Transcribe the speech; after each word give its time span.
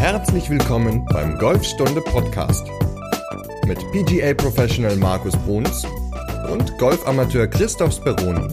Herzlich 0.00 0.48
willkommen 0.48 1.04
beim 1.12 1.36
Golfstunde 1.36 2.00
Podcast 2.00 2.66
mit 3.66 3.78
PGA 3.92 4.32
Professional 4.32 4.96
Markus 4.96 5.36
Bruns 5.44 5.84
und 6.50 6.78
Golfamateur 6.78 7.46
Christoph 7.46 7.92
Speroni. 7.92 8.48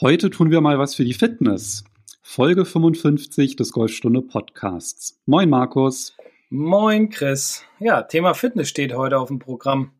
Heute 0.00 0.30
tun 0.30 0.52
wir 0.52 0.60
mal 0.60 0.78
was 0.78 0.94
für 0.94 1.04
die 1.04 1.14
Fitness. 1.14 1.82
Folge 2.22 2.64
55 2.64 3.56
des 3.56 3.72
Golfstunde 3.72 4.22
Podcasts. 4.22 5.20
Moin 5.26 5.50
Markus. 5.50 6.16
Moin 6.48 7.10
Chris. 7.10 7.64
Ja, 7.80 8.02
Thema 8.02 8.34
Fitness 8.34 8.68
steht 8.68 8.94
heute 8.94 9.18
auf 9.18 9.26
dem 9.26 9.40
Programm. 9.40 9.90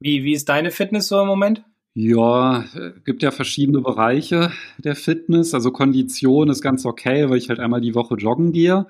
Wie, 0.00 0.24
wie 0.24 0.32
ist 0.32 0.48
deine 0.48 0.72
Fitness 0.72 1.06
so 1.06 1.20
im 1.20 1.28
Moment? 1.28 1.62
Ja, 1.94 2.64
gibt 3.04 3.22
ja 3.22 3.30
verschiedene 3.32 3.80
Bereiche 3.80 4.52
der 4.78 4.94
Fitness. 4.94 5.54
Also 5.54 5.72
Kondition 5.72 6.48
ist 6.48 6.62
ganz 6.62 6.86
okay, 6.86 7.28
weil 7.28 7.38
ich 7.38 7.48
halt 7.48 7.58
einmal 7.58 7.80
die 7.80 7.94
Woche 7.94 8.14
joggen 8.14 8.52
gehe. 8.52 8.86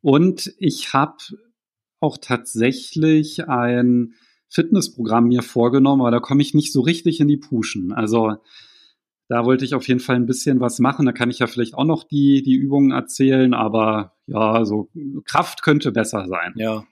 Und 0.00 0.52
ich 0.58 0.92
habe 0.92 1.16
auch 2.00 2.18
tatsächlich 2.18 3.48
ein 3.48 4.14
Fitnessprogramm 4.48 5.28
mir 5.28 5.42
vorgenommen, 5.42 6.00
aber 6.00 6.10
da 6.10 6.20
komme 6.20 6.42
ich 6.42 6.54
nicht 6.54 6.72
so 6.72 6.80
richtig 6.80 7.20
in 7.20 7.28
die 7.28 7.36
Puschen. 7.36 7.92
Also 7.92 8.36
da 9.28 9.44
wollte 9.44 9.64
ich 9.64 9.74
auf 9.74 9.86
jeden 9.86 10.00
Fall 10.00 10.16
ein 10.16 10.26
bisschen 10.26 10.58
was 10.60 10.78
machen. 10.78 11.06
Da 11.06 11.12
kann 11.12 11.30
ich 11.30 11.38
ja 11.38 11.46
vielleicht 11.46 11.74
auch 11.74 11.84
noch 11.84 12.02
die, 12.02 12.42
die 12.42 12.54
Übungen 12.54 12.92
erzählen, 12.92 13.52
aber 13.54 14.14
ja, 14.26 14.64
so 14.64 14.88
Kraft 15.24 15.62
könnte 15.62 15.92
besser 15.92 16.26
sein. 16.26 16.54
Ja, 16.56 16.84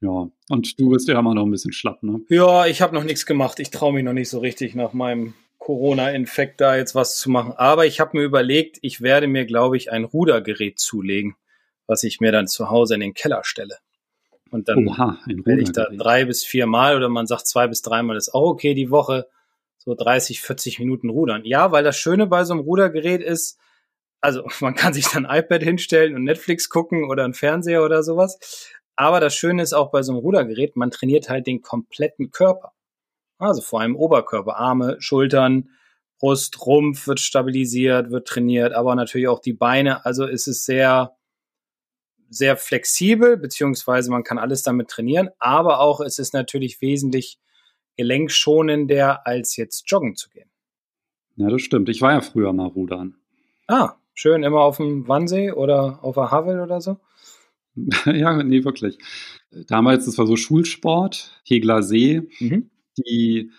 ja, 0.00 0.28
und 0.48 0.78
du 0.78 0.90
bist 0.90 1.08
ja 1.08 1.18
immer 1.18 1.34
noch 1.34 1.44
ein 1.44 1.50
bisschen 1.50 1.72
schlapp, 1.72 2.02
ne? 2.02 2.20
Ja, 2.28 2.66
ich 2.66 2.80
habe 2.82 2.94
noch 2.94 3.04
nichts 3.04 3.26
gemacht. 3.26 3.58
Ich 3.58 3.70
traue 3.70 3.92
mich 3.92 4.04
noch 4.04 4.12
nicht 4.12 4.28
so 4.28 4.38
richtig 4.38 4.74
nach 4.74 4.92
meinem 4.92 5.34
Corona-Infekt 5.58 6.60
da 6.60 6.76
jetzt 6.76 6.94
was 6.94 7.18
zu 7.18 7.30
machen. 7.30 7.52
Aber 7.56 7.84
ich 7.84 8.00
habe 8.00 8.16
mir 8.16 8.24
überlegt, 8.24 8.78
ich 8.82 9.00
werde 9.00 9.26
mir, 9.26 9.44
glaube 9.44 9.76
ich, 9.76 9.90
ein 9.90 10.04
Rudergerät 10.04 10.78
zulegen, 10.78 11.36
was 11.86 12.04
ich 12.04 12.20
mir 12.20 12.32
dann 12.32 12.46
zu 12.46 12.70
Hause 12.70 12.94
in 12.94 13.00
den 13.00 13.14
Keller 13.14 13.42
stelle. 13.44 13.78
Und 14.50 14.68
dann 14.68 14.86
Oha, 14.86 15.18
werde 15.26 15.62
ich 15.62 15.72
da 15.72 15.88
drei 15.90 16.24
bis 16.24 16.44
vier 16.44 16.66
Mal 16.66 16.96
oder 16.96 17.08
man 17.08 17.26
sagt 17.26 17.46
zwei 17.46 17.66
bis 17.66 17.82
dreimal 17.82 18.16
ist 18.16 18.32
auch 18.32 18.48
okay 18.48 18.72
die 18.74 18.90
Woche 18.90 19.26
so 19.76 19.94
30, 19.94 20.40
40 20.40 20.78
Minuten 20.78 21.10
rudern. 21.10 21.44
Ja, 21.44 21.72
weil 21.72 21.84
das 21.84 21.98
Schöne 21.98 22.26
bei 22.26 22.44
so 22.44 22.54
einem 22.54 22.62
Rudergerät 22.62 23.22
ist, 23.22 23.58
also 24.20 24.46
man 24.60 24.74
kann 24.74 24.94
sich 24.94 25.08
dann 25.08 25.26
ein 25.26 25.40
iPad 25.40 25.62
hinstellen 25.62 26.14
und 26.14 26.24
Netflix 26.24 26.70
gucken 26.70 27.04
oder 27.10 27.24
einen 27.24 27.34
Fernseher 27.34 27.84
oder 27.84 28.02
sowas. 28.02 28.38
Aber 29.00 29.20
das 29.20 29.36
Schöne 29.36 29.62
ist 29.62 29.74
auch 29.74 29.92
bei 29.92 30.02
so 30.02 30.10
einem 30.10 30.20
Rudergerät, 30.22 30.74
man 30.74 30.90
trainiert 30.90 31.28
halt 31.28 31.46
den 31.46 31.62
kompletten 31.62 32.32
Körper. 32.32 32.72
Also 33.38 33.62
vor 33.62 33.80
allem 33.80 33.94
Oberkörper, 33.94 34.56
Arme, 34.56 34.96
Schultern, 34.98 35.70
Brust, 36.18 36.66
Rumpf 36.66 37.06
wird 37.06 37.20
stabilisiert, 37.20 38.10
wird 38.10 38.26
trainiert, 38.26 38.72
aber 38.72 38.96
natürlich 38.96 39.28
auch 39.28 39.38
die 39.38 39.52
Beine. 39.52 40.04
Also 40.04 40.26
ist 40.26 40.48
es 40.48 40.64
sehr, 40.64 41.16
sehr 42.28 42.56
flexibel, 42.56 43.36
beziehungsweise 43.36 44.10
man 44.10 44.24
kann 44.24 44.36
alles 44.36 44.64
damit 44.64 44.88
trainieren, 44.88 45.28
aber 45.38 45.78
auch 45.78 46.00
es 46.00 46.18
ist 46.18 46.34
natürlich 46.34 46.80
wesentlich 46.80 47.38
gelenkschonender, 47.96 49.24
als 49.24 49.54
jetzt 49.54 49.88
joggen 49.88 50.16
zu 50.16 50.28
gehen. 50.28 50.50
Ja, 51.36 51.48
das 51.48 51.62
stimmt. 51.62 51.88
Ich 51.88 52.02
war 52.02 52.14
ja 52.14 52.20
früher 52.20 52.52
mal 52.52 52.66
rudern. 52.66 53.14
Ah, 53.68 53.94
schön, 54.14 54.42
immer 54.42 54.62
auf 54.62 54.78
dem 54.78 55.06
Wannsee 55.06 55.52
oder 55.52 56.00
auf 56.02 56.16
der 56.16 56.32
Havel 56.32 56.60
oder 56.60 56.80
so? 56.80 56.98
ja, 58.06 58.42
nee, 58.42 58.64
wirklich. 58.64 58.98
Damals, 59.50 60.06
das 60.06 60.18
war 60.18 60.26
so 60.26 60.36
Schulsport, 60.36 61.40
Hegler 61.44 61.82
See, 61.82 62.22
mhm. 62.40 62.70
die 62.96 63.50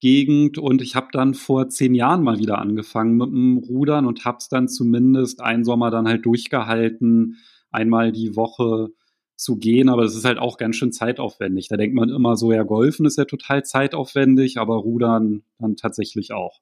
Gegend 0.00 0.58
und 0.58 0.82
ich 0.82 0.94
habe 0.94 1.08
dann 1.10 1.34
vor 1.34 1.68
zehn 1.68 1.94
Jahren 1.94 2.22
mal 2.22 2.38
wieder 2.38 2.58
angefangen 2.58 3.16
mit 3.16 3.28
dem 3.28 3.56
Rudern 3.58 4.06
und 4.06 4.24
habe 4.24 4.38
es 4.38 4.48
dann 4.48 4.68
zumindest 4.68 5.40
einen 5.40 5.64
Sommer 5.64 5.90
dann 5.90 6.06
halt 6.06 6.26
durchgehalten, 6.26 7.38
einmal 7.70 8.12
die 8.12 8.36
Woche 8.36 8.90
zu 9.36 9.56
gehen, 9.56 9.88
aber 9.88 10.02
das 10.02 10.14
ist 10.14 10.24
halt 10.24 10.38
auch 10.38 10.58
ganz 10.58 10.76
schön 10.76 10.92
zeitaufwendig. 10.92 11.68
Da 11.68 11.76
denkt 11.76 11.94
man 11.94 12.08
immer 12.08 12.36
so, 12.36 12.52
ja, 12.52 12.62
Golfen 12.62 13.06
ist 13.06 13.18
ja 13.18 13.24
total 13.24 13.64
zeitaufwendig, 13.64 14.58
aber 14.58 14.76
Rudern 14.76 15.42
dann 15.58 15.76
tatsächlich 15.76 16.32
auch. 16.32 16.60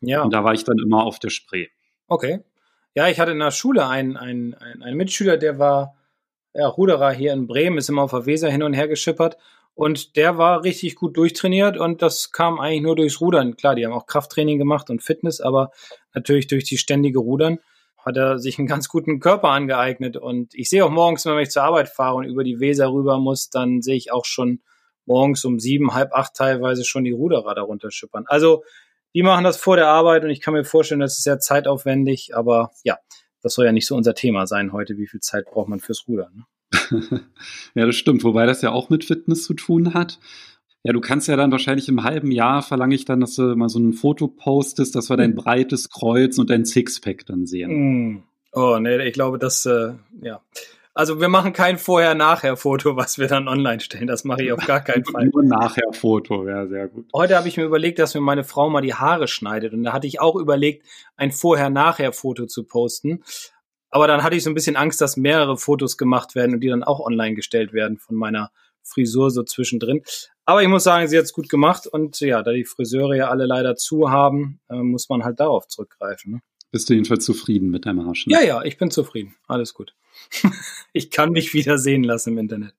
Ja. 0.00 0.22
Und 0.22 0.32
da 0.32 0.44
war 0.44 0.52
ich 0.52 0.64
dann 0.64 0.78
immer 0.78 1.04
auf 1.04 1.18
der 1.18 1.30
Spree. 1.30 1.66
Okay. 2.08 2.40
Ja, 2.94 3.08
ich 3.08 3.20
hatte 3.20 3.32
in 3.32 3.38
der 3.38 3.50
Schule 3.50 3.86
einen, 3.86 4.16
einen, 4.16 4.54
einen 4.54 4.96
Mitschüler, 4.96 5.36
der 5.36 5.58
war 5.58 5.96
Ruderer 6.64 7.12
hier 7.12 7.32
in 7.32 7.46
Bremen, 7.46 7.78
ist 7.78 7.88
immer 7.88 8.02
auf 8.02 8.12
der 8.12 8.26
Weser 8.26 8.50
hin 8.50 8.62
und 8.62 8.74
her 8.74 8.88
geschippert. 8.88 9.36
Und 9.74 10.16
der 10.16 10.38
war 10.38 10.64
richtig 10.64 10.94
gut 10.94 11.18
durchtrainiert 11.18 11.76
und 11.76 12.00
das 12.00 12.32
kam 12.32 12.58
eigentlich 12.58 12.82
nur 12.82 12.96
durchs 12.96 13.20
Rudern. 13.20 13.56
Klar, 13.56 13.74
die 13.74 13.84
haben 13.84 13.92
auch 13.92 14.06
Krafttraining 14.06 14.58
gemacht 14.58 14.88
und 14.88 15.02
Fitness, 15.02 15.42
aber 15.42 15.70
natürlich 16.14 16.46
durch 16.46 16.64
die 16.64 16.78
ständige 16.78 17.18
Rudern 17.18 17.58
hat 17.98 18.16
er 18.16 18.38
sich 18.38 18.58
einen 18.58 18.68
ganz 18.68 18.88
guten 18.88 19.20
Körper 19.20 19.48
angeeignet. 19.50 20.16
Und 20.16 20.54
ich 20.54 20.70
sehe 20.70 20.82
auch 20.82 20.90
morgens, 20.90 21.26
wenn 21.26 21.38
ich 21.38 21.50
zur 21.50 21.64
Arbeit 21.64 21.90
fahre 21.90 22.16
und 22.16 22.24
über 22.24 22.42
die 22.42 22.58
Weser 22.58 22.90
rüber 22.90 23.18
muss, 23.18 23.50
dann 23.50 23.82
sehe 23.82 23.96
ich 23.96 24.12
auch 24.12 24.24
schon 24.24 24.62
morgens 25.04 25.44
um 25.44 25.60
sieben, 25.60 25.92
halb 25.94 26.12
acht 26.14 26.34
teilweise 26.34 26.84
schon 26.84 27.04
die 27.04 27.12
Ruderer 27.12 27.54
darunter 27.54 27.90
schippern. 27.90 28.24
Also 28.26 28.64
die 29.14 29.22
machen 29.22 29.44
das 29.44 29.56
vor 29.56 29.76
der 29.76 29.88
Arbeit 29.88 30.24
und 30.24 30.30
ich 30.30 30.40
kann 30.40 30.54
mir 30.54 30.64
vorstellen, 30.64 31.00
das 31.00 31.18
ist 31.18 31.24
sehr 31.24 31.38
zeitaufwendig, 31.38 32.34
aber 32.34 32.70
ja, 32.82 32.98
das 33.46 33.54
soll 33.54 33.64
ja 33.64 33.72
nicht 33.72 33.86
so 33.86 33.94
unser 33.94 34.14
Thema 34.14 34.48
sein 34.48 34.72
heute, 34.72 34.98
wie 34.98 35.06
viel 35.06 35.20
Zeit 35.20 35.46
braucht 35.46 35.68
man 35.68 35.78
fürs 35.78 36.08
Rudern. 36.08 36.32
Ne? 36.34 37.20
ja, 37.76 37.86
das 37.86 37.94
stimmt, 37.94 38.24
wobei 38.24 38.44
das 38.44 38.60
ja 38.60 38.72
auch 38.72 38.90
mit 38.90 39.04
Fitness 39.04 39.44
zu 39.44 39.54
tun 39.54 39.94
hat. 39.94 40.18
Ja, 40.82 40.92
du 40.92 41.00
kannst 41.00 41.28
ja 41.28 41.36
dann 41.36 41.52
wahrscheinlich 41.52 41.88
im 41.88 42.02
halben 42.02 42.32
Jahr 42.32 42.62
verlange 42.62 42.96
ich 42.96 43.04
dann, 43.04 43.20
dass 43.20 43.36
du 43.36 43.54
mal 43.54 43.68
so 43.68 43.78
ein 43.78 43.92
Foto 43.92 44.26
postest, 44.26 44.96
dass 44.96 45.10
wir 45.10 45.16
dein 45.16 45.30
hm. 45.30 45.36
breites 45.36 45.90
Kreuz 45.90 46.38
und 46.38 46.50
dein 46.50 46.64
Sixpack 46.64 47.24
dann 47.26 47.46
sehen. 47.46 48.14
Mm. 48.14 48.22
Oh, 48.52 48.78
nee, 48.80 48.96
ich 49.06 49.12
glaube, 49.12 49.38
das, 49.38 49.66
äh, 49.66 49.92
ja. 50.22 50.40
Also 50.96 51.20
wir 51.20 51.28
machen 51.28 51.52
kein 51.52 51.76
Vorher-Nachher-Foto, 51.76 52.96
was 52.96 53.18
wir 53.18 53.28
dann 53.28 53.48
online 53.48 53.80
stellen. 53.80 54.06
Das 54.06 54.24
mache 54.24 54.44
ich 54.44 54.50
auf 54.50 54.64
gar 54.64 54.80
keinen 54.80 55.04
Fall. 55.12 55.26
Nur 55.26 55.42
Nachher-Foto, 55.42 56.48
ja, 56.48 56.66
sehr 56.66 56.88
gut. 56.88 57.06
Heute 57.12 57.36
habe 57.36 57.48
ich 57.48 57.58
mir 57.58 57.64
überlegt, 57.64 57.98
dass 57.98 58.14
mir 58.14 58.22
meine 58.22 58.44
Frau 58.44 58.70
mal 58.70 58.80
die 58.80 58.94
Haare 58.94 59.28
schneidet. 59.28 59.74
Und 59.74 59.82
da 59.82 59.92
hatte 59.92 60.06
ich 60.06 60.22
auch 60.22 60.36
überlegt, 60.36 60.86
ein 61.18 61.32
Vorher-Nachher-Foto 61.32 62.46
zu 62.46 62.64
posten. 62.64 63.22
Aber 63.90 64.06
dann 64.06 64.22
hatte 64.22 64.36
ich 64.36 64.42
so 64.42 64.48
ein 64.48 64.54
bisschen 64.54 64.76
Angst, 64.76 65.02
dass 65.02 65.18
mehrere 65.18 65.58
Fotos 65.58 65.98
gemacht 65.98 66.34
werden 66.34 66.54
und 66.54 66.60
die 66.60 66.68
dann 66.68 66.82
auch 66.82 67.00
online 67.00 67.34
gestellt 67.34 67.74
werden 67.74 67.98
von 67.98 68.16
meiner 68.16 68.50
Frisur 68.82 69.30
so 69.30 69.42
zwischendrin. 69.42 70.00
Aber 70.46 70.62
ich 70.62 70.68
muss 70.68 70.84
sagen, 70.84 71.08
sie 71.08 71.18
hat 71.18 71.24
es 71.24 71.34
gut 71.34 71.50
gemacht. 71.50 71.86
Und 71.86 72.20
ja, 72.20 72.42
da 72.42 72.52
die 72.52 72.64
Friseure 72.64 73.14
ja 73.14 73.28
alle 73.28 73.44
leider 73.44 73.76
zu 73.76 74.10
haben, 74.10 74.60
äh, 74.70 74.76
muss 74.76 75.10
man 75.10 75.24
halt 75.24 75.40
darauf 75.40 75.68
zurückgreifen. 75.68 76.32
Ne? 76.32 76.40
Bist 76.76 76.90
du 76.90 76.92
jedenfalls 76.92 77.24
zufrieden 77.24 77.70
mit 77.70 77.86
deinem 77.86 78.06
Arsch? 78.06 78.26
Ne? 78.26 78.34
Ja, 78.34 78.42
ja, 78.42 78.62
ich 78.62 78.76
bin 78.76 78.90
zufrieden. 78.90 79.34
Alles 79.46 79.72
gut. 79.72 79.94
ich 80.92 81.10
kann 81.10 81.30
mich 81.30 81.54
wieder 81.54 81.78
sehen 81.78 82.04
lassen 82.04 82.34
im 82.34 82.38
Internet. 82.38 82.74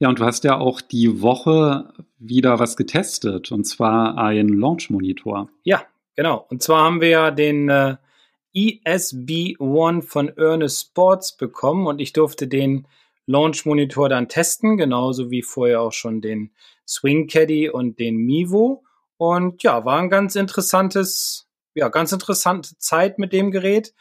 Ja, 0.00 0.08
und 0.08 0.18
du 0.18 0.24
hast 0.24 0.42
ja 0.42 0.58
auch 0.58 0.80
die 0.80 1.22
Woche 1.22 1.94
wieder 2.18 2.58
was 2.58 2.76
getestet, 2.76 3.52
und 3.52 3.68
zwar 3.68 4.18
ein 4.18 4.48
Launch-Monitor. 4.48 5.48
Ja, 5.62 5.84
genau. 6.16 6.44
Und 6.50 6.60
zwar 6.64 6.82
haben 6.82 7.00
wir 7.00 7.08
ja 7.08 7.30
den 7.30 7.68
äh, 7.68 7.98
ESB1 8.52 10.02
von 10.02 10.36
Ernest 10.36 10.88
Sports 10.88 11.36
bekommen 11.36 11.86
und 11.86 12.00
ich 12.00 12.12
durfte 12.12 12.48
den 12.48 12.88
Launch-Monitor 13.26 14.08
dann 14.08 14.26
testen, 14.26 14.76
genauso 14.76 15.30
wie 15.30 15.42
vorher 15.42 15.82
auch 15.82 15.92
schon 15.92 16.20
den 16.20 16.50
Swing 16.84 17.28
Caddy 17.28 17.70
und 17.70 18.00
den 18.00 18.16
Mivo. 18.16 18.82
Und 19.18 19.62
ja, 19.62 19.84
war 19.84 20.00
ein 20.00 20.10
ganz 20.10 20.34
interessantes, 20.34 21.46
ja, 21.74 21.88
ganz 21.88 22.12
interessante 22.12 22.76
Zeit 22.78 23.18
mit 23.18 23.32
dem 23.32 23.50
Gerät. 23.50 23.94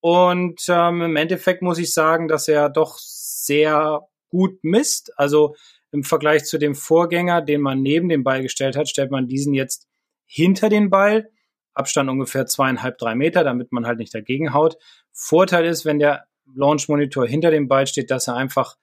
Und 0.00 0.62
ähm, 0.68 1.02
im 1.02 1.16
Endeffekt 1.16 1.62
muss 1.62 1.78
ich 1.78 1.92
sagen, 1.92 2.28
dass 2.28 2.48
er 2.48 2.68
doch 2.68 2.98
sehr 2.98 4.02
gut 4.28 4.58
misst. 4.62 5.12
Also 5.18 5.56
im 5.92 6.04
Vergleich 6.04 6.44
zu 6.44 6.58
dem 6.58 6.74
Vorgänger, 6.74 7.42
den 7.42 7.60
man 7.60 7.80
neben 7.82 8.08
dem 8.08 8.24
Ball 8.24 8.42
gestellt 8.42 8.76
hat, 8.76 8.88
stellt 8.88 9.10
man 9.10 9.28
diesen 9.28 9.54
jetzt 9.54 9.88
hinter 10.26 10.68
den 10.68 10.90
Ball. 10.90 11.30
Abstand 11.74 12.08
ungefähr 12.08 12.46
zweieinhalb, 12.46 12.98
drei 12.98 13.14
Meter, 13.14 13.44
damit 13.44 13.72
man 13.72 13.86
halt 13.86 13.98
nicht 13.98 14.14
dagegen 14.14 14.54
haut. 14.54 14.76
Vorteil 15.12 15.64
ist, 15.66 15.84
wenn 15.84 15.98
der 15.98 16.26
Launch 16.54 16.88
Monitor 16.88 17.26
hinter 17.26 17.50
dem 17.50 17.68
Ball 17.68 17.86
steht, 17.86 18.10
dass 18.10 18.28
er 18.28 18.36
einfach 18.36 18.76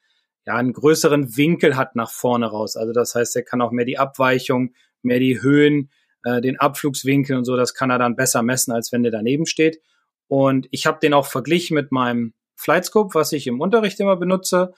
ja 0.45 0.55
einen 0.55 0.73
größeren 0.73 1.35
Winkel 1.37 1.77
hat 1.77 1.95
nach 1.95 2.11
vorne 2.11 2.47
raus. 2.47 2.75
Also 2.75 2.91
das 2.93 3.15
heißt, 3.15 3.35
er 3.35 3.43
kann 3.43 3.61
auch 3.61 3.71
mehr 3.71 3.85
die 3.85 3.97
Abweichung, 3.97 4.73
mehr 5.01 5.19
die 5.19 5.41
Höhen, 5.41 5.89
äh, 6.23 6.41
den 6.41 6.59
Abflugswinkel 6.59 7.37
und 7.37 7.45
so, 7.45 7.55
das 7.55 7.73
kann 7.73 7.89
er 7.89 7.99
dann 7.99 8.15
besser 8.15 8.43
messen, 8.43 8.73
als 8.73 8.91
wenn 8.91 9.03
der 9.03 9.11
daneben 9.11 9.45
steht. 9.45 9.81
Und 10.27 10.67
ich 10.71 10.85
habe 10.85 10.99
den 11.01 11.13
auch 11.13 11.25
verglichen 11.25 11.75
mit 11.75 11.91
meinem 11.91 12.33
Flightscope, 12.55 13.13
was 13.13 13.31
ich 13.33 13.47
im 13.47 13.59
Unterricht 13.59 13.99
immer 13.99 14.15
benutze. 14.15 14.73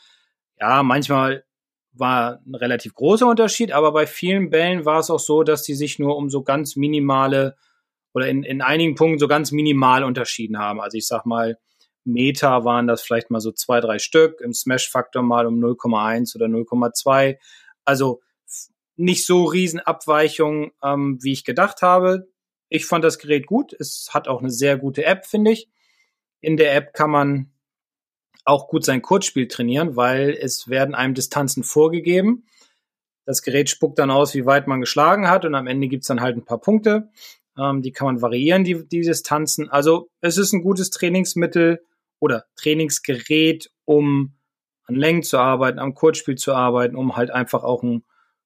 Ja, 0.59 0.83
manchmal 0.83 1.43
war 1.93 2.41
ein 2.45 2.55
relativ 2.55 2.93
großer 2.93 3.27
Unterschied, 3.27 3.71
aber 3.71 3.91
bei 3.91 4.05
vielen 4.05 4.49
Bällen 4.49 4.85
war 4.85 4.99
es 4.99 5.09
auch 5.09 5.19
so, 5.19 5.43
dass 5.43 5.63
die 5.63 5.75
sich 5.75 5.99
nur 5.99 6.17
um 6.17 6.29
so 6.29 6.43
ganz 6.43 6.75
minimale 6.75 7.55
oder 8.13 8.27
in, 8.27 8.43
in 8.43 8.61
einigen 8.61 8.95
Punkten 8.95 9.19
so 9.19 9.27
ganz 9.27 9.51
minimal 9.51 10.03
unterschieden 10.03 10.57
haben. 10.57 10.81
Also 10.81 10.97
ich 10.97 11.07
sag 11.07 11.25
mal, 11.25 11.57
Meter 12.05 12.63
waren 12.63 12.87
das 12.87 13.01
vielleicht 13.01 13.31
mal 13.31 13.39
so 13.39 13.51
zwei, 13.51 13.81
drei 13.81 13.99
Stück, 13.99 14.39
im 14.41 14.53
Smash-Faktor 14.53 15.23
mal 15.23 15.47
um 15.47 15.59
0,1 15.59 16.35
oder 16.35 16.45
0,2. 16.45 17.37
Also 17.83 18.21
nicht 18.95 19.25
so 19.25 19.45
riesen 19.45 19.79
Abweichungen, 19.79 20.71
ähm, 20.83 21.19
wie 21.21 21.33
ich 21.33 21.43
gedacht 21.43 21.81
habe. 21.81 22.27
Ich 22.69 22.85
fand 22.85 23.03
das 23.03 23.19
Gerät 23.19 23.45
gut. 23.45 23.73
Es 23.73 24.09
hat 24.11 24.27
auch 24.27 24.39
eine 24.39 24.49
sehr 24.49 24.77
gute 24.77 25.03
App, 25.05 25.25
finde 25.25 25.51
ich. 25.51 25.69
In 26.41 26.57
der 26.57 26.75
App 26.75 26.93
kann 26.93 27.09
man 27.09 27.51
auch 28.45 28.67
gut 28.67 28.85
sein 28.85 29.01
Kurzspiel 29.01 29.47
trainieren, 29.47 29.95
weil 29.95 30.37
es 30.39 30.69
werden 30.69 30.95
einem 30.95 31.15
Distanzen 31.15 31.63
vorgegeben. 31.63 32.45
Das 33.25 33.41
Gerät 33.41 33.69
spuckt 33.69 33.97
dann 33.97 34.11
aus, 34.11 34.35
wie 34.35 34.45
weit 34.45 34.67
man 34.67 34.81
geschlagen 34.81 35.27
hat 35.27 35.45
und 35.45 35.55
am 35.55 35.67
Ende 35.67 35.87
gibt's 35.87 36.07
dann 36.07 36.21
halt 36.21 36.37
ein 36.37 36.45
paar 36.45 36.61
Punkte. 36.61 37.09
Ähm, 37.57 37.81
die 37.81 37.91
kann 37.91 38.05
man 38.05 38.21
variieren, 38.21 38.63
die, 38.63 38.87
die 38.87 39.01
Distanzen. 39.01 39.69
Also 39.69 40.09
es 40.21 40.37
ist 40.37 40.53
ein 40.53 40.61
gutes 40.61 40.91
Trainingsmittel 40.91 41.83
oder 42.19 42.45
Trainingsgerät, 42.55 43.71
um 43.83 44.35
an 44.83 44.95
Längen 44.95 45.23
zu 45.23 45.39
arbeiten, 45.39 45.79
am 45.79 45.95
Kurzspiel 45.95 46.35
zu 46.35 46.53
arbeiten, 46.53 46.95
um 46.95 47.15
halt 47.15 47.31
einfach 47.31 47.63
auch 47.63 47.81
ein 47.81 48.03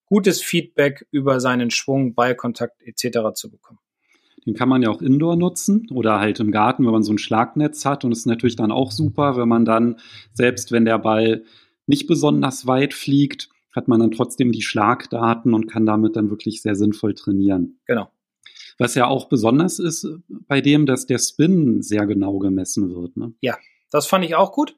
gutes 0.09 0.41
Feedback 0.41 1.06
über 1.11 1.39
seinen 1.39 1.71
Schwung, 1.71 2.13
Ballkontakt 2.13 2.81
etc. 2.81 3.33
zu 3.33 3.50
bekommen. 3.50 3.79
Den 4.45 4.56
kann 4.56 4.69
man 4.69 4.81
ja 4.81 4.89
auch 4.89 5.01
indoor 5.01 5.35
nutzen 5.35 5.88
oder 5.91 6.19
halt 6.19 6.39
im 6.39 6.51
Garten, 6.51 6.85
wenn 6.85 6.91
man 6.91 7.03
so 7.03 7.13
ein 7.13 7.17
Schlagnetz 7.17 7.85
hat. 7.85 8.03
Und 8.03 8.11
es 8.11 8.19
ist 8.19 8.25
natürlich 8.25 8.56
dann 8.56 8.71
auch 8.71 8.91
super, 8.91 9.38
wenn 9.38 9.47
man 9.47 9.65
dann, 9.65 10.00
selbst 10.33 10.71
wenn 10.71 10.85
der 10.85 10.97
Ball 10.97 11.44
nicht 11.85 12.07
besonders 12.07 12.65
weit 12.65 12.94
fliegt, 12.94 13.50
hat 13.71 13.88
man 13.88 14.00
dann 14.00 14.11
trotzdem 14.11 14.51
die 14.51 14.61
Schlagdaten 14.61 15.53
und 15.53 15.67
kann 15.67 15.85
damit 15.85 16.15
dann 16.15 16.29
wirklich 16.29 16.62
sehr 16.62 16.75
sinnvoll 16.75 17.13
trainieren. 17.13 17.79
Genau. 17.85 18.09
Was 18.77 18.95
ja 18.95 19.07
auch 19.07 19.27
besonders 19.27 19.77
ist 19.77 20.07
bei 20.29 20.62
dem, 20.62 20.85
dass 20.85 21.05
der 21.05 21.19
Spin 21.19 21.81
sehr 21.81 22.05
genau 22.07 22.39
gemessen 22.39 22.95
wird. 22.95 23.17
Ne? 23.17 23.33
Ja, 23.41 23.57
das 23.91 24.07
fand 24.07 24.25
ich 24.25 24.35
auch 24.35 24.51
gut. 24.53 24.75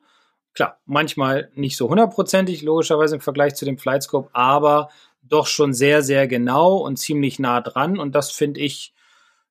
Klar, 0.54 0.82
manchmal 0.86 1.50
nicht 1.56 1.78
so 1.78 1.90
hundertprozentig, 1.90 2.62
logischerweise 2.62 3.16
im 3.16 3.22
Vergleich 3.22 3.56
zu 3.56 3.64
dem 3.64 3.78
Flightscope, 3.78 4.30
aber 4.34 4.90
doch 5.22 5.48
schon 5.48 5.74
sehr, 5.74 6.02
sehr 6.04 6.28
genau 6.28 6.78
und 6.78 6.98
ziemlich 6.98 7.40
nah 7.40 7.62
dran. 7.62 7.98
Und 8.00 8.16
das 8.16 8.32
finde 8.32 8.60
ich, 8.60 8.94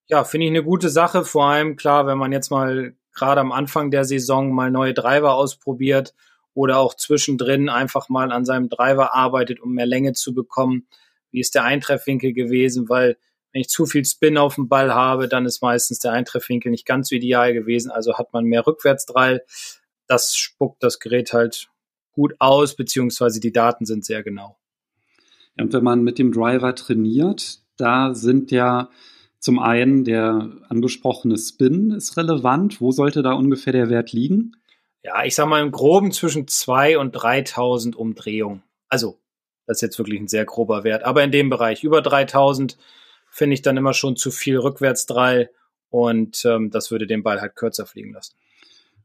ja, 0.07 0.25
finde 0.25 0.47
ich 0.47 0.51
eine 0.51 0.65
gute 0.65 0.89
Sache. 0.89 1.25
Vor 1.25 1.45
allem, 1.45 1.77
klar, 1.77 2.07
wenn 2.07 2.19
man 2.19 2.33
jetzt 2.33 2.51
mal 2.51 2.95
gerade 3.15 3.41
am 3.41 3.53
Anfang 3.53 3.91
der 3.91 4.05
Saison 4.05 4.53
mal 4.53 4.71
neue 4.71 4.95
Driver 4.95 5.35
ausprobiert 5.35 6.15
oder 6.55 6.79
auch 6.79 6.95
zwischendrin 6.95 7.69
einfach 7.69 8.09
mal 8.09 8.33
an 8.33 8.45
seinem 8.45 8.69
Driver 8.69 9.15
arbeitet, 9.15 9.61
um 9.61 9.73
mehr 9.73 9.87
Länge 9.87 10.13
zu 10.13 10.35
bekommen. 10.35 10.87
Wie 11.31 11.41
ist 11.41 11.55
der 11.55 11.65
Eintreffwinkel 11.65 12.33
gewesen? 12.33 12.89
Weil 12.89 13.17
wenn 13.53 13.61
ich 13.61 13.69
zu 13.69 13.87
viel 13.87 14.05
Spin 14.05 14.39
auf 14.39 14.57
dem 14.57 14.69
Ball 14.69 14.95
habe, 14.95 15.29
dann 15.29 15.47
ist 15.47 15.63
meistens 15.63 15.99
der 15.99 16.13
Eintreffwinkel 16.13 16.71
nicht 16.71 16.87
ganz 16.87 17.09
so 17.09 17.17
ideal 17.17 17.53
gewesen. 17.53 17.91
Also 17.91 18.19
hat 18.19 18.33
man 18.33 18.45
mehr 18.45 18.67
Rückwärtsdrall. 18.67 19.43
Das 20.07 20.37
spuckt 20.37 20.83
das 20.83 20.99
Gerät 20.99 21.33
halt 21.33 21.69
gut 22.13 22.35
aus, 22.39 22.77
beziehungsweise 22.77 23.41
die 23.41 23.53
Daten 23.53 23.87
sind 23.87 24.05
sehr 24.05 24.23
genau. 24.23 24.60
Und 25.59 25.73
wenn 25.73 25.85
man 25.85 26.03
mit 26.03 26.19
dem 26.19 26.33
Driver 26.33 26.75
trainiert, 26.75 27.61
da 27.77 28.15
sind 28.15 28.51
ja 28.51 28.91
zum 29.39 29.59
einen 29.59 30.05
der 30.05 30.51
angesprochene 30.69 31.39
Spin 31.39 31.91
ist 31.91 32.17
relevant. 32.17 32.81
Wo 32.81 32.93
sollte 32.93 33.23
da 33.23 33.33
ungefähr 33.33 33.73
der 33.73 33.89
Wert 33.89 34.13
liegen? 34.13 34.53
Ja, 35.03 35.25
ich 35.25 35.35
sag 35.35 35.49
mal 35.49 35.63
im 35.63 35.71
Groben 35.71 36.13
zwischen 36.13 36.47
2 36.47 36.99
und 36.99 37.13
3000 37.13 37.97
Umdrehungen. 37.97 38.63
Also, 38.89 39.19
das 39.67 39.79
ist 39.79 39.83
jetzt 39.83 39.99
wirklich 39.99 40.21
ein 40.21 40.29
sehr 40.29 40.45
grober 40.45 40.85
Wert. 40.85 41.05
Aber 41.05 41.25
in 41.25 41.33
dem 41.33 41.49
Bereich 41.49 41.85
über 41.85 42.03
3000 42.03 42.77
finde 43.31 43.55
ich 43.55 43.63
dann 43.63 43.79
immer 43.79 43.95
schon 43.95 44.17
zu 44.17 44.31
viel 44.31 44.59
Rückwärtsdrall 44.59 45.51
und 45.89 46.45
ähm, 46.45 46.71
das 46.71 46.91
würde 46.91 47.07
den 47.07 47.23
Ball 47.23 47.41
halt 47.41 47.57
kürzer 47.57 47.87
fliegen 47.87 48.13
lassen. 48.13 48.35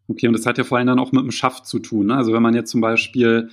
Okay, 0.08 0.28
und 0.28 0.34
das 0.34 0.46
hat 0.46 0.58
ja 0.58 0.64
vor 0.64 0.78
allem 0.78 0.88
dann 0.88 1.00
auch 1.00 1.12
mit 1.12 1.24
dem 1.24 1.32
Schaft 1.32 1.66
zu 1.66 1.80
tun. 1.80 2.08
Ne? 2.08 2.16
Also 2.16 2.34
wenn 2.34 2.42
man 2.42 2.54
jetzt 2.54 2.72
zum 2.72 2.82
Beispiel 2.82 3.50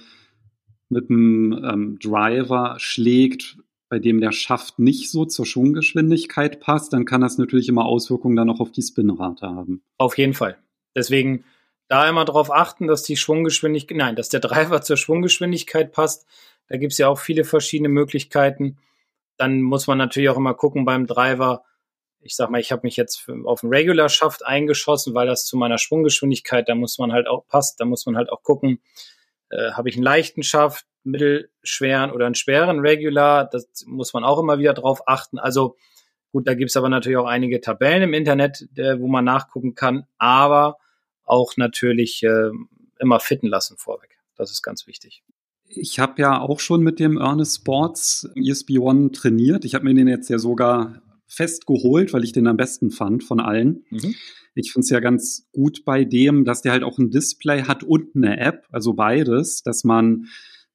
mit 0.93 1.11
einem 1.11 1.53
ähm, 1.65 1.99
Driver 1.99 2.77
schlägt, 2.79 3.57
bei 3.89 3.99
dem 3.99 4.21
der 4.21 4.33
Schaft 4.33 4.79
nicht 4.79 5.11
so 5.11 5.25
zur 5.25 5.45
Schwunggeschwindigkeit 5.45 6.61
passt, 6.61 6.93
dann 6.93 7.05
kann 7.05 7.21
das 7.21 7.37
natürlich 7.37 7.69
immer 7.69 7.85
Auswirkungen 7.85 8.37
dann 8.37 8.49
auch 8.49 8.61
auf 8.61 8.73
die 8.73 8.83
Spinrate 8.83 9.47
haben. 9.47 9.83
Auf 9.99 10.17
jeden 10.17 10.35
Fall. 10.35 10.57
Deswegen 10.97 11.45
da 11.89 12.09
immer 12.09 12.25
darauf 12.25 12.51
achten, 12.51 12.87
dass 12.87 13.03
die 13.03 13.19
Schwunggeschwindigkeit, 13.19 13.99
nein, 13.99 14.17
dass 14.17 14.31
der 14.31 14.41
Driver 14.41 14.81
zur 14.81 14.97
Schwunggeschwindigkeit 14.97 15.93
passt. 15.93 16.27
Da 16.69 16.79
gibt 16.79 16.93
es 16.93 16.99
ja 16.99 17.09
auch 17.09 17.19
viele 17.19 17.45
verschiedene 17.45 17.91
Möglichkeiten. 17.91 18.79
Dann 19.37 19.61
muss 19.61 19.87
man 19.87 19.99
natürlich 19.99 20.31
auch 20.31 20.39
immer 20.39 20.55
gucken 20.55 20.87
beim 20.87 21.07
Driver. 21.07 21.65
Ich 22.21 22.35
sag 22.35 22.51
mal, 22.51 22.61
ich 22.61 22.73
habe 22.73 22.83
mich 22.85 22.97
jetzt 22.97 23.29
auf 23.45 23.61
den 23.61 23.69
Regular 23.69 24.09
Schaft 24.09 24.47
eingeschossen, 24.47 25.13
weil 25.13 25.27
das 25.27 25.45
zu 25.45 25.59
meiner 25.59 25.77
Schwunggeschwindigkeit, 25.77 26.67
da 26.67 26.75
muss 26.75 26.99
man 26.99 27.13
halt 27.13 27.27
auch 27.27 27.47
passt. 27.47 27.79
Da 27.79 27.85
muss 27.85 28.07
man 28.07 28.17
halt 28.17 28.31
auch 28.31 28.43
gucken, 28.43 28.81
äh, 29.53 29.73
habe 29.73 29.89
ich 29.89 29.97
einen 29.97 30.05
leichten 30.05 30.43
Schaft, 30.43 30.87
mittelschweren 31.05 32.11
oder 32.11 32.27
einen 32.27 32.35
schweren 32.35 32.81
Regular. 32.81 33.49
Das 33.49 33.85
muss 33.87 34.13
man 34.13 34.25
auch 34.25 34.39
immer 34.39 34.59
wieder 34.59 34.75
drauf 34.75 35.03
achten. 35.07 35.39
Also 35.39 35.77
gut, 36.31 36.47
da 36.47 36.55
gibt's 36.55 36.77
aber 36.77 36.89
natürlich 36.89 37.19
auch 37.19 37.27
einige 37.27 37.61
Tabellen 37.61 38.03
im 38.03 38.15
Internet, 38.15 38.69
äh, 38.77 38.99
wo 39.01 39.09
man 39.09 39.25
nachgucken 39.25 39.75
kann. 39.75 40.07
Aber 40.19 40.79
auch 41.25 41.57
natürlich 41.57 42.23
äh, 42.23 42.51
immer 42.99 43.21
fitten 43.21 43.49
lassen 43.49 43.77
vorweg. 43.77 44.19
Das 44.37 44.51
ist 44.51 44.63
ganz 44.63 44.87
wichtig. 44.87 45.23
Ich 45.67 45.99
habe 45.99 46.21
ja 46.21 46.41
auch 46.41 46.61
schon 46.61 46.83
mit 46.83 47.01
dem 47.01 47.19
Ernest 47.19 47.57
Sports 47.57 48.29
ESP 48.35 48.79
One 48.79 49.13
trainiert. 49.13 49.65
Ich 49.65 49.75
habe 49.75 49.85
mir 49.85 49.95
den 49.95 50.09
jetzt 50.09 50.29
ja 50.29 50.39
sogar 50.39 51.01
festgeholt, 51.33 52.13
weil 52.13 52.25
ich 52.25 52.33
den 52.33 52.47
am 52.47 52.57
besten 52.57 52.91
fand 52.91 53.25
von 53.25 53.41
allen. 53.41 53.85
Mhm. 53.91 54.15
Ich 54.55 54.73
finde 54.73 54.85
es 54.85 54.91
ja 54.91 55.01
ganz 55.01 55.49
gut 55.53 55.85
bei 55.85 56.05
dem, 56.05 56.45
dass 56.45 56.63
der 56.63 56.73
halt 56.73 56.83
auch 56.83 56.99
ein 56.99 57.11
Display 57.11 57.63
hat 57.63 57.83
und 57.83 58.15
eine 58.15 58.39
App, 58.39 58.67
also 58.71 58.93
beides, 58.93 59.63
dass 59.63 59.83
man, 59.83 60.27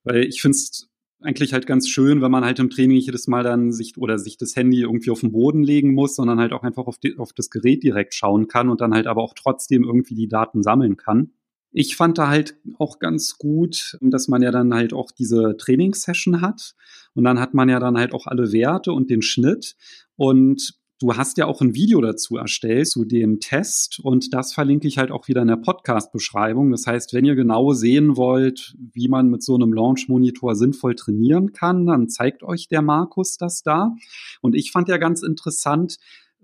weil 0.04 0.26
ich 0.26 0.42
finde 0.42 0.56
es 0.56 0.90
eigentlich 1.22 1.54
halt 1.54 1.68
ganz 1.68 1.90
schön, 1.90 2.22
wenn 2.22 2.32
man 2.32 2.46
halt 2.46 2.60
im 2.60 2.70
Training 2.70 2.98
nicht 2.98 3.06
jedes 3.06 3.28
Mal 3.28 3.44
dann 3.44 3.72
sich 3.72 3.98
oder 3.98 4.20
sich 4.20 4.38
das 4.38 4.56
Handy 4.56 4.82
irgendwie 4.82 5.10
auf 5.10 5.22
den 5.22 5.32
Boden 5.32 5.64
legen 5.64 5.94
muss, 5.94 6.16
sondern 6.16 6.40
halt 6.40 6.54
auch 6.54 6.64
einfach 6.64 6.86
auf, 6.86 6.98
die, 6.98 7.18
auf 7.18 7.34
das 7.34 7.50
Gerät 7.50 7.84
direkt 7.84 8.14
schauen 8.14 8.48
kann 8.48 8.70
und 8.70 8.82
dann 8.82 8.94
halt 8.94 9.08
aber 9.08 9.24
auch 9.24 9.34
trotzdem 9.34 9.84
irgendwie 9.84 10.16
die 10.16 10.28
Daten 10.28 10.62
sammeln 10.64 10.98
kann. 10.98 11.32
Ich 11.72 11.96
fand 11.96 12.18
da 12.18 12.28
halt 12.28 12.56
auch 12.80 13.00
ganz 13.00 13.38
gut, 13.38 13.98
dass 14.02 14.28
man 14.28 14.42
ja 14.42 14.52
dann 14.52 14.74
halt 14.74 14.94
auch 14.94 15.12
diese 15.12 15.56
Trainingssession 15.58 16.42
hat 16.42 16.76
und 17.14 17.24
dann 17.24 17.40
hat 17.40 17.54
man 17.54 17.70
ja 17.70 17.80
dann 17.80 17.98
halt 17.98 18.14
auch 18.14 18.26
alle 18.26 18.52
Werte 18.52 18.94
und 18.94 19.10
den 19.10 19.22
Schnitt 19.22 19.76
und 20.16 20.80
Du 21.00 21.16
hast 21.16 21.38
ja 21.38 21.46
auch 21.46 21.62
ein 21.62 21.76
Video 21.76 22.02
dazu 22.02 22.38
erstellt, 22.38 22.88
zu 22.88 23.06
dem 23.06 23.40
Test 23.40 24.00
und 24.00 24.34
das 24.34 24.52
verlinke 24.52 24.88
ich 24.88 24.98
halt 24.98 25.12
auch 25.12 25.28
wieder 25.28 25.44
in 25.44 25.48
der 25.48 25.58
Podcast-Beschreibung. 25.58 26.72
Das 26.72 26.88
heißt, 26.88 27.14
wenn 27.14 27.24
ihr 27.24 27.36
genau 27.36 27.72
sehen 27.74 28.18
wollt, 28.18 28.76
wie 28.94 29.08
man 29.08 29.30
mit 29.30 29.44
so 29.44 29.54
einem 29.54 29.74
Launch-Monitor 29.74 30.56
sinnvoll 30.56 30.96
trainieren 30.96 31.52
kann, 31.52 31.86
dann 31.86 32.10
zeigt 32.10 32.42
euch 32.42 32.68
der 32.68 32.82
Markus 32.82 33.38
das 33.38 33.62
da. 33.62 33.96
Und 34.42 34.56
ich 34.56 34.72
fand 34.72 34.90
ja 34.90 34.98
ganz 34.98 35.22
interessant 35.22 35.98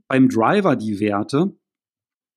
beim 0.07 0.29
Driver 0.29 0.75
die 0.75 0.99
Werte. 0.99 1.55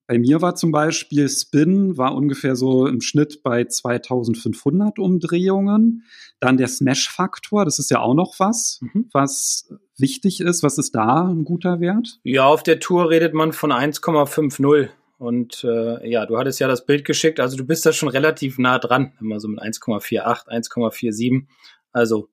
Bei 0.07 0.19
mir 0.19 0.41
war 0.41 0.55
zum 0.55 0.71
Beispiel 0.71 1.29
Spin 1.29 1.97
war 1.97 2.15
ungefähr 2.15 2.55
so 2.55 2.87
im 2.87 3.01
Schnitt 3.01 3.43
bei 3.43 3.65
2500 3.65 4.99
Umdrehungen. 4.99 6.05
Dann 6.39 6.57
der 6.57 6.69
Smash-Faktor, 6.69 7.65
das 7.65 7.79
ist 7.79 7.91
ja 7.91 8.01
auch 8.01 8.15
noch 8.15 8.39
was, 8.39 8.81
mhm. 8.83 9.09
was 9.13 9.69
wichtig 9.99 10.41
ist. 10.41 10.63
Was 10.63 10.79
ist 10.79 10.95
da 10.95 11.27
ein 11.27 11.45
guter 11.45 11.81
Wert? 11.81 12.21
Ja, 12.23 12.47
auf 12.47 12.63
der 12.63 12.79
Tour 12.79 13.11
redet 13.11 13.35
man 13.35 13.53
von 13.53 13.73
1,50. 13.73 14.91
Und 15.19 15.65
äh, 15.65 16.09
ja, 16.09 16.27
du 16.27 16.37
hattest 16.37 16.61
ja 16.61 16.69
das 16.69 16.85
Bild 16.85 17.05
geschickt, 17.05 17.41
also 17.41 17.57
du 17.57 17.65
bist 17.65 17.87
da 17.87 17.93
schon 17.93 18.11
relativ 18.11 18.59
nah 18.59 18.79
dran, 18.79 19.13
immer 19.21 19.41
so 19.41 19.49
mit 19.49 19.61
1,48, 19.61 20.49
1,47. 20.49 21.47
Also 21.93 22.29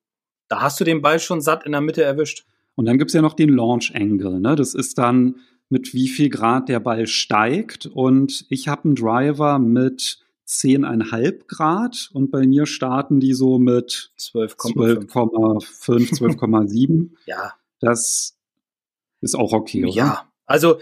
da 0.49 0.61
hast 0.61 0.79
du 0.79 0.83
den 0.83 1.01
Ball 1.01 1.19
schon 1.19 1.39
satt 1.39 1.65
in 1.65 1.71
der 1.71 1.81
Mitte 1.81 2.03
erwischt. 2.03 2.45
Und 2.75 2.85
dann 2.85 2.97
gibt's 2.97 3.13
ja 3.13 3.21
noch 3.21 3.33
den 3.33 3.49
Launch 3.49 3.93
Angle. 3.95 4.39
Ne? 4.39 4.55
Das 4.55 4.73
ist 4.73 4.97
dann 4.97 5.35
mit 5.69 5.93
wie 5.93 6.07
viel 6.07 6.29
Grad 6.29 6.69
der 6.69 6.79
Ball 6.79 7.07
steigt. 7.07 7.85
Und 7.85 8.45
ich 8.49 8.67
habe 8.67 8.85
einen 8.85 8.95
Driver 8.95 9.59
mit 9.59 10.19
10,5 10.47 11.47
Grad 11.47 12.09
und 12.13 12.31
bei 12.31 12.45
mir 12.45 12.65
starten 12.65 13.19
die 13.19 13.33
so 13.33 13.59
mit 13.59 14.11
12,5, 14.19 15.09
12,7. 15.09 17.09
ja. 17.25 17.53
Das 17.79 18.37
ist 19.21 19.35
auch 19.35 19.53
okay, 19.53 19.85
oder? 19.85 19.93
Ja, 19.93 20.31
also 20.45 20.79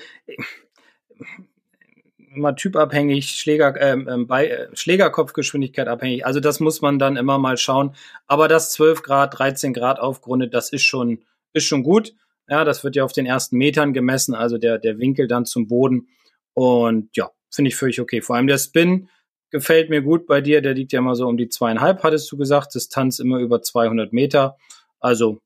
immer 2.34 2.56
typabhängig, 2.56 3.32
Schläger, 3.32 3.80
ähm, 3.80 4.08
ähm, 4.10 4.28
bei, 4.28 4.48
äh, 4.48 4.68
Schlägerkopfgeschwindigkeit 4.74 5.88
abhängig. 5.88 6.26
Also 6.26 6.40
das 6.40 6.60
muss 6.60 6.82
man 6.82 7.00
dann 7.00 7.18
immer 7.18 7.38
mal 7.38 7.58
schauen. 7.58 7.96
Aber 8.28 8.48
das 8.48 8.72
12 8.72 9.04
Grad, 9.04 9.38
13 9.38 9.74
Grad 9.74 10.00
aufgrundet, 10.00 10.54
das 10.54 10.72
ist 10.72 10.84
schon, 10.84 11.20
ist 11.54 11.66
schon 11.66 11.84
gut. 11.84 12.14
Ja, 12.48 12.66
das 12.66 12.84
wird 12.84 12.96
ja 12.96 13.04
auf 13.04 13.14
den 13.14 13.26
ersten 13.26 13.58
Metern 13.58 13.94
gemessen, 13.94 14.36
also 14.36 14.58
der, 14.58 14.78
der 14.78 15.00
Winkel 15.00 15.28
dann 15.28 15.46
zum 15.46 15.68
Boden. 15.68 16.08
Und 16.54 17.16
ja, 17.16 17.32
finde 17.50 17.70
ich 17.70 17.76
völlig 17.76 18.02
okay. 18.02 18.22
Vor 18.22 18.36
allem 18.36 18.48
der 18.48 18.58
Spin 18.58 19.08
gefällt 19.52 19.90
mir 19.90 20.02
gut 20.02 20.26
bei 20.28 20.42
dir. 20.42 20.62
Der 20.62 20.74
liegt 20.74 20.92
ja 20.92 21.02
mal 21.02 21.16
so 21.16 21.28
um 21.28 21.38
die 21.38 21.50
zweieinhalb, 21.50 22.04
hattest 22.04 22.32
du 22.32 22.38
gesagt. 22.38 22.76
Distanz 22.76 23.20
immer 23.20 23.40
über 23.40 23.62
200 23.62 24.12
Meter. 24.12 24.58
Also, 25.00 25.42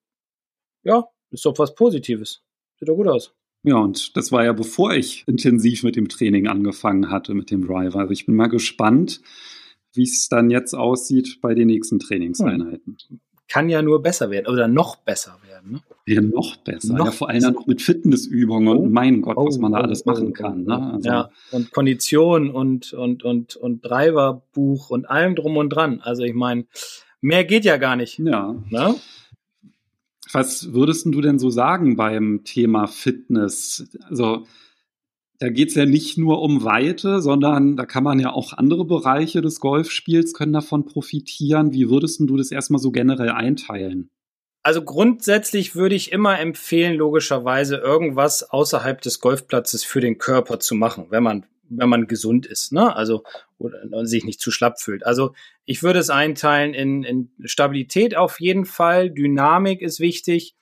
ja, 0.83 1.05
ist 1.31 1.45
doch 1.45 1.57
was 1.59 1.75
Positives. 1.75 2.41
Sieht 2.79 2.89
doch 2.89 2.95
gut 2.95 3.07
aus. 3.07 3.33
Ja, 3.63 3.77
und 3.77 4.15
das 4.15 4.31
war 4.31 4.45
ja 4.45 4.53
bevor 4.53 4.93
ich 4.93 5.23
intensiv 5.27 5.83
mit 5.83 5.95
dem 5.95 6.07
Training 6.07 6.47
angefangen 6.47 7.09
hatte, 7.09 7.33
mit 7.33 7.49
dem 7.49 7.65
Driver. 7.65 7.99
Also 7.99 8.11
ich 8.11 8.27
bin 8.27 8.35
mal 8.35 8.47
gespannt, 8.47 9.21
wie 9.93 10.03
es 10.03 10.29
dann 10.29 10.51
jetzt 10.51 10.75
aussieht 10.75 11.39
bei 11.41 11.55
den 11.55 11.67
nächsten 11.67 11.97
Trainingseinheiten. 11.97 12.97
Kann 13.47 13.69
ja 13.69 13.81
nur 13.81 14.01
besser 14.01 14.31
werden 14.31 14.47
oder 14.47 14.67
noch 14.67 14.95
besser 14.97 15.37
werden. 15.47 15.73
Ne? 15.73 15.81
Ja, 16.07 16.21
noch 16.21 16.55
besser. 16.57 16.93
Noch 16.93 17.05
ja, 17.05 17.11
vor 17.11 17.29
allem 17.29 17.41
dann 17.41 17.53
noch 17.53 17.67
mit 17.67 17.81
Fitnessübungen 17.81 18.75
oh, 18.75 18.81
und 18.81 18.91
mein 18.91 19.21
Gott, 19.21 19.37
was 19.37 19.57
man 19.57 19.71
da 19.71 19.79
oh, 19.79 19.83
alles 19.83 20.05
oh, 20.05 20.11
machen 20.11 20.33
kann. 20.33 20.63
Ne? 20.63 20.93
Also, 20.93 21.09
ja, 21.09 21.29
und 21.51 21.71
Kondition 21.71 22.49
und, 22.49 22.93
und, 22.93 23.23
und, 23.23 23.55
und 23.55 23.85
Driverbuch 23.85 24.89
und 24.89 25.09
allem 25.09 25.35
drum 25.35 25.57
und 25.57 25.69
dran. 25.69 26.01
Also 26.01 26.23
ich 26.23 26.33
meine, 26.33 26.65
mehr 27.21 27.43
geht 27.43 27.65
ja 27.65 27.77
gar 27.77 27.95
nicht. 27.95 28.19
Ja. 28.19 28.55
Ne? 28.69 28.95
Was 30.31 30.73
würdest 30.73 31.05
du 31.05 31.21
denn 31.21 31.39
so 31.39 31.49
sagen 31.49 31.95
beim 31.95 32.41
Thema 32.43 32.87
Fitness? 32.87 33.89
Also 34.09 34.45
da 35.39 35.49
geht 35.49 35.69
es 35.69 35.75
ja 35.75 35.85
nicht 35.85 36.17
nur 36.17 36.41
um 36.41 36.63
Weite, 36.63 37.21
sondern 37.21 37.75
da 37.75 37.85
kann 37.85 38.03
man 38.03 38.19
ja 38.19 38.31
auch 38.31 38.53
andere 38.53 38.85
Bereiche 38.85 39.41
des 39.41 39.59
Golfspiels 39.59 40.33
können 40.33 40.53
davon 40.53 40.85
profitieren. 40.85 41.73
Wie 41.73 41.89
würdest 41.89 42.19
du 42.21 42.37
das 42.37 42.51
erstmal 42.51 42.79
so 42.79 42.91
generell 42.91 43.29
einteilen? 43.29 44.09
Also 44.63 44.83
grundsätzlich 44.83 45.75
würde 45.75 45.95
ich 45.95 46.11
immer 46.11 46.39
empfehlen, 46.39 46.95
logischerweise 46.95 47.75
irgendwas 47.75 48.49
außerhalb 48.49 48.99
des 49.01 49.19
Golfplatzes 49.19 49.83
für 49.83 50.01
den 50.01 50.17
Körper 50.17 50.59
zu 50.59 50.75
machen, 50.75 51.07
wenn 51.09 51.23
man 51.23 51.45
wenn 51.67 51.89
man 51.89 52.05
gesund 52.05 52.45
ist, 52.45 52.71
ne? 52.71 52.95
Also 52.95 53.23
oder 53.57 54.05
sich 54.05 54.23
nicht 54.23 54.39
zu 54.39 54.51
schlapp 54.51 54.79
fühlt. 54.79 55.05
Also 55.05 55.33
ich 55.65 55.81
würde 55.81 55.99
es 55.99 56.11
einteilen 56.11 56.73
in, 56.73 57.03
in 57.03 57.31
Stabilität 57.43 58.15
auf 58.15 58.39
jeden 58.39 58.65
Fall, 58.65 59.09
Dynamik 59.09 59.81
ist 59.81 59.99
wichtig 59.99 60.55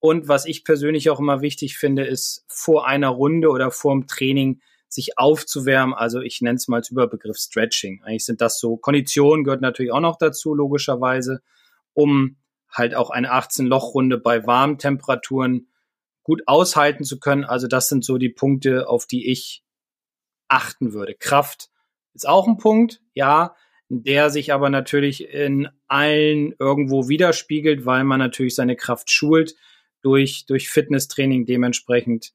und 0.00 0.28
was 0.28 0.46
ich 0.46 0.64
persönlich 0.64 1.10
auch 1.10 1.20
immer 1.20 1.42
wichtig 1.42 1.76
finde, 1.76 2.04
ist 2.04 2.44
vor 2.48 2.86
einer 2.86 3.08
Runde 3.08 3.50
oder 3.50 3.70
vor 3.70 3.92
dem 3.92 4.06
Training 4.06 4.60
sich 4.88 5.18
aufzuwärmen. 5.18 5.94
Also 5.94 6.20
ich 6.20 6.40
nenne 6.40 6.56
es 6.56 6.66
mal 6.66 6.78
als 6.78 6.90
Überbegriff 6.90 7.36
Stretching. 7.36 8.02
Eigentlich 8.02 8.24
sind 8.24 8.40
das 8.40 8.58
so, 8.58 8.76
Konditionen 8.76 9.44
gehört 9.44 9.60
natürlich 9.60 9.92
auch 9.92 10.00
noch 10.00 10.16
dazu, 10.16 10.54
logischerweise, 10.54 11.42
um 11.92 12.36
halt 12.70 12.94
auch 12.94 13.10
eine 13.10 13.32
18-Loch-Runde 13.32 14.18
bei 14.18 14.46
warmen 14.46 14.78
Temperaturen 14.78 15.68
gut 16.22 16.42
aushalten 16.46 17.04
zu 17.04 17.20
können. 17.20 17.44
Also 17.44 17.66
das 17.66 17.88
sind 17.88 18.04
so 18.04 18.16
die 18.16 18.28
Punkte, 18.30 18.88
auf 18.88 19.06
die 19.06 19.30
ich 19.30 19.62
achten 20.48 20.92
würde. 20.92 21.14
Kraft 21.14 21.68
ist 22.14 22.28
auch 22.28 22.48
ein 22.48 22.56
Punkt, 22.56 23.00
ja, 23.14 23.54
der 23.88 24.30
sich 24.30 24.52
aber 24.52 24.70
natürlich 24.70 25.28
in 25.28 25.68
allen 25.88 26.54
irgendwo 26.58 27.08
widerspiegelt, 27.08 27.86
weil 27.86 28.04
man 28.04 28.18
natürlich 28.18 28.54
seine 28.54 28.76
Kraft 28.76 29.10
schult 29.10 29.56
durch, 30.02 30.46
durch 30.46 30.68
Fitnesstraining 30.68 31.46
dementsprechend, 31.46 32.32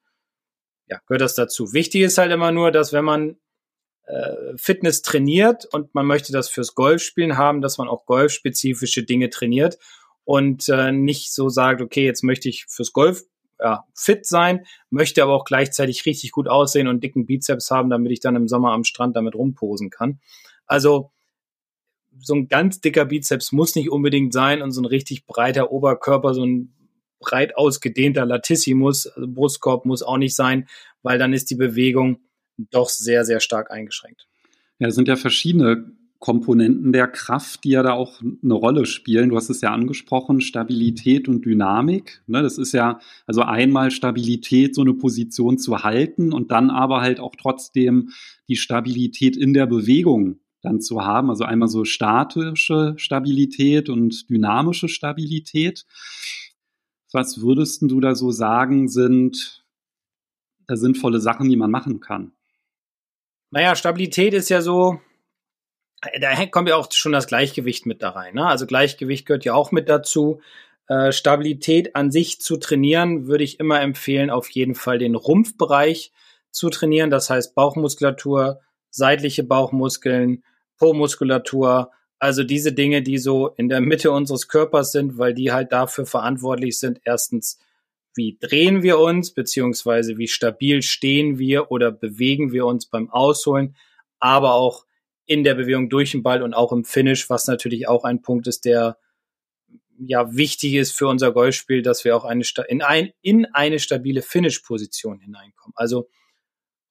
ja, 0.88 1.00
gehört 1.08 1.22
das 1.22 1.36
dazu. 1.36 1.74
Wichtig 1.74 2.02
ist 2.02 2.18
halt 2.18 2.32
immer 2.32 2.52
nur, 2.52 2.72
dass 2.72 2.94
wenn 2.94 3.06
man 3.06 3.38
äh, 4.06 4.56
Fitness 4.56 5.02
trainiert 5.02 5.66
und 5.66 5.96
man 5.96 6.06
möchte 6.06 6.32
das 6.32 6.50
fürs 6.50 6.76
Golfspielen 6.76 7.38
haben, 7.38 7.62
dass 7.62 7.78
man 7.78 7.88
auch 7.88 8.06
golfspezifische 8.06 9.04
Dinge 9.04 9.30
trainiert 9.30 9.80
und 10.24 10.70
äh, 10.70 10.92
nicht 10.92 11.34
so 11.34 11.50
sagt, 11.50 11.82
okay, 11.82 12.06
jetzt 12.06 12.24
möchte 12.24 12.50
ich 12.50 12.66
fürs 12.68 12.94
Golf 12.94 13.24
ja, 13.60 13.86
fit 13.94 14.26
sein, 14.26 14.66
möchte 14.90 15.24
aber 15.24 15.34
auch 15.34 15.46
gleichzeitig 15.46 16.06
richtig 16.06 16.32
gut 16.32 16.48
aussehen 16.48 16.88
und 16.88 17.04
dicken 17.04 17.26
Bizeps 17.26 17.72
haben, 17.72 17.90
damit 17.90 18.12
ich 18.12 18.20
dann 18.20 18.36
im 18.36 18.48
Sommer 18.48 18.72
am 18.72 18.84
Strand 18.84 19.16
damit 19.16 19.36
rumposen 19.36 19.90
kann. 19.90 20.20
Also 20.66 21.12
so 22.20 22.36
ein 22.36 22.48
ganz 22.48 22.82
dicker 22.82 23.06
Bizeps 23.06 23.52
muss 23.52 23.76
nicht 23.76 23.90
unbedingt 23.90 24.34
sein 24.34 24.62
und 24.62 24.72
so 24.72 24.82
ein 24.82 24.86
richtig 24.86 25.26
breiter 25.26 25.72
Oberkörper, 25.72 26.34
so 26.34 26.46
ein 26.46 26.74
breit 27.25 27.58
ausgedehnter 27.58 28.25
Latissimus, 28.25 29.08
also 29.08 29.27
Brustkorb 29.27 29.86
muss 29.86 30.03
auch 30.03 30.17
nicht 30.17 30.36
sein, 30.36 30.67
weil 31.03 31.17
dann 31.17 31.34
ist 31.34 31.50
die 31.50 31.55
Bewegung 31.55 32.20
doch 32.58 32.89
sehr, 32.89 33.25
sehr 33.25 33.39
stark 33.39 33.72
eingeschränkt. 33.72 34.27
Ja, 34.79 34.88
es 34.88 34.96
sind 34.96 35.08
ja 35.08 35.15
verschiedene 35.15 35.91
Komponenten 36.20 36.91
der 36.91 37.08
Kraft, 37.08 37.63
die 37.63 37.72
ja 37.72 37.84
da 37.84 37.94
auch 37.94 38.22
eine 38.22 38.53
Rolle 38.53 38.86
spielen. 38.86 39.29
Du 39.29 39.36
hast 39.36 39.50
es 39.50 39.62
ja 39.62 39.74
angesprochen, 39.74 40.41
Stabilität 40.41 41.27
und 41.27 41.46
Dynamik. 41.46 42.24
Ne, 42.27 42.41
das 42.41 42.58
ist 42.58 42.72
ja 42.72 43.00
also 43.27 43.41
einmal 43.41 43.91
Stabilität, 43.91 44.75
so 44.75 44.82
eine 44.82 44.94
Position 44.94 45.58
zu 45.58 45.84
halten 45.84 46.34
und 46.34 46.51
dann 46.51 46.70
aber 46.70 47.01
halt 47.01 47.20
auch 47.20 47.36
trotzdem 47.36 48.10
die 48.48 48.55
Stabilität 48.55 49.36
in 49.38 49.53
der 49.53 49.65
Bewegung 49.65 50.39
dann 50.65 50.82
zu 50.82 51.05
haben. 51.05 51.29
Also 51.29 51.46
einmal 51.46 51.70
so 51.70 51.86
statische 51.86 52.96
Stabilität 52.98 53.89
und 53.89 54.29
dynamische 54.29 54.89
Stabilität. 54.89 55.86
Was 57.16 57.40
würdest 57.40 57.82
du 57.82 58.02
da 58.02 58.14
so 58.14 58.32
sagen, 58.32 58.90
sind 58.90 59.64
da 60.68 60.76
sinnvolle 60.76 61.22
Sachen, 61.22 61.48
die 61.50 61.56
man 61.56 61.72
machen 61.72 62.02
kann? 62.02 62.34
Naja, 63.52 63.74
Stabilität 63.78 64.34
ist 64.34 64.50
ja 64.50 64.60
so, 64.60 65.00
da 66.20 66.46
kommt 66.48 66.68
ja 66.68 66.76
auch 66.76 66.92
schon 66.92 67.14
das 67.14 67.28
Gleichgewicht 67.28 67.86
mit 67.86 68.04
da 68.04 68.10
rein. 68.10 68.36
Ne? 68.36 68.46
Also 68.46 68.66
Gleichgewicht 68.66 69.26
gehört 69.26 69.46
ja 69.46 69.54
auch 69.54 69.72
mit 69.72 69.88
dazu. 69.88 70.42
Äh, 70.90 71.14
Stabilität 71.14 71.96
an 71.96 72.12
sich 72.12 72.42
zu 72.42 72.58
trainieren, 72.58 73.28
würde 73.28 73.46
ich 73.46 73.62
immer 73.62 73.80
empfehlen, 73.80 74.30
auf 74.30 74.50
jeden 74.50 74.76
Fall 74.76 74.98
den 74.98 75.16
Rumpfbereich 75.16 76.12
zu 76.52 76.70
trainieren. 76.70 77.12
Das 77.12 77.30
heißt 77.30 77.56
Bauchmuskulatur, 77.56 78.60
seitliche 78.90 79.46
Bauchmuskeln, 79.46 80.44
Po-Muskulatur, 80.78 81.92
also 82.20 82.44
diese 82.44 82.74
Dinge, 82.74 83.02
die 83.02 83.18
so 83.18 83.50
in 83.50 83.70
der 83.70 83.82
Mitte 83.82 84.12
unseres 84.12 84.48
Körpers 84.48 84.92
sind, 84.92 85.18
weil 85.18 85.34
die 85.34 85.52
halt 85.52 85.72
dafür 85.72 86.06
verantwortlich 86.06 86.80
sind, 86.80 87.02
erstens, 87.04 87.60
wie 88.16 88.38
drehen 88.40 88.82
wir 88.82 89.00
uns, 89.00 89.34
beziehungsweise 89.34 90.18
wie 90.18 90.28
stabil 90.28 90.82
stehen 90.82 91.38
wir 91.38 91.72
oder 91.72 91.92
bewegen 91.92 92.52
wir 92.52 92.66
uns 92.66 92.86
beim 92.86 93.10
Ausholen, 93.10 93.76
aber 94.20 94.54
auch 94.54 94.86
in 95.26 95.44
der 95.44 95.56
Bewegung 95.56 95.90
durch 95.90 96.12
den 96.12 96.24
Ball 96.24 96.42
und 96.42 96.54
auch 96.54 96.72
im 96.72 96.86
Finish, 96.86 97.30
was 97.30 97.48
natürlich 97.48 97.88
auch 97.88 98.04
ein 98.04 98.22
Punkt 98.22 98.48
ist, 98.48 98.64
der 98.64 98.98
ja 99.98 100.36
wichtig 100.36 100.76
ist 100.76 100.92
für 100.92 101.08
unser 101.08 101.32
Golfspiel, 101.32 101.82
dass 101.82 102.06
wir 102.06 102.16
auch 102.16 102.26
eine 102.26 102.44
in, 102.68 102.82
ein, 102.82 103.12
in 103.22 103.46
eine 103.46 103.80
stabile 103.80 104.22
Finish-Position 104.22 105.20
hineinkommen. 105.20 105.74
Also 105.76 106.08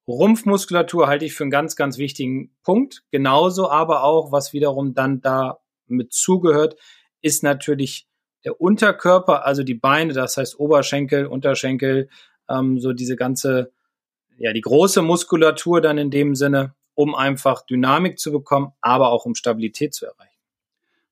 Rumpfmuskulatur 0.07 1.07
halte 1.07 1.25
ich 1.25 1.33
für 1.33 1.43
einen 1.43 1.51
ganz, 1.51 1.75
ganz 1.75 1.97
wichtigen 1.97 2.51
Punkt. 2.63 3.03
Genauso 3.11 3.69
aber 3.69 4.03
auch, 4.03 4.31
was 4.31 4.53
wiederum 4.53 4.93
dann 4.93 5.21
da 5.21 5.59
mit 5.87 6.13
zugehört, 6.13 6.75
ist 7.21 7.43
natürlich 7.43 8.07
der 8.43 8.61
Unterkörper, 8.61 9.45
also 9.45 9.63
die 9.63 9.73
Beine, 9.73 10.13
das 10.13 10.37
heißt 10.37 10.59
Oberschenkel, 10.59 11.25
Unterschenkel, 11.25 12.09
ähm, 12.47 12.79
so 12.79 12.93
diese 12.93 13.15
ganze, 13.15 13.71
ja, 14.37 14.53
die 14.53 14.61
große 14.61 15.01
Muskulatur 15.01 15.81
dann 15.81 15.97
in 15.97 16.11
dem 16.11 16.35
Sinne, 16.35 16.75
um 16.93 17.15
einfach 17.15 17.65
Dynamik 17.65 18.19
zu 18.19 18.31
bekommen, 18.31 18.73
aber 18.81 19.09
auch 19.09 19.25
um 19.25 19.33
Stabilität 19.33 19.95
zu 19.95 20.05
erreichen. 20.05 20.34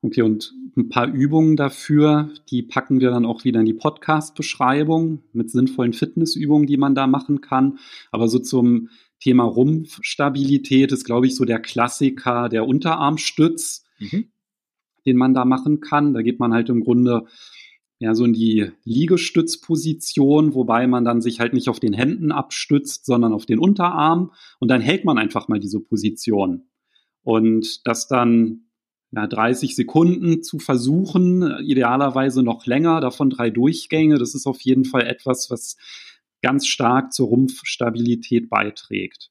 Okay, 0.04 0.22
und 0.22 0.54
ein 0.76 0.90
paar 0.90 1.08
Übungen 1.08 1.56
dafür, 1.56 2.30
die 2.52 2.62
packen 2.62 3.00
wir 3.00 3.10
dann 3.10 3.26
auch 3.26 3.46
wieder 3.46 3.62
in 3.62 3.66
die 3.66 3.74
Podcast-Beschreibung 3.74 5.24
mit 5.32 5.50
sinnvollen 5.50 5.94
Fitnessübungen, 5.94 6.68
die 6.68 6.76
man 6.76 6.94
da 6.94 7.08
machen 7.08 7.40
kann. 7.40 7.80
Aber 8.12 8.28
so 8.28 8.40
zum 8.40 8.90
Thema 9.22 9.46
Rumpfstabilität 9.46 10.92
ist, 10.92 11.06
glaube 11.06 11.28
ich, 11.28 11.38
so 11.38 11.46
der 11.46 11.60
Klassiker 11.60 12.50
der 12.50 12.68
Unterarmstütz, 12.68 13.86
mhm. 13.98 14.26
den 15.06 15.16
man 15.16 15.34
da 15.34 15.46
machen 15.46 15.80
kann. 15.80 16.14
Da 16.14 16.22
geht 16.22 16.38
man 16.38 16.54
halt 16.54 16.68
im 16.68 16.82
Grunde 16.82 17.26
ja 18.00 18.14
so 18.14 18.26
in 18.26 18.34
die 18.34 18.72
Liegestützposition, 18.84 20.54
wobei 20.54 20.86
man 20.86 21.06
dann 21.06 21.22
sich 21.22 21.40
halt 21.40 21.54
nicht 21.54 21.70
auf 21.70 21.80
den 21.80 21.94
Händen 21.94 22.34
abstützt, 22.34 23.06
sondern 23.06 23.32
auf 23.32 23.46
den 23.46 23.60
Unterarm. 23.60 24.34
Und 24.60 24.68
dann 24.68 24.82
hält 24.82 25.06
man 25.06 25.18
einfach 25.18 25.48
mal 25.48 25.62
diese 25.62 25.80
Position. 25.80 26.64
Und 27.22 27.88
das 27.88 28.10
dann 28.10 28.66
ja, 29.16 29.28
30 29.28 29.76
Sekunden 29.76 30.42
zu 30.42 30.60
versuchen, 30.60 31.60
idealerweise 31.62 32.42
noch 32.42 32.66
länger, 32.66 33.00
davon 33.00 33.30
drei 33.30 33.50
Durchgänge. 33.50 34.18
Das 34.18 34.34
ist 34.34 34.48
auf 34.48 34.62
jeden 34.62 34.86
Fall 34.86 35.06
etwas, 35.06 35.52
was 35.52 35.78
ganz 36.42 36.68
stark 36.68 37.14
zur 37.14 37.28
Rumpfstabilität 37.28 38.50
beiträgt. 38.50 39.30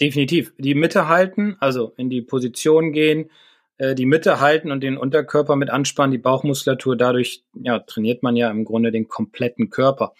Definitiv. 0.00 0.54
Die 0.56 0.74
Mitte 0.74 1.08
halten, 1.08 1.56
also 1.60 1.92
in 1.98 2.08
die 2.08 2.22
Position 2.22 2.92
gehen, 2.92 3.30
äh, 3.76 3.94
die 3.94 4.06
Mitte 4.06 4.40
halten 4.40 4.70
und 4.70 4.82
den 4.82 4.96
Unterkörper 4.96 5.56
mit 5.56 5.68
anspannen, 5.68 6.12
die 6.12 6.18
Bauchmuskulatur. 6.18 6.96
Dadurch 6.96 7.44
ja, 7.54 7.78
trainiert 7.80 8.22
man 8.22 8.36
ja 8.36 8.50
im 8.50 8.64
Grunde 8.64 8.90
den 8.90 9.08
kompletten 9.08 9.68
Körper. 9.68 10.14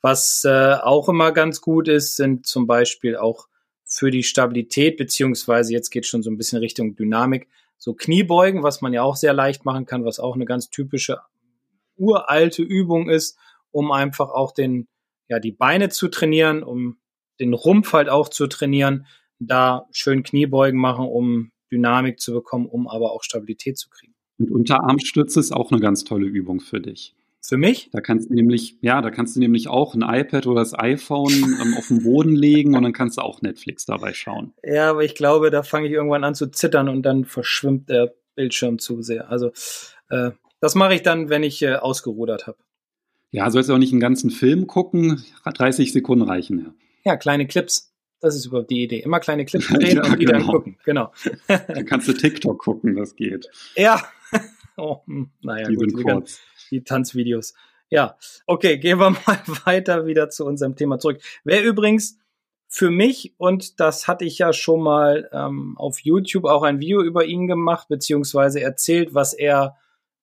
Was 0.00 0.44
äh, 0.44 0.74
auch 0.74 1.08
immer 1.08 1.32
ganz 1.32 1.60
gut 1.60 1.88
ist, 1.88 2.16
sind 2.16 2.46
zum 2.46 2.68
Beispiel 2.68 3.16
auch 3.16 3.48
für 3.84 4.12
die 4.12 4.22
Stabilität, 4.22 4.96
beziehungsweise 4.96 5.72
jetzt 5.72 5.90
geht 5.90 6.06
schon 6.06 6.22
so 6.22 6.30
ein 6.30 6.36
bisschen 6.36 6.58
Richtung 6.58 6.94
Dynamik, 6.94 7.48
so 7.84 7.92
Kniebeugen, 7.92 8.62
was 8.62 8.80
man 8.80 8.94
ja 8.94 9.02
auch 9.02 9.14
sehr 9.14 9.34
leicht 9.34 9.66
machen 9.66 9.84
kann, 9.84 10.06
was 10.06 10.18
auch 10.18 10.36
eine 10.36 10.46
ganz 10.46 10.70
typische 10.70 11.18
uralte 11.98 12.62
Übung 12.62 13.10
ist, 13.10 13.36
um 13.72 13.92
einfach 13.92 14.30
auch 14.30 14.52
den, 14.52 14.88
ja, 15.28 15.38
die 15.38 15.52
Beine 15.52 15.90
zu 15.90 16.08
trainieren, 16.08 16.62
um 16.62 16.96
den 17.40 17.52
Rumpf 17.52 17.92
halt 17.92 18.08
auch 18.08 18.30
zu 18.30 18.46
trainieren, 18.46 19.04
da 19.38 19.86
schön 19.90 20.22
Kniebeugen 20.22 20.80
machen, 20.80 21.04
um 21.04 21.52
Dynamik 21.70 22.20
zu 22.20 22.32
bekommen, 22.32 22.64
um 22.64 22.88
aber 22.88 23.12
auch 23.12 23.22
Stabilität 23.22 23.76
zu 23.76 23.90
kriegen. 23.90 24.14
Und 24.38 24.50
Unterarmstütze 24.50 25.38
ist 25.38 25.52
auch 25.52 25.70
eine 25.70 25.82
ganz 25.82 26.04
tolle 26.04 26.26
Übung 26.26 26.60
für 26.60 26.80
dich. 26.80 27.14
Für 27.46 27.58
mich? 27.58 27.90
Da 27.92 28.00
kannst 28.00 28.30
du 28.30 28.34
nämlich, 28.34 28.78
ja, 28.80 29.02
da 29.02 29.10
kannst 29.10 29.36
du 29.36 29.40
nämlich 29.40 29.68
auch 29.68 29.94
ein 29.94 30.00
iPad 30.00 30.46
oder 30.46 30.60
das 30.60 30.72
iPhone 30.78 31.30
ähm, 31.30 31.74
auf 31.76 31.88
den 31.88 32.02
Boden 32.02 32.34
legen 32.34 32.74
und 32.74 32.82
dann 32.82 32.94
kannst 32.94 33.18
du 33.18 33.22
auch 33.22 33.42
Netflix 33.42 33.84
dabei 33.84 34.14
schauen. 34.14 34.54
Ja, 34.62 34.88
aber 34.88 35.04
ich 35.04 35.14
glaube, 35.14 35.50
da 35.50 35.62
fange 35.62 35.88
ich 35.88 35.92
irgendwann 35.92 36.24
an 36.24 36.34
zu 36.34 36.46
zittern 36.46 36.88
und 36.88 37.02
dann 37.02 37.26
verschwimmt 37.26 37.90
der 37.90 38.14
Bildschirm 38.34 38.78
zu 38.78 39.02
sehr. 39.02 39.28
Also 39.28 39.52
äh, 40.08 40.30
Das 40.60 40.74
mache 40.74 40.94
ich 40.94 41.02
dann, 41.02 41.28
wenn 41.28 41.42
ich 41.42 41.60
äh, 41.60 41.74
ausgerudert 41.74 42.46
habe. 42.46 42.56
Ja, 43.30 43.50
sollst 43.50 43.68
du 43.68 43.74
auch 43.74 43.78
nicht 43.78 43.92
einen 43.92 44.00
ganzen 44.00 44.30
Film 44.30 44.66
gucken. 44.66 45.22
30 45.44 45.92
Sekunden 45.92 46.24
reichen 46.24 46.60
ja. 46.60 46.74
Ja, 47.04 47.16
kleine 47.18 47.46
Clips. 47.46 47.92
Das 48.20 48.36
ist 48.36 48.46
überhaupt 48.46 48.70
die 48.70 48.84
Idee. 48.84 49.00
Immer 49.00 49.20
kleine 49.20 49.44
Clips 49.44 49.68
drehen 49.74 49.98
ja, 49.98 50.04
und 50.06 50.18
die 50.18 50.24
genau. 50.24 50.38
dann 50.38 50.46
gucken. 50.46 50.78
Genau. 50.86 51.12
dann 51.48 51.84
kannst 51.84 52.08
du 52.08 52.14
TikTok 52.14 52.58
gucken, 52.58 52.96
das 52.96 53.14
geht. 53.16 53.50
Ja. 53.76 54.02
Oh, 54.76 55.02
hm, 55.06 55.30
naja, 55.40 55.68
die 55.68 55.76
gut. 55.76 55.90
Sind 55.90 56.02
kurz. 56.02 56.40
Die 56.74 56.82
Tanzvideos. 56.82 57.54
Ja, 57.88 58.16
okay, 58.46 58.78
gehen 58.78 58.98
wir 58.98 59.10
mal 59.26 59.40
weiter 59.64 60.06
wieder 60.06 60.28
zu 60.28 60.44
unserem 60.44 60.74
Thema 60.74 60.98
zurück. 60.98 61.20
Wer 61.44 61.62
übrigens 61.62 62.18
für 62.66 62.90
mich, 62.90 63.34
und 63.38 63.78
das 63.78 64.08
hatte 64.08 64.24
ich 64.24 64.38
ja 64.38 64.52
schon 64.52 64.82
mal 64.82 65.30
ähm, 65.32 65.76
auf 65.78 66.00
YouTube 66.00 66.44
auch 66.44 66.64
ein 66.64 66.80
Video 66.80 67.02
über 67.02 67.24
ihn 67.24 67.46
gemacht, 67.46 67.86
beziehungsweise 67.88 68.60
erzählt, 68.60 69.14
was 69.14 69.32
er 69.32 69.76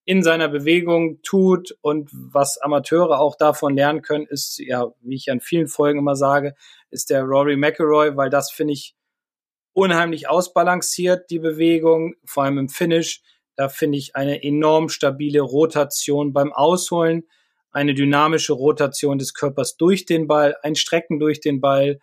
in 0.04 0.24
seiner 0.24 0.50
Bewegung 0.50 1.22
tut 1.22 1.78
und 1.80 2.10
was 2.12 2.58
Amateure 2.58 3.22
auch 3.22 3.38
davon 3.38 3.76
lernen 3.76 4.02
können, 4.02 4.26
ist, 4.26 4.60
ja, 4.60 4.92
wie 5.00 5.16
ich 5.16 5.32
an 5.32 5.40
vielen 5.40 5.68
Folgen 5.68 6.00
immer 6.00 6.18
sage, 6.18 6.56
ist 6.90 7.10
der 7.10 7.24
Rory 7.24 7.56
McElroy, 7.56 8.18
weil 8.18 8.30
das 8.30 8.52
finde 8.52 8.74
ich 8.74 8.98
unheimlich 9.72 10.28
ausbalanciert, 10.28 11.30
die 11.30 11.40
Bewegung, 11.40 12.16
vor 12.26 12.44
allem 12.44 12.58
im 12.58 12.68
Finish. 12.68 13.22
Da 13.62 13.70
finde 13.70 14.00
ich 14.00 14.16
eine 14.16 14.42
enorm 14.42 14.90
stabile 14.90 15.42
Rotation 15.42 16.34
beim 16.34 16.52
Ausholen, 16.52 17.28
eine 17.72 17.94
dynamische 17.94 18.54
Rotation 18.54 19.20
des 19.20 19.36
Körpers 19.36 19.78
durch 19.78 20.08
den 20.08 20.26
Ball, 20.26 20.56
ein 20.64 20.74
Strecken 20.74 21.20
durch 21.20 21.42
den 21.42 21.62
Ball, 21.62 22.00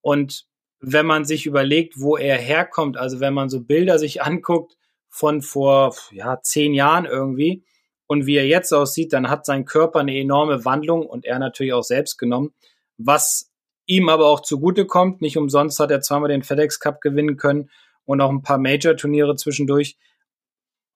und 0.00 0.46
wenn 0.78 1.04
man 1.04 1.24
sich 1.24 1.46
überlegt, 1.46 2.00
wo 2.00 2.16
er 2.16 2.38
herkommt, 2.38 2.96
also 2.96 3.18
wenn 3.18 3.34
man 3.34 3.48
so 3.48 3.60
Bilder 3.60 3.98
sich 3.98 4.22
anguckt 4.22 4.76
von 5.08 5.42
vor 5.42 5.96
ja, 6.12 6.40
zehn 6.42 6.74
Jahren 6.74 7.06
irgendwie 7.06 7.64
und 8.06 8.26
wie 8.26 8.36
er 8.36 8.46
jetzt 8.46 8.72
aussieht, 8.72 9.12
dann 9.12 9.28
hat 9.28 9.46
sein 9.46 9.64
Körper 9.64 9.98
eine 9.98 10.16
enorme 10.16 10.64
Wandlung 10.64 11.04
und 11.04 11.24
er 11.24 11.40
natürlich 11.40 11.72
auch 11.72 11.82
selbst 11.82 12.18
genommen, 12.18 12.54
was 12.98 13.50
ihm 13.86 14.08
aber 14.08 14.28
auch 14.28 14.42
zugute 14.42 14.86
kommt. 14.86 15.22
Nicht 15.22 15.36
umsonst 15.36 15.80
hat 15.80 15.90
er 15.90 16.02
zweimal 16.02 16.28
den 16.28 16.44
FedEx 16.44 16.78
Cup 16.78 17.00
gewinnen 17.00 17.36
können 17.36 17.68
und 18.04 18.20
auch 18.20 18.30
ein 18.30 18.42
paar 18.42 18.58
Major-Turniere 18.58 19.34
zwischendurch. 19.34 19.98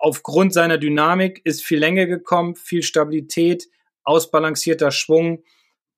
Aufgrund 0.03 0.53
seiner 0.53 0.79
Dynamik 0.79 1.41
ist 1.45 1.65
viel 1.65 1.79
Länge 1.79 2.07
gekommen, 2.07 2.57
viel 2.57 2.83
Stabilität, 2.83 3.69
ausbalancierter 4.05 4.91
Schwung 4.91 5.45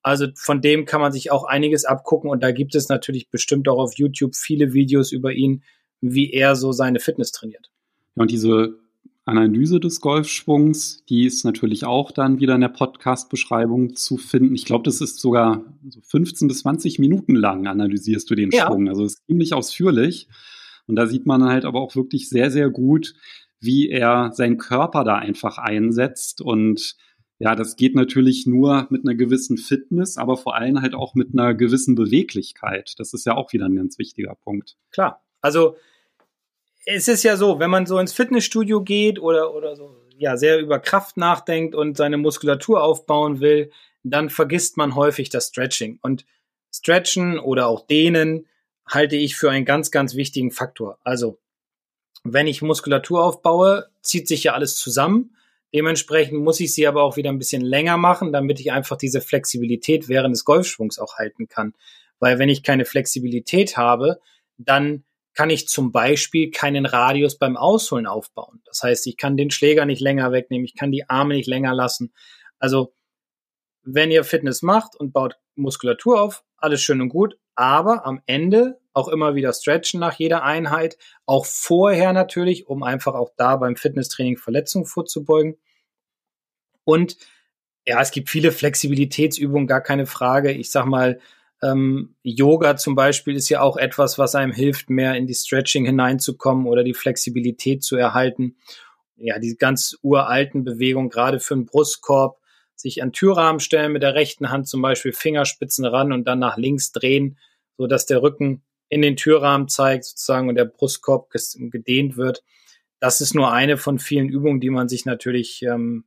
also 0.05 0.27
von 0.37 0.61
dem 0.61 0.85
kann 0.85 1.01
man 1.01 1.13
sich 1.13 1.31
auch 1.33 1.45
einiges 1.45 1.87
abgucken 1.87 2.29
und 2.29 2.43
da 2.43 2.53
gibt 2.53 2.75
es 2.75 2.91
natürlich 2.91 3.31
bestimmt 3.31 3.69
auch 3.69 3.79
auf 3.79 3.97
YouTube 3.97 4.37
viele 4.37 4.75
Videos 4.75 5.13
über 5.13 5.33
ihn, 5.33 5.63
wie 6.03 6.31
er 6.31 6.57
so 6.57 6.73
seine 6.73 7.01
Fitness 7.01 7.33
trainiert. 7.33 7.71
Ja, 8.15 8.23
und 8.23 8.31
diese 8.31 8.79
Analyse 9.25 9.81
des 9.81 10.03
Golfschwungs, 10.03 11.05
die 11.09 11.25
ist 11.25 11.45
natürlich 11.45 11.87
auch 11.87 12.11
dann 12.11 12.39
wieder 12.39 12.55
in 12.55 12.61
der 12.61 12.69
Podcast-Beschreibung 12.69 13.97
zu 13.97 14.19
finden. 14.19 14.55
Ich 14.55 14.67
glaube, 14.67 14.85
das 14.85 15.01
ist 15.01 15.21
sogar 15.21 15.65
so 15.89 16.01
15 16.03 16.49
bis 16.49 16.59
20 16.59 16.99
Minuten 16.99 17.35
lang 17.35 17.67
analysierst 17.67 18.29
du 18.29 18.35
den 18.35 18.51
ja. 18.51 18.67
Schwung. 18.67 18.91
Also 18.91 19.07
ist 19.07 19.25
ziemlich 19.27 19.55
ausführlich. 19.55 20.29
Und 20.87 20.97
da 20.97 21.07
sieht 21.07 21.25
man 21.25 21.45
halt 21.45 21.65
aber 21.65 21.81
auch 21.81 21.97
wirklich 21.97 22.29
sehr, 22.29 22.51
sehr 22.51 22.69
gut, 22.69 23.15
wie 23.65 23.89
er 23.89 24.31
seinen 24.33 24.59
Körper 24.59 25.05
da 25.05 25.17
einfach 25.17 25.59
einsetzt 25.59 26.41
und 26.41 26.97
ja, 27.39 27.57
das 27.57 27.77
geht 27.77 27.95
natürlich 27.95 28.47
nur 28.47 28.87
mit 28.91 29.05
einer 29.05 29.17
gewissen 29.17 29.57
Fitness, 29.57 30.17
aber 30.17 30.37
vor 30.37 30.55
allem 30.55 30.81
halt 30.81 30.95
auch 30.95 31.15
mit 31.15 31.31
einer 31.33 31.53
gewissen 31.53 31.95
Beweglichkeit. 31.95 32.95
Das 32.99 33.13
ist 33.13 33.27
ja 33.27 33.35
auch 33.35 33.53
wieder 33.53 33.67
ein 33.67 33.75
ganz 33.75 33.99
wichtiger 33.99 34.37
Punkt. 34.37 34.77
Klar. 34.93 35.23
Also 35.41 35.77
es 36.87 37.09
ist 37.09 37.23
ja 37.23 37.37
so, 37.37 37.59
wenn 37.59 37.71
man 37.71 37.87
so 37.87 37.99
ins 37.99 38.13
Fitnessstudio 38.13 38.83
geht 38.83 39.19
oder, 39.19 39.55
oder 39.55 39.75
so, 39.75 39.97
ja, 40.17 40.37
sehr 40.37 40.61
über 40.61 40.79
Kraft 40.79 41.17
nachdenkt 41.17 41.75
und 41.75 41.97
seine 41.97 42.19
Muskulatur 42.19 42.83
aufbauen 42.83 43.41
will, 43.41 43.71
dann 44.05 44.31
vergisst 44.31 44.77
man 44.77 44.95
häufig 44.95 45.29
das 45.29 45.49
Stretching. 45.49 45.99
Und 46.03 46.25
Stretchen 46.73 47.39
oder 47.39 47.67
auch 47.67 47.87
Dehnen 47.87 48.47
halte 48.87 49.17
ich 49.17 49.37
für 49.37 49.51
einen 49.51 49.65
ganz, 49.65 49.91
ganz 49.91 50.15
wichtigen 50.15 50.51
Faktor. 50.51 50.99
Also, 51.03 51.39
wenn 52.25 52.47
ich 52.47 52.63
Muskulatur 52.63 53.23
aufbaue, 53.23 53.87
zieht 54.03 54.27
sich 54.27 54.45
ja 54.45 54.55
alles 54.55 54.77
zusammen. 54.77 55.37
Dementsprechend 55.73 56.41
muss 56.41 56.61
ich 56.61 56.75
sie 56.75 56.87
aber 56.87 57.03
auch 57.03 57.17
wieder 57.17 57.31
ein 57.31 57.39
bisschen 57.39 57.63
länger 57.63 57.97
machen, 57.97 58.33
damit 58.33 58.61
ich 58.61 58.73
einfach 58.73 58.97
diese 58.97 59.21
Flexibilität 59.21 60.09
während 60.09 60.35
des 60.35 60.45
Golfschwungs 60.45 60.99
auch 60.99 61.17
halten 61.19 61.49
kann. 61.49 61.75
Weil 62.19 62.39
wenn 62.39 62.49
ich 62.49 62.63
keine 62.63 62.85
Flexibilität 62.85 63.77
habe, 63.77 64.21
dann 64.57 65.05
kann 65.35 65.51
ich 65.51 65.69
zum 65.69 65.91
Beispiel 65.93 66.51
keinen 66.51 66.87
Radius 66.87 67.37
beim 67.39 67.57
Ausholen 67.57 68.07
aufbauen. 68.07 68.63
Das 68.65 68.83
heißt, 68.83 69.07
ich 69.07 69.17
kann 69.17 69.37
den 69.37 69.51
Schläger 69.51 69.85
nicht 69.85 70.01
länger 70.01 70.33
wegnehmen, 70.33 70.65
ich 70.65 70.77
kann 70.77 70.93
die 70.93 71.09
Arme 71.09 71.35
nicht 71.35 71.49
länger 71.49 71.75
lassen. 71.75 72.15
Also, 72.59 72.95
wenn 73.83 74.11
ihr 74.11 74.25
Fitness 74.25 74.63
macht 74.63 74.97
und 74.97 75.13
baut 75.13 75.37
Muskulatur 75.57 76.23
auf, 76.23 76.45
alles 76.57 76.83
schön 76.83 77.01
und 77.01 77.09
gut, 77.09 77.37
aber 77.57 78.07
am 78.07 78.23
Ende 78.27 78.81
auch 78.95 79.09
immer 79.09 79.35
wieder 79.35 79.53
stretchen 79.53 80.01
nach 80.01 80.15
jeder 80.15 80.43
Einheit, 80.43 80.97
auch 81.27 81.45
vorher 81.47 82.13
natürlich, 82.13 82.67
um 82.67 82.83
einfach 82.83 83.15
auch 83.15 83.31
da 83.37 83.57
beim 83.57 83.77
Fitnesstraining 83.77 84.39
Verletzungen 84.39 84.87
vorzubeugen. 84.87 85.59
Und 86.85 87.17
ja, 87.87 88.01
es 88.01 88.11
gibt 88.11 88.31
viele 88.31 88.53
Flexibilitätsübungen, 88.53 89.67
gar 89.67 89.83
keine 89.83 90.07
Frage. 90.07 90.53
Ich 90.53 90.71
sag 90.71 90.87
mal, 90.87 91.21
ähm, 91.63 92.15
Yoga 92.23 92.77
zum 92.77 92.95
Beispiel 92.95 93.37
ist 93.37 93.49
ja 93.49 93.61
auch 93.61 93.77
etwas, 93.77 94.19
was 94.19 94.35
einem 94.35 94.53
hilft, 94.53 94.91
mehr 94.91 95.15
in 95.15 95.27
die 95.27 95.35
Stretching 95.35 95.85
hineinzukommen 95.85 96.67
oder 96.67 96.85
die 96.85 96.95
Flexibilität 96.95 97.83
zu 97.83 97.97
erhalten. 97.97 98.57
Ja, 99.17 99.39
die 99.39 99.57
ganz 99.57 99.97
uralten 100.03 100.65
Bewegungen, 100.65 101.09
gerade 101.09 101.41
für 101.41 101.55
den 101.55 101.67
Brustkorb, 101.67 102.39
sich 102.75 103.03
an 103.03 103.13
Türrahmen 103.13 103.61
stellen, 103.61 103.93
mit 103.93 104.03
der 104.03 104.15
rechten 104.15 104.51
Hand 104.51 104.69
zum 104.69 104.83
Beispiel 104.83 105.13
Fingerspitzen 105.13 105.85
ran 105.85 106.13
und 106.13 106.25
dann 106.27 106.41
nach 106.41 106.57
links 106.57 106.91
drehen, 106.93 107.39
so 107.79 107.87
dass 107.87 108.07
der 108.07 108.23
Rücken 108.23 108.64
in 108.89 109.03
den 109.03 109.17
Türrahmen 109.17 109.69
zeigt 109.69 110.05
sozusagen 110.05 110.49
und 110.49 110.57
der 110.57 110.67
Brustkorb 110.67 111.31
gedehnt 111.31 112.17
wird. 112.17 112.43
Das 113.01 113.21
ist 113.21 113.35
nur 113.35 113.53
eine 113.53 113.77
von 113.77 113.99
vielen 113.99 114.29
Übungen, 114.29 114.61
die 114.61 114.71
man 114.71 114.89
sich 114.89 115.05
natürlich 115.05 115.63
ähm, 115.63 116.05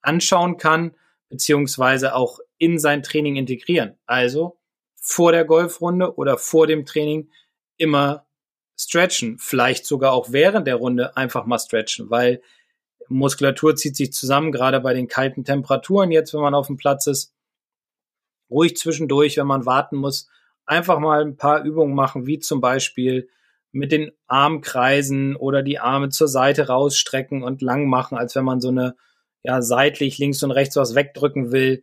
anschauen 0.00 0.56
kann, 0.56 0.94
beziehungsweise 1.28 2.14
auch 2.14 2.38
in 2.58 2.78
sein 2.78 3.02
Training 3.02 3.36
integrieren. 3.36 3.98
Also 4.06 4.58
vor 4.94 5.32
der 5.32 5.44
Golfrunde 5.44 6.16
oder 6.16 6.38
vor 6.38 6.66
dem 6.66 6.84
Training 6.86 7.30
immer 7.76 8.26
stretchen, 8.76 9.38
vielleicht 9.38 9.86
sogar 9.86 10.12
auch 10.12 10.32
während 10.32 10.66
der 10.66 10.76
Runde 10.76 11.16
einfach 11.16 11.46
mal 11.46 11.58
stretchen, 11.58 12.10
weil 12.10 12.42
Muskulatur 13.08 13.74
zieht 13.74 13.96
sich 13.96 14.12
zusammen, 14.12 14.52
gerade 14.52 14.80
bei 14.80 14.94
den 14.94 15.08
kalten 15.08 15.44
Temperaturen 15.44 16.10
jetzt, 16.10 16.34
wenn 16.34 16.40
man 16.40 16.54
auf 16.54 16.66
dem 16.66 16.76
Platz 16.76 17.06
ist. 17.06 17.34
Ruhig 18.50 18.76
zwischendurch, 18.76 19.36
wenn 19.36 19.46
man 19.46 19.66
warten 19.66 19.96
muss, 19.96 20.28
einfach 20.68 20.98
mal 20.98 21.22
ein 21.22 21.36
paar 21.36 21.64
Übungen 21.64 21.94
machen, 21.94 22.26
wie 22.26 22.38
zum 22.38 22.60
Beispiel 22.60 23.28
mit 23.72 23.92
den 23.92 24.12
Armkreisen 24.26 25.36
oder 25.36 25.62
die 25.62 25.78
Arme 25.78 26.08
zur 26.08 26.28
Seite 26.28 26.68
rausstrecken 26.68 27.42
und 27.42 27.62
lang 27.62 27.88
machen, 27.88 28.16
als 28.16 28.34
wenn 28.34 28.44
man 28.44 28.60
so 28.60 28.68
eine 28.68 28.94
ja 29.42 29.62
seitlich 29.62 30.18
links 30.18 30.42
und 30.42 30.50
rechts 30.50 30.76
was 30.76 30.94
wegdrücken 30.94 31.52
will, 31.52 31.82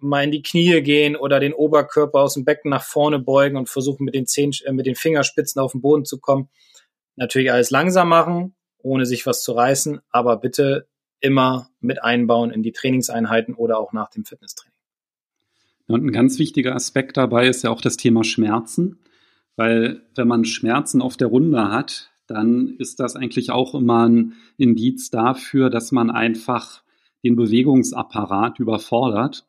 mal 0.00 0.24
in 0.24 0.30
die 0.30 0.42
Knie 0.42 0.82
gehen 0.82 1.16
oder 1.16 1.40
den 1.40 1.54
Oberkörper 1.54 2.20
aus 2.20 2.34
dem 2.34 2.44
Becken 2.44 2.70
nach 2.70 2.84
vorne 2.84 3.18
beugen 3.18 3.56
und 3.56 3.68
versuchen 3.68 4.04
mit 4.04 4.14
den 4.14 4.26
Zehen, 4.26 4.52
äh, 4.64 4.72
mit 4.72 4.86
den 4.86 4.94
Fingerspitzen 4.94 5.60
auf 5.60 5.72
den 5.72 5.80
Boden 5.80 6.04
zu 6.04 6.20
kommen. 6.20 6.48
Natürlich 7.16 7.52
alles 7.52 7.70
langsam 7.70 8.08
machen, 8.08 8.54
ohne 8.78 9.06
sich 9.06 9.26
was 9.26 9.42
zu 9.42 9.52
reißen, 9.52 10.00
aber 10.10 10.36
bitte 10.36 10.88
immer 11.20 11.70
mit 11.80 12.02
einbauen 12.02 12.50
in 12.50 12.62
die 12.62 12.72
Trainingseinheiten 12.72 13.54
oder 13.54 13.78
auch 13.78 13.92
nach 13.92 14.10
dem 14.10 14.24
Fitnesstraining. 14.24 14.73
Und 15.86 16.04
ein 16.04 16.12
ganz 16.12 16.38
wichtiger 16.38 16.74
Aspekt 16.74 17.16
dabei 17.16 17.48
ist 17.48 17.62
ja 17.62 17.70
auch 17.70 17.80
das 17.80 17.96
Thema 17.96 18.24
Schmerzen, 18.24 18.98
weil 19.56 20.02
wenn 20.14 20.28
man 20.28 20.44
Schmerzen 20.44 21.02
auf 21.02 21.16
der 21.16 21.28
Runde 21.28 21.70
hat, 21.70 22.10
dann 22.26 22.74
ist 22.78 23.00
das 23.00 23.16
eigentlich 23.16 23.50
auch 23.50 23.74
immer 23.74 24.08
ein 24.08 24.34
Indiz 24.56 25.10
dafür, 25.10 25.68
dass 25.68 25.92
man 25.92 26.10
einfach 26.10 26.82
den 27.22 27.36
Bewegungsapparat 27.36 28.58
überfordert. 28.60 29.46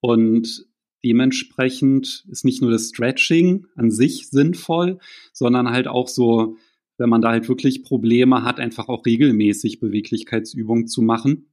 Und 0.00 0.66
dementsprechend 1.04 2.24
ist 2.28 2.44
nicht 2.44 2.60
nur 2.60 2.70
das 2.70 2.88
Stretching 2.88 3.66
an 3.76 3.90
sich 3.90 4.28
sinnvoll, 4.28 4.98
sondern 5.32 5.70
halt 5.70 5.88
auch 5.88 6.08
so, 6.08 6.56
wenn 6.98 7.08
man 7.08 7.22
da 7.22 7.30
halt 7.30 7.48
wirklich 7.48 7.82
Probleme 7.82 8.44
hat, 8.44 8.60
einfach 8.60 8.88
auch 8.88 9.06
regelmäßig 9.06 9.80
Beweglichkeitsübungen 9.80 10.86
zu 10.86 11.02
machen. 11.02 11.51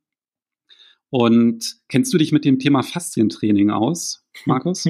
Und 1.10 1.78
kennst 1.88 2.14
du 2.14 2.18
dich 2.18 2.32
mit 2.32 2.46
dem 2.46 2.60
Thema 2.60 2.84
Faszientraining 2.84 3.72
aus, 3.72 4.24
Markus? 4.46 4.88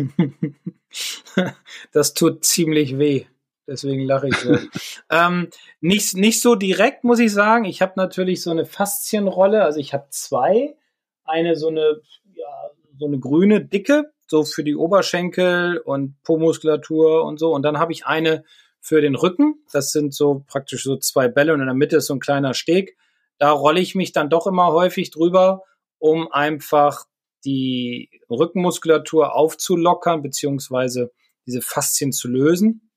das 1.91 2.13
tut 2.13 2.43
ziemlich 2.43 2.97
weh. 2.97 3.25
Deswegen 3.67 4.03
lache 4.03 4.29
ich 4.29 4.35
so. 4.35 4.57
ähm, 5.11 5.49
nicht, 5.79 6.15
nicht 6.15 6.41
so 6.41 6.55
direkt, 6.55 7.03
muss 7.03 7.19
ich 7.19 7.31
sagen. 7.31 7.65
Ich 7.65 7.81
habe 7.81 7.93
natürlich 7.95 8.41
so 8.41 8.51
eine 8.51 8.65
Faszienrolle. 8.65 9.63
Also 9.63 9.79
ich 9.79 9.93
habe 9.93 10.07
zwei. 10.09 10.75
Eine 11.23 11.55
so 11.55 11.67
eine, 11.67 12.01
ja, 12.33 12.71
so 12.97 13.05
eine 13.05 13.19
grüne, 13.19 13.63
dicke, 13.63 14.11
so 14.27 14.43
für 14.43 14.63
die 14.63 14.75
Oberschenkel 14.75 15.77
und 15.77 16.21
Po-Muskulatur 16.23 17.23
und 17.23 17.39
so. 17.39 17.53
Und 17.53 17.61
dann 17.61 17.77
habe 17.77 17.93
ich 17.93 18.07
eine 18.07 18.43
für 18.81 19.01
den 19.01 19.15
Rücken. 19.15 19.63
Das 19.71 19.91
sind 19.91 20.13
so 20.13 20.43
praktisch 20.47 20.83
so 20.83 20.97
zwei 20.97 21.27
Bälle 21.27 21.53
und 21.53 21.59
in 21.59 21.67
der 21.67 21.75
Mitte 21.75 21.97
ist 21.97 22.07
so 22.07 22.15
ein 22.15 22.19
kleiner 22.19 22.53
Steg. 22.53 22.97
da 23.37 23.51
rolle 23.51 23.79
ich 23.79 23.95
mich 23.95 24.11
dann 24.11 24.29
doch 24.29 24.47
immer 24.47 24.73
häufig 24.73 25.11
drüber, 25.11 25.63
um 25.99 26.31
einfach 26.31 27.05
die 27.45 28.09
Rückenmuskulatur 28.29 29.33
aufzulockern, 29.35 30.21
beziehungsweise 30.21 31.11
diese 31.45 31.61
Faszien 31.61 32.11
zu 32.11 32.27
lösen. 32.27 32.89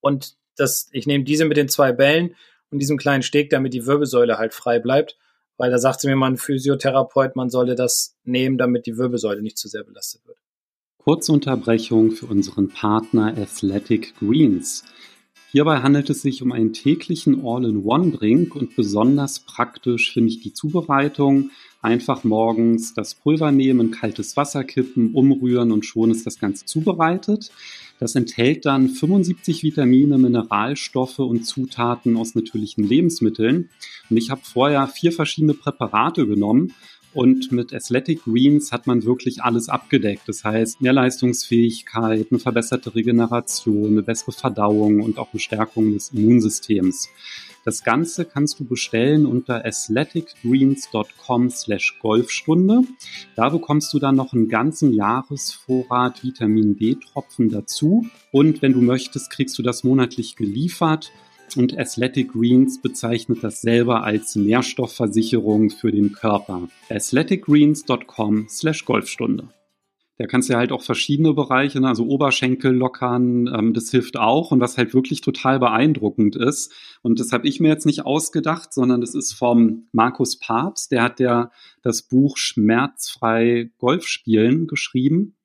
Und 0.00 0.36
das, 0.56 0.88
ich 0.92 1.06
nehme 1.06 1.24
diese 1.24 1.44
mit 1.44 1.56
den 1.56 1.68
zwei 1.68 1.92
Bällen 1.92 2.36
und 2.70 2.78
diesem 2.78 2.96
kleinen 2.96 3.22
Steg, 3.22 3.50
damit 3.50 3.74
die 3.74 3.86
Wirbelsäule 3.86 4.38
halt 4.38 4.54
frei 4.54 4.78
bleibt. 4.78 5.16
Weil 5.58 5.70
da 5.70 5.78
sagte 5.78 6.06
mir 6.06 6.16
mal 6.16 6.30
ein 6.30 6.36
Physiotherapeut, 6.36 7.34
man 7.34 7.48
solle 7.48 7.74
das 7.74 8.16
nehmen, 8.24 8.58
damit 8.58 8.86
die 8.86 8.98
Wirbelsäule 8.98 9.42
nicht 9.42 9.56
zu 9.56 9.68
sehr 9.68 9.84
belastet 9.84 10.26
wird. 10.26 10.38
Kurze 10.98 11.32
Unterbrechung 11.32 12.10
für 12.10 12.26
unseren 12.26 12.68
Partner 12.68 13.28
Athletic 13.38 14.18
Greens. 14.18 14.84
Hierbei 15.52 15.78
handelt 15.78 16.10
es 16.10 16.20
sich 16.20 16.42
um 16.42 16.52
einen 16.52 16.74
täglichen 16.74 17.46
All-in-One-Drink 17.46 18.54
und 18.54 18.76
besonders 18.76 19.40
praktisch 19.40 20.12
finde 20.12 20.30
ich 20.30 20.40
die 20.40 20.52
Zubereitung. 20.52 21.50
Einfach 21.86 22.24
morgens 22.24 22.94
das 22.94 23.14
Pulver 23.14 23.52
nehmen, 23.52 23.92
kaltes 23.92 24.36
Wasser 24.36 24.64
kippen, 24.64 25.14
umrühren 25.14 25.70
und 25.70 25.86
schon 25.86 26.10
ist 26.10 26.26
das 26.26 26.40
Ganze 26.40 26.64
zubereitet. 26.64 27.52
Das 28.00 28.16
enthält 28.16 28.66
dann 28.66 28.88
75 28.88 29.62
Vitamine, 29.62 30.18
Mineralstoffe 30.18 31.20
und 31.20 31.44
Zutaten 31.44 32.16
aus 32.16 32.34
natürlichen 32.34 32.82
Lebensmitteln. 32.82 33.70
Und 34.10 34.16
ich 34.16 34.30
habe 34.30 34.40
vorher 34.42 34.88
vier 34.88 35.12
verschiedene 35.12 35.54
Präparate 35.54 36.26
genommen 36.26 36.74
und 37.14 37.52
mit 37.52 37.72
Athletic 37.72 38.24
Greens 38.24 38.72
hat 38.72 38.88
man 38.88 39.04
wirklich 39.04 39.42
alles 39.42 39.68
abgedeckt. 39.68 40.22
Das 40.26 40.42
heißt, 40.42 40.80
mehr 40.82 40.92
Leistungsfähigkeit, 40.92 42.26
eine 42.30 42.40
verbesserte 42.40 42.96
Regeneration, 42.96 43.92
eine 43.92 44.02
bessere 44.02 44.32
Verdauung 44.32 45.00
und 45.00 45.18
auch 45.18 45.28
eine 45.32 45.38
Stärkung 45.40 45.92
des 45.92 46.10
Immunsystems. 46.10 47.08
Das 47.66 47.82
Ganze 47.82 48.24
kannst 48.24 48.60
du 48.60 48.64
bestellen 48.64 49.26
unter 49.26 49.64
athleticgreens.com 49.64 51.50
slash 51.50 51.98
Golfstunde. 52.00 52.82
Da 53.34 53.48
bekommst 53.48 53.92
du 53.92 53.98
dann 53.98 54.14
noch 54.14 54.32
einen 54.32 54.48
ganzen 54.48 54.92
Jahresvorrat 54.92 56.22
Vitamin 56.22 56.78
D-Tropfen 56.78 57.50
dazu. 57.50 58.06
Und 58.30 58.62
wenn 58.62 58.72
du 58.72 58.80
möchtest, 58.80 59.30
kriegst 59.30 59.58
du 59.58 59.64
das 59.64 59.82
monatlich 59.82 60.36
geliefert 60.36 61.10
und 61.56 61.76
Athletic 61.76 62.34
Greens 62.34 62.80
bezeichnet 62.80 63.42
das 63.42 63.62
selber 63.62 64.04
als 64.04 64.36
Nährstoffversicherung 64.36 65.70
für 65.70 65.90
den 65.90 66.12
Körper. 66.12 66.68
athleticgreens.com 66.88 68.46
slash 68.48 68.84
Golfstunde. 68.84 69.48
Da 70.18 70.26
kannst 70.26 70.48
du 70.48 70.54
halt 70.54 70.72
auch 70.72 70.82
verschiedene 70.82 71.34
Bereiche, 71.34 71.78
ne, 71.80 71.88
also 71.88 72.06
Oberschenkel 72.06 72.72
lockern, 72.72 73.48
ähm, 73.48 73.74
das 73.74 73.90
hilft 73.90 74.16
auch. 74.16 74.50
Und 74.50 74.60
was 74.60 74.78
halt 74.78 74.94
wirklich 74.94 75.20
total 75.20 75.58
beeindruckend 75.58 76.36
ist, 76.36 76.72
und 77.02 77.20
das 77.20 77.32
habe 77.32 77.46
ich 77.46 77.60
mir 77.60 77.68
jetzt 77.68 77.84
nicht 77.84 78.06
ausgedacht, 78.06 78.72
sondern 78.72 79.02
das 79.02 79.14
ist 79.14 79.34
vom 79.34 79.88
Markus 79.92 80.38
Papst, 80.38 80.90
der 80.90 81.02
hat 81.02 81.20
ja 81.20 81.50
das 81.82 82.02
Buch 82.02 82.38
Schmerzfrei 82.38 83.70
Golf 83.78 84.06
spielen 84.06 84.66
geschrieben. 84.66 85.36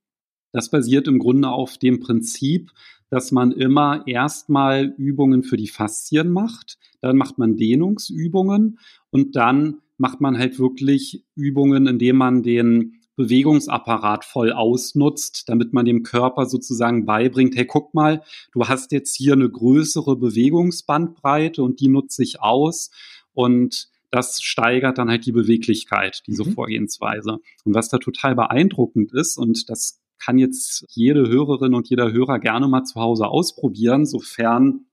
Das 0.54 0.70
basiert 0.70 1.08
im 1.08 1.20
Grunde 1.20 1.50
auf 1.50 1.78
dem 1.78 2.00
Prinzip, 2.00 2.72
dass 3.10 3.32
man 3.32 3.52
immer 3.52 4.08
erstmal 4.08 4.86
Übungen 4.98 5.44
für 5.44 5.58
die 5.58 5.68
Faszien 5.68 6.32
macht, 6.32 6.78
dann 7.02 7.18
macht 7.18 7.38
man 7.38 7.58
Dehnungsübungen 7.58 8.80
und 9.10 9.36
dann 9.36 9.82
macht 9.98 10.22
man 10.22 10.38
halt 10.38 10.60
wirklich 10.60 11.26
Übungen, 11.36 11.88
indem 11.88 12.16
man 12.16 12.42
den 12.42 13.01
Bewegungsapparat 13.22 14.26
voll 14.26 14.52
ausnutzt, 14.52 15.48
damit 15.48 15.74
man 15.74 15.86
dem 15.86 16.04
Körper 16.04 16.46
sozusagen 16.46 17.06
beibringt, 17.06 17.56
hey, 17.56 17.66
guck 17.66 17.94
mal, 17.94 18.24
du 18.52 18.68
hast 18.68 18.92
jetzt 18.92 19.16
hier 19.16 19.34
eine 19.34 19.50
größere 19.50 20.16
Bewegungsbandbreite 20.16 21.62
und 21.62 21.80
die 21.80 21.88
nutze 21.88 22.24
ich 22.24 22.42
aus 22.42 22.90
und 23.34 23.90
das 24.10 24.42
steigert 24.42 24.98
dann 24.98 25.10
halt 25.10 25.26
die 25.26 25.32
Beweglichkeit, 25.32 26.24
diese 26.28 26.44
mhm. 26.44 26.54
Vorgehensweise. 26.54 27.40
Und 27.64 27.76
was 27.76 27.90
da 27.90 27.98
total 27.98 28.36
beeindruckend 28.36 29.14
ist, 29.14 29.38
und 29.38 29.70
das 29.70 30.02
kann 30.20 30.38
jetzt 30.38 30.86
jede 30.90 31.28
Hörerin 31.30 31.74
und 31.74 31.90
jeder 31.90 32.12
Hörer 32.12 32.40
gerne 32.40 32.68
mal 32.68 32.84
zu 32.84 33.00
Hause 33.00 33.28
ausprobieren, 33.28 34.06
sofern 34.06 34.86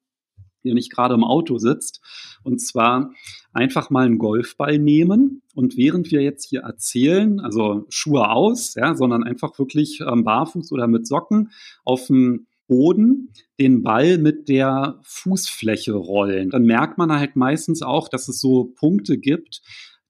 ihr 0.69 0.75
nicht 0.75 0.93
gerade 0.93 1.15
im 1.15 1.25
Auto 1.25 1.59
sitzt. 1.59 2.01
Und 2.45 2.61
zwar 2.61 3.13
einfach 3.53 3.91
mal 3.91 4.07
einen 4.07 4.19
Golfball 4.19 4.79
nehmen 4.79 5.43
und 5.55 5.77
während 5.77 6.11
wir 6.13 6.23
jetzt 6.23 6.49
hier 6.49 6.61
erzählen, 6.61 7.41
also 7.41 7.87
Schuhe 7.89 8.31
aus, 8.31 8.75
ja, 8.77 8.95
sondern 8.95 9.25
einfach 9.25 9.59
wirklich 9.59 10.01
ähm, 10.01 10.23
barfuß 10.25 10.71
oder 10.73 10.87
mit 10.87 11.07
Socken 11.07 11.51
auf 11.85 12.07
dem 12.07 12.47
Boden 12.69 13.33
den 13.59 13.83
Ball 13.83 14.19
mit 14.19 14.49
der 14.49 15.01
Fußfläche 15.03 15.95
rollen. 15.95 16.51
Dann 16.51 16.65
merkt 16.65 16.99
man 16.99 17.11
halt 17.11 17.35
meistens 17.35 17.83
auch, 17.83 18.09
dass 18.09 18.29
es 18.29 18.41
so 18.41 18.73
Punkte 18.77 19.19
gibt, 19.19 19.63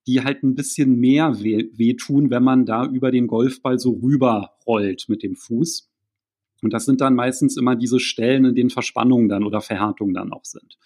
die 0.06 0.22
halt 0.22 0.42
ein 0.42 0.54
bisschen 0.54 0.96
mehr 0.96 1.40
weh, 1.40 1.70
wehtun, 1.74 2.30
wenn 2.30 2.42
man 2.42 2.66
da 2.66 2.86
über 2.86 3.10
den 3.10 3.26
Golfball 3.26 3.78
so 3.78 3.92
rüber 4.02 4.56
rollt 4.66 5.04
mit 5.08 5.22
dem 5.22 5.36
Fuß. 5.36 5.88
Und 6.62 6.72
das 6.72 6.84
sind 6.84 7.00
dann 7.00 7.14
meistens 7.14 7.56
immer 7.56 7.76
diese 7.76 8.00
Stellen, 8.00 8.44
in 8.44 8.54
denen 8.54 8.70
Verspannungen 8.70 9.28
dann 9.28 9.44
oder 9.44 9.60
Verhärtungen 9.60 10.14
dann 10.14 10.32
auch 10.32 10.44
sind. 10.44 10.76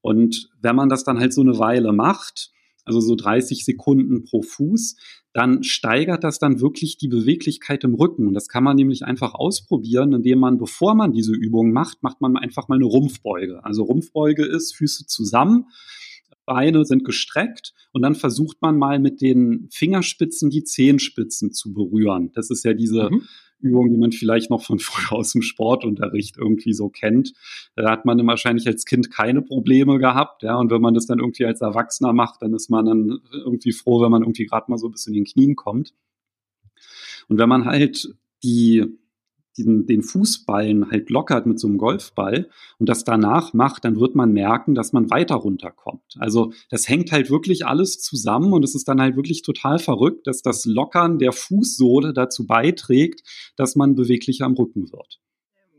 Und 0.00 0.50
wenn 0.60 0.76
man 0.76 0.88
das 0.88 1.04
dann 1.04 1.18
halt 1.18 1.32
so 1.32 1.40
eine 1.40 1.58
Weile 1.58 1.92
macht, 1.92 2.50
also 2.84 3.00
so 3.00 3.14
30 3.14 3.64
Sekunden 3.64 4.24
pro 4.24 4.42
Fuß, 4.42 4.96
dann 5.32 5.62
steigert 5.64 6.22
das 6.22 6.38
dann 6.38 6.60
wirklich 6.60 6.96
die 6.96 7.08
Beweglichkeit 7.08 7.82
im 7.84 7.94
Rücken. 7.94 8.28
Und 8.28 8.34
das 8.34 8.48
kann 8.48 8.62
man 8.62 8.76
nämlich 8.76 9.04
einfach 9.04 9.34
ausprobieren, 9.34 10.12
indem 10.12 10.38
man, 10.38 10.58
bevor 10.58 10.94
man 10.94 11.12
diese 11.12 11.32
Übung 11.32 11.72
macht, 11.72 12.02
macht 12.02 12.20
man 12.20 12.36
einfach 12.36 12.68
mal 12.68 12.76
eine 12.76 12.84
Rumpfbeuge. 12.84 13.64
Also 13.64 13.82
Rumpfbeuge 13.82 14.44
ist 14.44 14.76
Füße 14.76 15.06
zusammen, 15.06 15.66
Beine 16.46 16.84
sind 16.84 17.04
gestreckt 17.04 17.72
und 17.92 18.02
dann 18.02 18.14
versucht 18.14 18.60
man 18.60 18.78
mal 18.78 18.98
mit 18.98 19.20
den 19.20 19.68
Fingerspitzen 19.70 20.50
die 20.50 20.64
Zehenspitzen 20.64 21.52
zu 21.52 21.72
berühren. 21.72 22.30
Das 22.34 22.50
ist 22.50 22.64
ja 22.64 22.74
diese 22.74 23.10
mhm. 23.10 23.22
Übung, 23.60 23.90
die 23.90 23.96
man 23.96 24.12
vielleicht 24.12 24.50
noch 24.50 24.62
von 24.62 24.78
früher 24.80 25.18
aus 25.18 25.32
dem 25.32 25.42
Sportunterricht 25.42 26.36
irgendwie 26.36 26.72
so 26.72 26.88
kennt. 26.88 27.32
Da 27.76 27.90
hat 27.90 28.04
man 28.04 28.24
wahrscheinlich 28.26 28.66
als 28.66 28.84
Kind 28.84 29.10
keine 29.10 29.42
Probleme 29.42 29.98
gehabt, 29.98 30.42
ja. 30.42 30.56
Und 30.56 30.70
wenn 30.70 30.82
man 30.82 30.94
das 30.94 31.06
dann 31.06 31.18
irgendwie 31.18 31.46
als 31.46 31.60
Erwachsener 31.60 32.12
macht, 32.12 32.42
dann 32.42 32.54
ist 32.54 32.70
man 32.70 32.84
dann 32.84 33.18
irgendwie 33.32 33.72
froh, 33.72 34.02
wenn 34.02 34.10
man 34.10 34.22
irgendwie 34.22 34.46
gerade 34.46 34.70
mal 34.70 34.78
so 34.78 34.88
bisschen 34.88 35.14
in 35.14 35.24
den 35.24 35.32
Knien 35.32 35.56
kommt. 35.56 35.94
Und 37.28 37.38
wenn 37.38 37.48
man 37.48 37.64
halt 37.64 38.14
die 38.42 38.84
diesen, 39.56 39.86
den 39.86 40.02
Fußballen 40.02 40.90
halt 40.90 41.10
lockert 41.10 41.46
mit 41.46 41.58
so 41.58 41.66
einem 41.66 41.78
Golfball 41.78 42.48
und 42.78 42.88
das 42.88 43.04
danach 43.04 43.52
macht, 43.52 43.84
dann 43.84 44.00
wird 44.00 44.14
man 44.14 44.32
merken, 44.32 44.74
dass 44.74 44.92
man 44.92 45.10
weiter 45.10 45.36
runterkommt. 45.36 46.16
Also 46.18 46.52
das 46.70 46.88
hängt 46.88 47.12
halt 47.12 47.30
wirklich 47.30 47.66
alles 47.66 48.00
zusammen 48.00 48.52
und 48.52 48.64
es 48.64 48.74
ist 48.74 48.88
dann 48.88 49.00
halt 49.00 49.16
wirklich 49.16 49.42
total 49.42 49.78
verrückt, 49.78 50.26
dass 50.26 50.42
das 50.42 50.64
Lockern 50.64 51.18
der 51.18 51.32
Fußsohle 51.32 52.12
dazu 52.12 52.46
beiträgt, 52.46 53.22
dass 53.56 53.76
man 53.76 53.94
beweglicher 53.94 54.44
am 54.44 54.54
Rücken 54.54 54.92
wird. 54.92 55.20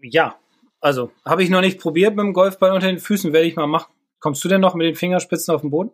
Ja, 0.02 0.36
also 0.80 1.12
habe 1.26 1.44
ich 1.44 1.50
noch 1.50 1.62
nicht 1.62 1.80
probiert 1.80 2.16
mit 2.16 2.26
dem 2.26 2.34
Golfball 2.34 2.72
unter 2.72 2.88
den 2.88 3.00
Füßen, 3.00 3.34
werde 3.34 3.48
ich 3.48 3.56
mal 3.56 3.68
machen. 3.68 3.92
Kommst 4.20 4.44
du 4.44 4.50
denn 4.50 4.62
noch 4.62 4.76
mit 4.76 4.88
den 4.88 4.96
Fingerspitzen 4.96 5.54
auf 5.54 5.62
den 5.62 5.72
Boden? 5.72 5.92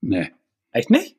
Nee. 0.00 0.30
Echt 0.70 0.90
nicht? 0.90 1.16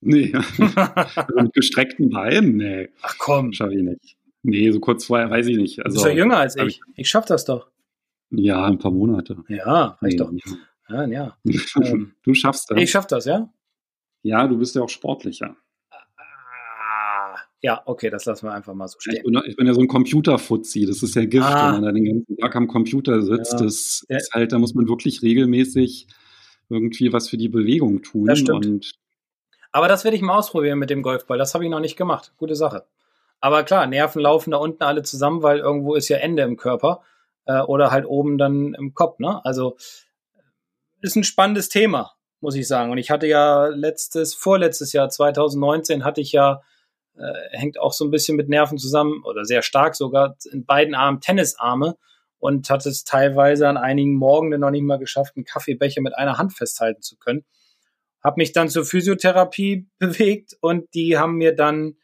Nee. 0.00 0.32
also 0.76 1.34
mit 1.36 1.52
gestreckten 1.52 2.10
Beinen? 2.10 2.56
Nee. 2.56 2.88
Ach 3.02 3.16
komm. 3.18 3.52
Schau 3.52 3.68
ich 3.68 3.82
nicht. 3.82 4.16
Nee, 4.44 4.70
so 4.70 4.78
kurz 4.78 5.06
vorher 5.06 5.30
weiß 5.30 5.46
ich 5.46 5.56
nicht. 5.56 5.84
Also, 5.84 5.96
du 5.96 6.02
bist 6.04 6.14
ja 6.14 6.22
jünger 6.22 6.36
als 6.36 6.54
ich. 6.56 6.62
Ich, 6.62 6.80
ich 6.96 7.08
schaff 7.08 7.24
das 7.24 7.46
doch. 7.46 7.68
Ja, 8.30 8.64
ein 8.66 8.78
paar 8.78 8.90
Monate. 8.90 9.38
Ja, 9.48 9.96
reicht 10.02 10.02
nee, 10.02 10.16
doch. 10.16 10.32
Ja, 10.88 11.06
ja. 11.06 11.36
Ähm, 11.82 12.12
du 12.22 12.34
schaffst 12.34 12.70
das. 12.70 12.78
Ich 12.78 12.90
schaff 12.90 13.06
das, 13.06 13.24
ja? 13.24 13.50
Ja, 14.22 14.46
du 14.46 14.58
bist 14.58 14.74
ja 14.74 14.82
auch 14.82 14.88
sportlicher. 14.88 15.56
Ah, 15.90 17.36
ja, 17.62 17.82
okay, 17.86 18.10
das 18.10 18.26
lassen 18.26 18.46
wir 18.46 18.52
einfach 18.52 18.74
mal 18.74 18.86
so 18.86 19.00
stehen. 19.00 19.16
Ich 19.16 19.22
bin, 19.22 19.40
ich 19.46 19.56
bin 19.56 19.66
ja 19.66 19.72
so 19.72 19.80
ein 19.80 19.88
Computerfuzzi, 19.88 20.84
das 20.84 21.02
ist 21.02 21.14
ja 21.14 21.24
Gift, 21.24 21.46
ah. 21.46 21.66
wenn 21.66 21.80
man 21.80 21.82
da 21.84 21.92
den 21.92 22.04
ganzen 22.04 22.36
Tag 22.36 22.54
am 22.54 22.68
Computer 22.68 23.22
sitzt. 23.22 23.54
Ja. 23.54 23.58
Das 23.60 24.04
ist 24.06 24.34
halt, 24.34 24.52
da 24.52 24.58
muss 24.58 24.74
man 24.74 24.86
wirklich 24.88 25.22
regelmäßig 25.22 26.06
irgendwie 26.68 27.14
was 27.14 27.30
für 27.30 27.38
die 27.38 27.48
Bewegung 27.48 28.02
tun. 28.02 28.26
Das 28.26 28.40
stimmt. 28.40 28.92
Aber 29.72 29.88
das 29.88 30.04
werde 30.04 30.16
ich 30.16 30.22
mal 30.22 30.36
ausprobieren 30.36 30.78
mit 30.78 30.90
dem 30.90 31.02
Golfball. 31.02 31.38
Das 31.38 31.54
habe 31.54 31.64
ich 31.64 31.70
noch 31.70 31.80
nicht 31.80 31.96
gemacht. 31.96 32.32
Gute 32.36 32.54
Sache. 32.54 32.84
Aber 33.44 33.62
klar, 33.62 33.86
Nerven 33.86 34.22
laufen 34.22 34.52
da 34.52 34.56
unten 34.56 34.82
alle 34.84 35.02
zusammen, 35.02 35.42
weil 35.42 35.58
irgendwo 35.58 35.96
ist 35.96 36.08
ja 36.08 36.16
Ende 36.16 36.44
im 36.44 36.56
Körper 36.56 37.02
äh, 37.44 37.60
oder 37.60 37.90
halt 37.90 38.06
oben 38.06 38.38
dann 38.38 38.72
im 38.72 38.94
Kopf. 38.94 39.18
Ne? 39.18 39.44
Also 39.44 39.76
ist 41.02 41.14
ein 41.14 41.24
spannendes 41.24 41.68
Thema, 41.68 42.14
muss 42.40 42.54
ich 42.54 42.66
sagen. 42.66 42.90
Und 42.90 42.96
ich 42.96 43.10
hatte 43.10 43.26
ja 43.26 43.66
letztes, 43.66 44.32
vorletztes 44.32 44.94
Jahr, 44.94 45.10
2019, 45.10 46.06
hatte 46.06 46.22
ich 46.22 46.32
ja, 46.32 46.62
äh, 47.18 47.34
hängt 47.50 47.78
auch 47.78 47.92
so 47.92 48.06
ein 48.06 48.10
bisschen 48.10 48.38
mit 48.38 48.48
Nerven 48.48 48.78
zusammen 48.78 49.22
oder 49.24 49.44
sehr 49.44 49.60
stark 49.60 49.94
sogar, 49.94 50.38
in 50.50 50.64
beiden 50.64 50.94
Armen 50.94 51.20
Tennisarme 51.20 51.98
und 52.38 52.70
hatte 52.70 52.88
es 52.88 53.04
teilweise 53.04 53.68
an 53.68 53.76
einigen 53.76 54.14
Morgen 54.14 54.58
noch 54.58 54.70
nicht 54.70 54.84
mal 54.84 54.98
geschafft, 54.98 55.36
einen 55.36 55.44
Kaffeebecher 55.44 56.00
mit 56.00 56.16
einer 56.16 56.38
Hand 56.38 56.54
festhalten 56.54 57.02
zu 57.02 57.18
können. 57.18 57.44
Hab 58.22 58.38
mich 58.38 58.52
dann 58.52 58.70
zur 58.70 58.86
Physiotherapie 58.86 59.86
bewegt 59.98 60.56
und 60.62 60.94
die 60.94 61.18
haben 61.18 61.34
mir 61.34 61.54
dann 61.54 61.96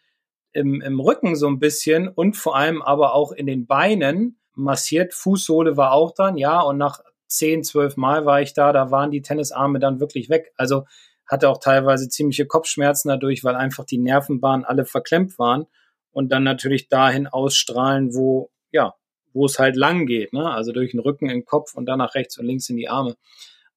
im, 0.52 0.80
im 0.80 1.00
Rücken 1.00 1.36
so 1.36 1.46
ein 1.46 1.58
bisschen 1.58 2.08
und 2.08 2.36
vor 2.36 2.56
allem 2.56 2.82
aber 2.82 3.14
auch 3.14 3.32
in 3.32 3.46
den 3.46 3.66
Beinen 3.66 4.38
massiert. 4.54 5.14
Fußsohle 5.14 5.76
war 5.76 5.92
auch 5.92 6.12
dann, 6.12 6.36
ja, 6.36 6.60
und 6.60 6.78
nach 6.78 7.00
zehn, 7.26 7.62
zwölf 7.62 7.96
Mal 7.96 8.26
war 8.26 8.40
ich 8.42 8.52
da, 8.52 8.72
da 8.72 8.90
waren 8.90 9.10
die 9.10 9.22
Tennisarme 9.22 9.78
dann 9.78 10.00
wirklich 10.00 10.28
weg. 10.28 10.52
Also 10.56 10.84
hatte 11.26 11.48
auch 11.48 11.58
teilweise 11.58 12.08
ziemliche 12.08 12.46
Kopfschmerzen 12.46 13.08
dadurch, 13.08 13.44
weil 13.44 13.54
einfach 13.54 13.84
die 13.84 13.98
Nervenbahnen 13.98 14.64
alle 14.64 14.84
verklemmt 14.84 15.38
waren 15.38 15.66
und 16.10 16.30
dann 16.32 16.42
natürlich 16.42 16.88
dahin 16.88 17.28
ausstrahlen, 17.28 18.14
wo, 18.14 18.50
ja, 18.72 18.94
wo 19.32 19.46
es 19.46 19.60
halt 19.60 19.76
lang 19.76 20.06
geht, 20.06 20.32
ne? 20.32 20.50
Also 20.50 20.72
durch 20.72 20.90
den 20.90 20.98
Rücken 20.98 21.26
in 21.26 21.38
den 21.38 21.44
Kopf 21.44 21.74
und 21.74 21.86
dann 21.86 21.98
nach 21.98 22.16
rechts 22.16 22.36
und 22.36 22.46
links 22.46 22.68
in 22.68 22.76
die 22.76 22.88
Arme. 22.88 23.16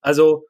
Also 0.02 0.48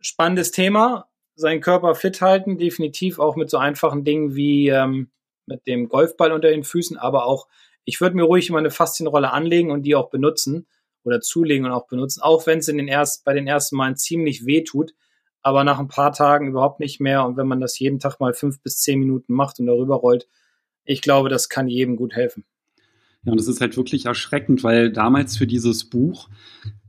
spannendes 0.00 0.50
Thema, 0.50 1.08
seinen 1.34 1.62
Körper 1.62 1.94
fit 1.94 2.20
halten, 2.20 2.58
definitiv 2.58 3.18
auch 3.18 3.36
mit 3.36 3.48
so 3.48 3.56
einfachen 3.56 4.04
Dingen 4.04 4.36
wie 4.36 4.68
ähm, 4.68 5.10
mit 5.46 5.66
dem 5.66 5.88
Golfball 5.88 6.32
unter 6.32 6.48
den 6.48 6.64
Füßen, 6.64 6.96
aber 6.96 7.26
auch, 7.26 7.46
ich 7.84 8.00
würde 8.00 8.16
mir 8.16 8.24
ruhig 8.24 8.48
immer 8.48 8.58
eine 8.58 8.70
Faszienrolle 8.70 9.32
anlegen 9.32 9.70
und 9.70 9.82
die 9.82 9.94
auch 9.94 10.10
benutzen 10.10 10.66
oder 11.04 11.20
zulegen 11.20 11.64
und 11.64 11.72
auch 11.72 11.86
benutzen, 11.86 12.20
auch 12.22 12.46
wenn 12.46 12.58
es 12.58 12.68
in 12.68 12.78
den 12.78 12.88
erst, 12.88 13.24
bei 13.24 13.32
den 13.32 13.46
ersten 13.46 13.76
Malen 13.76 13.96
ziemlich 13.96 14.44
weh 14.44 14.64
tut, 14.64 14.92
aber 15.42 15.62
nach 15.62 15.78
ein 15.78 15.88
paar 15.88 16.12
Tagen 16.12 16.48
überhaupt 16.48 16.80
nicht 16.80 17.00
mehr. 17.00 17.24
Und 17.24 17.36
wenn 17.36 17.46
man 17.46 17.60
das 17.60 17.78
jeden 17.78 18.00
Tag 18.00 18.18
mal 18.18 18.34
fünf 18.34 18.60
bis 18.60 18.78
zehn 18.78 18.98
Minuten 18.98 19.32
macht 19.32 19.60
und 19.60 19.66
darüber 19.66 19.94
rollt, 19.94 20.26
ich 20.84 21.02
glaube, 21.02 21.28
das 21.28 21.48
kann 21.48 21.68
jedem 21.68 21.96
gut 21.96 22.14
helfen. 22.14 22.44
Ja, 23.22 23.32
und 23.32 23.38
das 23.38 23.48
ist 23.48 23.60
halt 23.60 23.76
wirklich 23.76 24.06
erschreckend, 24.06 24.64
weil 24.64 24.90
damals 24.90 25.36
für 25.36 25.46
dieses 25.46 25.88
Buch 25.88 26.28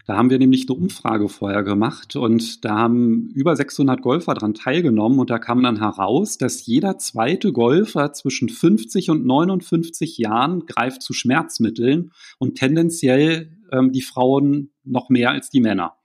da 0.08 0.16
haben 0.16 0.30
wir 0.30 0.40
nämlich 0.40 0.68
eine 0.68 0.78
Umfrage 0.80 1.30
vorher 1.30 1.64
gemacht 1.64 2.16
und 2.16 2.64
da 2.66 2.78
haben 2.78 3.30
über 3.36 3.56
600 3.56 4.02
Golfer 4.02 4.34
daran 4.34 4.54
teilgenommen 4.54 5.20
und 5.20 5.30
da 5.30 5.38
kam 5.38 5.62
dann 5.62 5.80
heraus, 5.80 6.38
dass 6.38 6.66
jeder 6.66 6.98
zweite 6.98 7.52
Golfer 7.52 8.14
zwischen 8.14 8.50
50 8.50 9.10
und 9.10 9.26
59 9.26 10.18
Jahren 10.18 10.66
greift 10.66 11.02
zu 11.02 11.14
Schmerzmitteln 11.14 12.12
und 12.40 12.56
tendenziell 12.56 13.52
ähm, 13.72 13.92
die 13.92 14.02
Frauen 14.02 14.72
noch 14.84 15.10
mehr 15.10 15.32
als 15.32 15.50
die 15.50 15.60
Männer. 15.60 15.98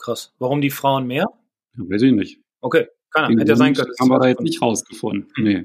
Krass. 0.00 0.34
Warum 0.38 0.60
die 0.60 0.70
Frauen 0.70 1.06
mehr? 1.06 1.26
Ja, 1.76 1.84
weiß 1.88 2.02
ich 2.02 2.12
nicht. 2.12 2.40
Okay, 2.60 2.88
keine 3.10 3.26
Ahnung. 3.26 3.38
Hätte 3.38 3.52
ja 3.52 3.56
sein 3.56 3.74
können. 3.74 3.88
Das 3.88 4.00
haben 4.00 4.08
wir 4.08 4.18
da 4.18 4.28
jetzt 4.28 4.40
nicht 4.40 4.62
rausgefunden. 4.62 5.28
Hm. 5.36 5.44
Nee. 5.44 5.64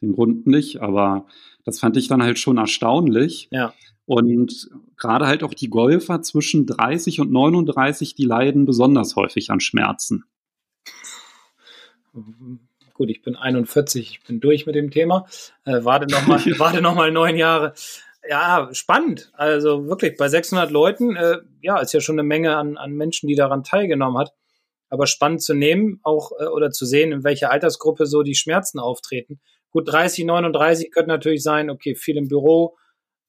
Den 0.00 0.12
Grund 0.14 0.46
nicht, 0.46 0.80
aber 0.80 1.26
das 1.64 1.78
fand 1.78 1.96
ich 1.96 2.08
dann 2.08 2.22
halt 2.22 2.38
schon 2.38 2.56
erstaunlich. 2.56 3.48
Ja. 3.50 3.74
Und 4.04 4.68
gerade 4.96 5.26
halt 5.26 5.42
auch 5.42 5.54
die 5.54 5.70
Golfer 5.70 6.22
zwischen 6.22 6.66
30 6.66 7.20
und 7.20 7.30
39, 7.30 8.14
die 8.14 8.24
leiden 8.24 8.66
besonders 8.66 9.16
häufig 9.16 9.50
an 9.50 9.60
Schmerzen. 9.60 10.24
Gut, 12.94 13.10
ich 13.10 13.22
bin 13.22 13.36
41, 13.36 14.10
ich 14.10 14.22
bin 14.24 14.40
durch 14.40 14.66
mit 14.66 14.74
dem 14.74 14.90
Thema. 14.90 15.26
Äh, 15.64 15.84
warte 15.84 16.06
nochmal 16.06 16.38
warte 16.58 16.82
noch 16.82 16.94
neun 17.10 17.36
Jahre. 17.36 17.74
Ja, 18.28 18.68
spannend. 18.72 19.32
Also 19.34 19.86
wirklich, 19.86 20.16
bei 20.16 20.28
600 20.28 20.70
Leuten, 20.70 21.16
äh, 21.16 21.38
ja, 21.60 21.78
ist 21.78 21.92
ja 21.92 22.00
schon 22.00 22.16
eine 22.16 22.26
Menge 22.26 22.56
an, 22.56 22.76
an 22.76 22.92
Menschen, 22.92 23.28
die 23.28 23.34
daran 23.34 23.64
teilgenommen 23.64 24.18
hat. 24.18 24.32
Aber 24.90 25.06
spannend 25.06 25.42
zu 25.42 25.54
nehmen, 25.54 26.00
auch 26.02 26.32
äh, 26.38 26.44
oder 26.44 26.70
zu 26.70 26.84
sehen, 26.86 27.12
in 27.12 27.24
welcher 27.24 27.50
Altersgruppe 27.50 28.06
so 28.06 28.22
die 28.22 28.34
Schmerzen 28.34 28.78
auftreten. 28.78 29.40
Gut, 29.70 29.90
30, 29.90 30.26
39 30.26 30.92
könnte 30.92 31.08
natürlich 31.08 31.42
sein, 31.42 31.70
okay, 31.70 31.94
viel 31.94 32.16
im 32.18 32.28
Büro, 32.28 32.76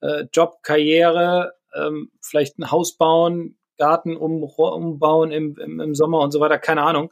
äh, 0.03 0.25
Job, 0.31 0.59
Karriere, 0.63 1.53
ähm, 1.75 2.11
vielleicht 2.21 2.59
ein 2.59 2.71
Haus 2.71 2.97
bauen, 2.97 3.57
Garten 3.77 4.15
um, 4.15 4.43
umbauen 4.43 5.31
im, 5.31 5.57
im, 5.57 5.79
im 5.79 5.95
Sommer 5.95 6.19
und 6.19 6.31
so 6.31 6.39
weiter, 6.39 6.59
keine 6.59 6.83
Ahnung. 6.83 7.11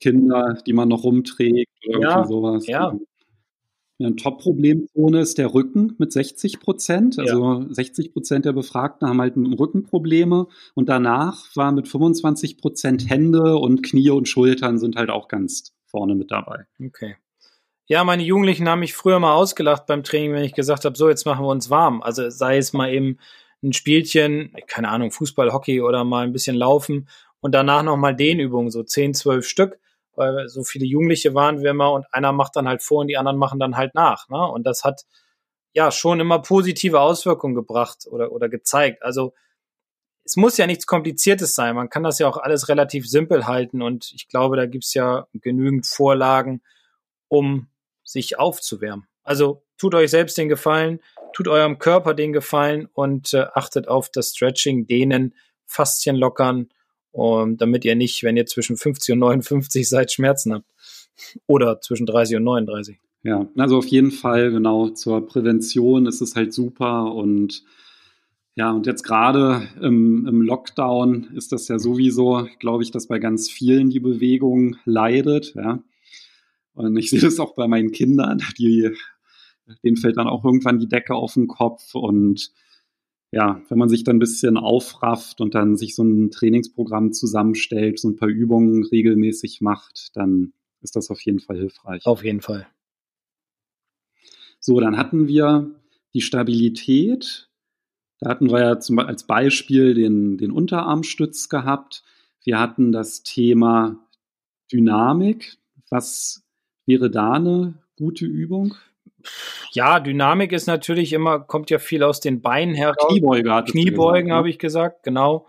Kinder, 0.00 0.58
die 0.66 0.72
man 0.72 0.88
noch 0.88 1.04
rumträgt 1.04 1.70
oder 1.88 2.00
ja, 2.00 2.24
sowas. 2.26 2.66
Ja. 2.66 2.92
ja 2.92 2.98
eine 4.00 4.16
Top-Problemzone 4.16 5.20
ist 5.20 5.38
der 5.38 5.54
Rücken 5.54 5.94
mit 5.98 6.12
60 6.12 6.60
Prozent. 6.60 7.18
Also 7.18 7.60
ja. 7.60 7.66
60 7.70 8.12
Prozent 8.12 8.44
der 8.44 8.52
Befragten 8.52 9.08
haben 9.08 9.20
halt 9.20 9.36
mit 9.36 9.46
dem 9.46 9.54
Rücken 9.54 9.84
Probleme. 9.84 10.48
Und 10.74 10.88
danach 10.88 11.54
war 11.56 11.72
mit 11.72 11.88
25 11.88 12.58
Prozent 12.58 13.08
Hände 13.08 13.56
und 13.56 13.82
Knie 13.82 14.10
und 14.10 14.28
Schultern 14.28 14.78
sind 14.78 14.96
halt 14.96 15.10
auch 15.10 15.28
ganz 15.28 15.74
vorne 15.86 16.14
mit 16.14 16.30
dabei. 16.30 16.64
Okay. 16.84 17.16
Ja, 17.92 18.04
meine 18.04 18.22
Jugendlichen 18.22 18.70
haben 18.70 18.78
mich 18.80 18.94
früher 18.94 19.18
mal 19.18 19.34
ausgelacht 19.34 19.84
beim 19.84 20.02
Training, 20.02 20.32
wenn 20.32 20.44
ich 20.44 20.54
gesagt 20.54 20.86
habe, 20.86 20.96
so, 20.96 21.10
jetzt 21.10 21.26
machen 21.26 21.44
wir 21.44 21.50
uns 21.50 21.68
warm. 21.68 22.02
Also 22.02 22.30
sei 22.30 22.56
es 22.56 22.72
mal 22.72 22.90
eben 22.90 23.18
ein 23.62 23.74
Spielchen, 23.74 24.56
keine 24.66 24.88
Ahnung, 24.88 25.10
Fußball, 25.10 25.52
Hockey 25.52 25.82
oder 25.82 26.02
mal 26.02 26.24
ein 26.24 26.32
bisschen 26.32 26.56
laufen 26.56 27.06
und 27.40 27.52
danach 27.54 27.82
nochmal 27.82 28.16
Dehnübungen, 28.16 28.70
so 28.70 28.82
10, 28.82 29.12
12 29.12 29.46
Stück, 29.46 29.78
weil 30.14 30.48
so 30.48 30.64
viele 30.64 30.86
Jugendliche 30.86 31.34
waren 31.34 31.62
wir 31.62 31.72
immer 31.72 31.92
und 31.92 32.06
einer 32.14 32.32
macht 32.32 32.56
dann 32.56 32.66
halt 32.66 32.82
vor 32.82 33.00
und 33.00 33.08
die 33.08 33.18
anderen 33.18 33.36
machen 33.36 33.60
dann 33.60 33.76
halt 33.76 33.94
nach. 33.94 34.26
Ne? 34.30 34.42
Und 34.42 34.66
das 34.66 34.84
hat 34.84 35.02
ja 35.74 35.90
schon 35.90 36.18
immer 36.18 36.38
positive 36.38 36.98
Auswirkungen 36.98 37.54
gebracht 37.54 38.06
oder, 38.10 38.32
oder 38.32 38.48
gezeigt. 38.48 39.02
Also 39.02 39.34
es 40.24 40.36
muss 40.36 40.56
ja 40.56 40.66
nichts 40.66 40.86
Kompliziertes 40.86 41.54
sein. 41.54 41.76
Man 41.76 41.90
kann 41.90 42.04
das 42.04 42.18
ja 42.18 42.26
auch 42.26 42.38
alles 42.38 42.70
relativ 42.70 43.06
simpel 43.06 43.46
halten 43.46 43.82
und 43.82 44.12
ich 44.14 44.28
glaube, 44.28 44.56
da 44.56 44.64
gibt's 44.64 44.94
ja 44.94 45.26
genügend 45.34 45.86
Vorlagen, 45.86 46.62
um 47.28 47.68
sich 48.12 48.38
aufzuwärmen. 48.38 49.06
Also 49.24 49.62
tut 49.78 49.94
euch 49.94 50.10
selbst 50.10 50.38
den 50.38 50.48
Gefallen, 50.48 51.00
tut 51.32 51.48
eurem 51.48 51.78
Körper 51.78 52.14
den 52.14 52.32
Gefallen 52.32 52.88
und 52.92 53.34
äh, 53.34 53.46
achtet 53.54 53.88
auf 53.88 54.10
das 54.10 54.30
Stretching, 54.30 54.86
Dehnen, 54.86 55.34
Faszien 55.66 56.16
lockern, 56.16 56.68
um, 57.12 57.56
damit 57.56 57.84
ihr 57.84 57.94
nicht, 57.94 58.22
wenn 58.22 58.36
ihr 58.36 58.46
zwischen 58.46 58.76
50 58.76 59.14
und 59.14 59.20
59 59.20 59.88
seid, 59.88 60.12
Schmerzen 60.12 60.54
habt. 60.54 60.66
Oder 61.46 61.80
zwischen 61.80 62.06
30 62.06 62.36
und 62.36 62.44
39. 62.44 62.98
Ja, 63.22 63.46
also 63.56 63.78
auf 63.78 63.86
jeden 63.86 64.10
Fall, 64.10 64.50
genau, 64.50 64.88
zur 64.88 65.26
Prävention 65.26 66.06
ist 66.06 66.20
es 66.20 66.34
halt 66.34 66.52
super 66.52 67.14
und 67.14 67.62
ja, 68.54 68.70
und 68.70 68.86
jetzt 68.86 69.02
gerade 69.02 69.68
im, 69.80 70.26
im, 70.26 70.42
Lockdown 70.42 71.30
ist 71.34 71.52
das 71.52 71.68
ja 71.68 71.78
sowieso, 71.78 72.46
glaube 72.58 72.82
ich, 72.82 72.90
dass 72.90 73.06
bei 73.06 73.18
ganz 73.18 73.48
vielen 73.48 73.88
die 73.88 74.00
Bewegung 74.00 74.76
leidet, 74.84 75.54
ja. 75.54 75.82
Und 76.74 76.96
ich 76.96 77.10
sehe 77.10 77.20
das 77.20 77.38
auch 77.38 77.54
bei 77.54 77.68
meinen 77.68 77.92
Kindern, 77.92 78.42
die, 78.58 78.90
denen 79.84 79.96
fällt 79.96 80.16
dann 80.16 80.28
auch 80.28 80.44
irgendwann 80.44 80.78
die 80.78 80.88
Decke 80.88 81.14
auf 81.14 81.34
den 81.34 81.48
Kopf 81.48 81.94
und 81.94 82.52
ja, 83.34 83.62
wenn 83.70 83.78
man 83.78 83.88
sich 83.88 84.04
dann 84.04 84.16
ein 84.16 84.20
bisschen 84.20 84.58
aufrafft 84.58 85.40
und 85.40 85.54
dann 85.54 85.76
sich 85.76 85.94
so 85.94 86.04
ein 86.04 86.30
Trainingsprogramm 86.30 87.12
zusammenstellt, 87.12 87.98
so 87.98 88.08
ein 88.08 88.16
paar 88.16 88.28
Übungen 88.28 88.84
regelmäßig 88.84 89.62
macht, 89.62 90.10
dann 90.14 90.52
ist 90.82 90.96
das 90.96 91.10
auf 91.10 91.20
jeden 91.22 91.40
Fall 91.40 91.56
hilfreich. 91.56 92.04
Auf 92.04 92.22
jeden 92.22 92.42
Fall. 92.42 92.66
So, 94.60 94.78
dann 94.80 94.98
hatten 94.98 95.28
wir 95.28 95.74
die 96.12 96.20
Stabilität. 96.20 97.48
Da 98.20 98.28
hatten 98.28 98.50
wir 98.50 98.60
ja 98.60 98.78
zum, 98.78 98.98
als 98.98 99.26
Beispiel 99.26 99.94
den, 99.94 100.36
den 100.36 100.52
Unterarmstütz 100.52 101.48
gehabt. 101.48 102.04
Wir 102.44 102.60
hatten 102.60 102.92
das 102.92 103.22
Thema 103.22 104.06
Dynamik. 104.70 105.56
Was 105.88 106.44
Wäre 106.86 107.10
da 107.10 107.32
eine 107.32 107.74
gute 107.96 108.26
Übung? 108.26 108.74
Ja, 109.72 110.00
Dynamik 110.00 110.52
ist 110.52 110.66
natürlich 110.66 111.12
immer, 111.12 111.40
kommt 111.40 111.70
ja 111.70 111.78
viel 111.78 112.02
aus 112.02 112.20
den 112.20 112.42
Beinen 112.42 112.74
heraus. 112.74 113.08
Kniebeuge 113.08 113.64
Kniebeugen 113.64 114.28
ne? 114.28 114.34
habe 114.34 114.50
ich 114.50 114.58
gesagt, 114.58 115.02
genau. 115.02 115.46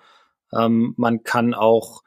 Ähm, 0.54 0.94
man 0.98 1.24
kann 1.24 1.54
auch, 1.54 2.04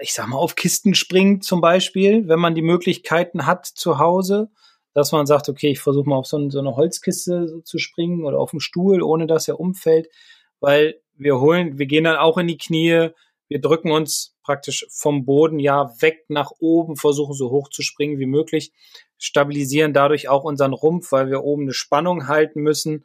ich 0.00 0.12
sag 0.12 0.28
mal, 0.28 0.38
auf 0.38 0.56
Kisten 0.56 0.94
springen 0.94 1.40
zum 1.40 1.60
Beispiel, 1.60 2.28
wenn 2.28 2.40
man 2.40 2.54
die 2.54 2.62
Möglichkeiten 2.62 3.46
hat 3.46 3.66
zu 3.66 3.98
Hause, 3.98 4.50
dass 4.94 5.12
man 5.12 5.26
sagt, 5.26 5.48
okay, 5.48 5.70
ich 5.70 5.80
versuche 5.80 6.08
mal 6.08 6.16
auf 6.16 6.26
so, 6.26 6.50
so 6.50 6.58
eine 6.58 6.76
Holzkiste 6.76 7.62
zu 7.64 7.78
springen 7.78 8.24
oder 8.24 8.38
auf 8.38 8.52
einen 8.52 8.60
Stuhl, 8.60 9.02
ohne 9.02 9.26
dass 9.26 9.48
er 9.48 9.60
umfällt, 9.60 10.08
weil 10.60 11.00
wir 11.14 11.40
holen, 11.40 11.78
wir 11.78 11.86
gehen 11.86 12.04
dann 12.04 12.16
auch 12.16 12.38
in 12.38 12.46
die 12.46 12.58
Knie, 12.58 13.10
wir 13.48 13.60
drücken 13.60 13.90
uns 13.90 14.31
praktisch 14.42 14.86
vom 14.90 15.24
Boden 15.24 15.58
ja 15.58 15.92
weg 16.00 16.24
nach 16.28 16.50
oben, 16.58 16.96
versuchen 16.96 17.34
so 17.34 17.50
hoch 17.50 17.68
zu 17.68 17.82
springen 17.82 18.18
wie 18.18 18.26
möglich, 18.26 18.72
stabilisieren 19.18 19.92
dadurch 19.92 20.28
auch 20.28 20.44
unseren 20.44 20.72
Rumpf, 20.72 21.12
weil 21.12 21.30
wir 21.30 21.44
oben 21.44 21.62
eine 21.62 21.74
Spannung 21.74 22.28
halten 22.28 22.60
müssen, 22.60 23.04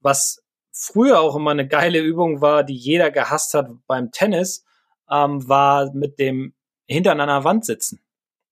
was 0.00 0.42
früher 0.72 1.20
auch 1.20 1.36
immer 1.36 1.50
eine 1.50 1.68
geile 1.68 2.00
Übung 2.00 2.40
war, 2.40 2.64
die 2.64 2.76
jeder 2.76 3.10
gehasst 3.10 3.54
hat 3.54 3.70
beim 3.86 4.10
Tennis, 4.10 4.64
ähm, 5.10 5.46
war 5.48 5.92
mit 5.92 6.18
dem 6.18 6.54
Hintern 6.86 7.20
an 7.20 7.28
der 7.28 7.44
Wand 7.44 7.64
sitzen. 7.64 8.00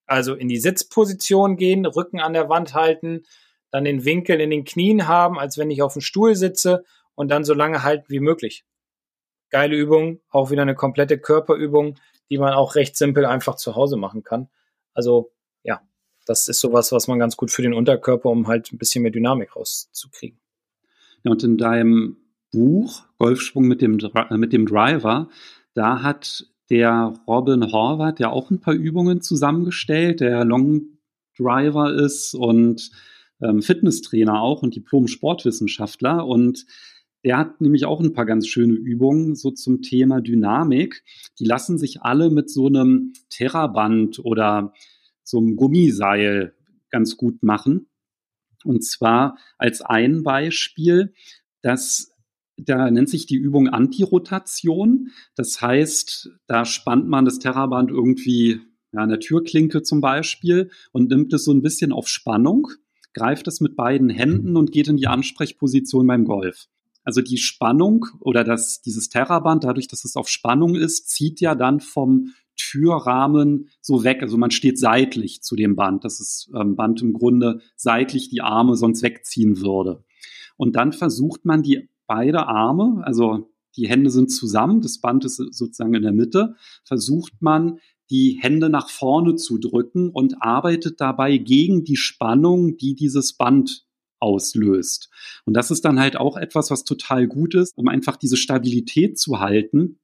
Also 0.05 0.35
in 0.35 0.47
die 0.47 0.59
Sitzposition 0.59 1.57
gehen, 1.57 1.85
Rücken 1.85 2.19
an 2.19 2.33
der 2.33 2.49
Wand 2.49 2.73
halten, 2.73 3.23
dann 3.71 3.85
den 3.85 4.05
Winkel 4.05 4.39
in 4.41 4.49
den 4.49 4.65
Knien 4.65 5.07
haben, 5.07 5.39
als 5.39 5.57
wenn 5.57 5.71
ich 5.71 5.81
auf 5.81 5.93
dem 5.93 6.01
Stuhl 6.01 6.35
sitze 6.35 6.83
und 7.15 7.29
dann 7.29 7.43
so 7.43 7.53
lange 7.53 7.83
halten 7.83 8.05
wie 8.09 8.19
möglich. 8.19 8.65
Geile 9.51 9.75
Übung, 9.75 10.19
auch 10.29 10.49
wieder 10.49 10.63
eine 10.63 10.75
komplette 10.75 11.19
Körperübung, 11.19 11.95
die 12.29 12.37
man 12.37 12.53
auch 12.53 12.75
recht 12.75 12.97
simpel 12.97 13.25
einfach 13.25 13.55
zu 13.55 13.75
Hause 13.75 13.97
machen 13.97 14.23
kann. 14.23 14.49
Also 14.93 15.31
ja, 15.63 15.81
das 16.25 16.47
ist 16.47 16.59
sowas, 16.59 16.91
was 16.91 17.07
man 17.07 17.19
ganz 17.19 17.37
gut 17.37 17.51
für 17.51 17.61
den 17.61 17.73
Unterkörper, 17.73 18.29
um 18.29 18.47
halt 18.47 18.71
ein 18.71 18.77
bisschen 18.77 19.03
mehr 19.03 19.11
Dynamik 19.11 19.55
rauszukriegen. 19.55 20.39
Ja, 21.23 21.31
und 21.31 21.43
in 21.43 21.57
deinem 21.57 22.17
Buch 22.51 23.03
Golfschwung 23.17 23.67
mit 23.67 23.81
dem, 23.81 23.99
äh, 23.99 24.37
mit 24.37 24.53
dem 24.53 24.65
Driver, 24.65 25.29
da 25.73 26.01
hat 26.01 26.45
der 26.69 27.13
Robin 27.27 27.71
Horvath 27.71 28.19
ja 28.19 28.29
auch 28.29 28.49
ein 28.49 28.61
paar 28.61 28.73
Übungen 28.73 29.21
zusammengestellt, 29.21 30.21
der 30.21 30.45
Long 30.45 30.97
Driver 31.37 31.93
ist 31.93 32.33
und 32.33 32.91
ähm, 33.41 33.61
Fitnesstrainer 33.61 34.41
auch 34.41 34.61
und 34.61 34.75
Diplom-Sportwissenschaftler. 34.75 36.25
Und 36.25 36.65
Der 37.23 37.37
hat 37.37 37.61
nämlich 37.61 37.85
auch 37.85 37.99
ein 37.99 38.13
paar 38.13 38.25
ganz 38.25 38.47
schöne 38.47 38.73
Übungen 38.73 39.35
so 39.35 39.51
zum 39.51 39.81
Thema 39.81 40.21
Dynamik. 40.21 41.03
Die 41.39 41.45
lassen 41.45 41.77
sich 41.77 42.01
alle 42.01 42.29
mit 42.29 42.49
so 42.49 42.67
einem 42.67 43.13
Terraband 43.29 44.19
oder 44.19 44.73
so 45.23 45.37
einem 45.37 45.55
Gummiseil 45.55 46.55
ganz 46.89 47.17
gut 47.17 47.43
machen. 47.43 47.87
Und 48.63 48.83
zwar 48.83 49.37
als 49.57 49.81
ein 49.81 50.23
Beispiel, 50.23 51.13
das 51.61 52.11
da 52.57 52.91
nennt 52.91 53.09
sich 53.09 53.25
die 53.25 53.37
Übung 53.37 53.69
Antirotation. 53.69 55.09
Das 55.35 55.61
heißt, 55.61 56.29
da 56.47 56.65
spannt 56.65 57.07
man 57.07 57.25
das 57.25 57.39
Terraband 57.39 57.89
irgendwie 57.89 58.61
ja, 58.91 59.01
an 59.01 59.09
der 59.09 59.19
Türklinke 59.19 59.81
zum 59.81 60.01
Beispiel 60.01 60.69
und 60.91 61.09
nimmt 61.09 61.33
es 61.33 61.45
so 61.45 61.51
ein 61.51 61.61
bisschen 61.61 61.91
auf 61.91 62.07
Spannung, 62.07 62.67
greift 63.13 63.47
es 63.47 63.61
mit 63.61 63.75
beiden 63.75 64.09
Händen 64.09 64.57
und 64.57 64.71
geht 64.71 64.87
in 64.87 64.97
die 64.97 65.07
Ansprechposition 65.07 66.05
beim 66.07 66.25
Golf. 66.25 66.67
Also 67.03 67.21
die 67.21 67.37
Spannung 67.37 68.05
oder 68.19 68.43
das, 68.43 68.81
dieses 68.81 69.09
Terraband, 69.09 69.63
dadurch, 69.63 69.87
dass 69.87 70.05
es 70.05 70.15
auf 70.15 70.29
Spannung 70.29 70.75
ist, 70.75 71.09
zieht 71.09 71.41
ja 71.41 71.55
dann 71.55 71.79
vom 71.79 72.33
Türrahmen 72.57 73.69
so 73.81 74.03
weg. 74.03 74.21
Also 74.21 74.37
man 74.37 74.51
steht 74.51 74.77
seitlich 74.77 75.41
zu 75.41 75.55
dem 75.55 75.75
Band, 75.75 76.03
dass 76.03 76.19
das 76.19 76.51
ähm, 76.55 76.75
Band 76.75 77.01
im 77.01 77.13
Grunde 77.13 77.61
seitlich 77.75 78.29
die 78.29 78.41
Arme 78.41 78.75
sonst 78.75 79.01
wegziehen 79.01 79.61
würde. 79.61 80.03
Und 80.57 80.75
dann 80.75 80.93
versucht 80.93 81.45
man 81.45 81.63
die 81.63 81.89
beide 82.05 82.47
Arme, 82.47 83.01
also 83.03 83.49
die 83.77 83.87
Hände 83.87 84.09
sind 84.09 84.29
zusammen, 84.29 84.81
das 84.81 84.99
Band 84.99 85.25
ist 85.25 85.37
sozusagen 85.37 85.93
in 85.93 86.03
der 86.03 86.11
Mitte, 86.11 86.55
versucht 86.83 87.41
man 87.41 87.79
die 88.09 88.37
Hände 88.41 88.69
nach 88.69 88.89
vorne 88.89 89.35
zu 89.35 89.57
drücken 89.57 90.09
und 90.09 90.41
arbeitet 90.41 90.99
dabei 90.99 91.37
gegen 91.37 91.85
die 91.85 91.95
Spannung, 91.95 92.75
die 92.75 92.93
dieses 92.93 93.37
Band 93.37 93.85
auslöst. 94.21 95.09
Und 95.45 95.55
das 95.55 95.71
ist 95.71 95.83
dann 95.83 95.99
halt 95.99 96.15
auch 96.15 96.37
etwas, 96.37 96.71
was 96.71 96.83
total 96.83 97.27
gut 97.27 97.55
ist, 97.55 97.73
um 97.75 97.87
einfach 97.87 98.17
diese 98.17 98.37
Stabilität 98.37 99.19
zu 99.19 99.39
halten. 99.39 99.99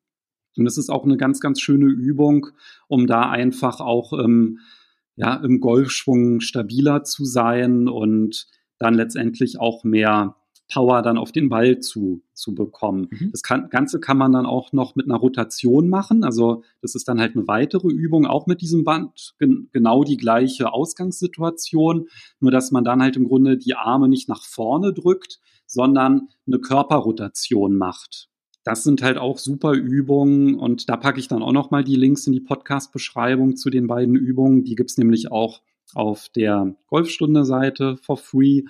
Und 0.57 0.65
das 0.65 0.77
ist 0.77 0.89
auch 0.89 1.05
eine 1.05 1.17
ganz, 1.17 1.39
ganz 1.39 1.61
schöne 1.61 1.85
Übung, 1.85 2.47
um 2.87 3.07
da 3.07 3.29
einfach 3.29 3.79
auch 3.79 4.13
ähm, 4.13 4.59
ja, 5.15 5.35
im 5.35 5.59
Golfschwung 5.59 6.41
stabiler 6.41 7.03
zu 7.03 7.25
sein 7.25 7.87
und 7.87 8.47
dann 8.79 8.93
letztendlich 8.93 9.59
auch 9.59 9.83
mehr 9.83 10.35
Power 10.71 11.01
dann 11.01 11.17
auf 11.17 11.31
den 11.31 11.49
Ball 11.49 11.79
zu, 11.79 12.21
zu 12.33 12.53
bekommen. 12.53 13.07
Mhm. 13.09 13.31
Das 13.31 13.41
kann, 13.41 13.69
Ganze 13.69 13.99
kann 13.99 14.17
man 14.17 14.33
dann 14.33 14.45
auch 14.45 14.73
noch 14.73 14.95
mit 14.95 15.05
einer 15.05 15.17
Rotation 15.17 15.89
machen. 15.89 16.23
Also 16.23 16.63
das 16.81 16.95
ist 16.95 17.07
dann 17.07 17.19
halt 17.19 17.35
eine 17.35 17.47
weitere 17.47 17.87
Übung, 17.87 18.25
auch 18.25 18.47
mit 18.47 18.61
diesem 18.61 18.83
Band, 18.83 19.35
gen, 19.39 19.69
genau 19.71 20.03
die 20.03 20.17
gleiche 20.17 20.73
Ausgangssituation, 20.73 22.07
nur 22.39 22.51
dass 22.51 22.71
man 22.71 22.83
dann 22.83 23.01
halt 23.01 23.15
im 23.15 23.27
Grunde 23.27 23.57
die 23.57 23.75
Arme 23.75 24.09
nicht 24.09 24.27
nach 24.27 24.43
vorne 24.43 24.93
drückt, 24.93 25.39
sondern 25.65 26.29
eine 26.45 26.59
Körperrotation 26.59 27.75
macht. 27.77 28.29
Das 28.63 28.83
sind 28.83 29.01
halt 29.01 29.17
auch 29.17 29.37
super 29.37 29.71
Übungen 29.71 30.55
und 30.55 30.89
da 30.89 30.97
packe 30.97 31.21
ich 31.21 31.29
dann 31.29 31.41
auch 31.41 31.53
noch 31.53 31.71
mal 31.71 31.85
die 31.85 31.95
Links 31.95 32.27
in 32.27 32.33
die 32.33 32.41
Podcast-Beschreibung 32.41 33.55
zu 33.55 33.69
den 33.69 33.87
beiden 33.87 34.15
Übungen. 34.15 34.65
Die 34.65 34.75
gibt's 34.75 34.97
nämlich 34.97 35.31
auch 35.31 35.61
auf 35.93 36.27
der 36.35 36.75
Golfstunde-Seite 36.87 37.95
for 37.95 38.17
free 38.17 38.63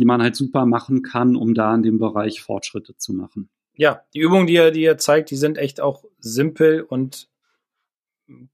die 0.00 0.06
man 0.06 0.22
halt 0.22 0.34
super 0.34 0.64
machen 0.64 1.02
kann, 1.02 1.36
um 1.36 1.52
da 1.52 1.74
in 1.74 1.82
dem 1.82 1.98
Bereich 1.98 2.40
Fortschritte 2.40 2.96
zu 2.96 3.12
machen. 3.12 3.50
Ja, 3.74 4.02
die 4.14 4.20
Übungen, 4.20 4.46
die 4.46 4.56
er, 4.56 4.70
die 4.70 4.84
er 4.84 4.96
zeigt, 4.96 5.30
die 5.30 5.36
sind 5.36 5.58
echt 5.58 5.80
auch 5.80 6.04
simpel 6.18 6.80
und 6.80 7.28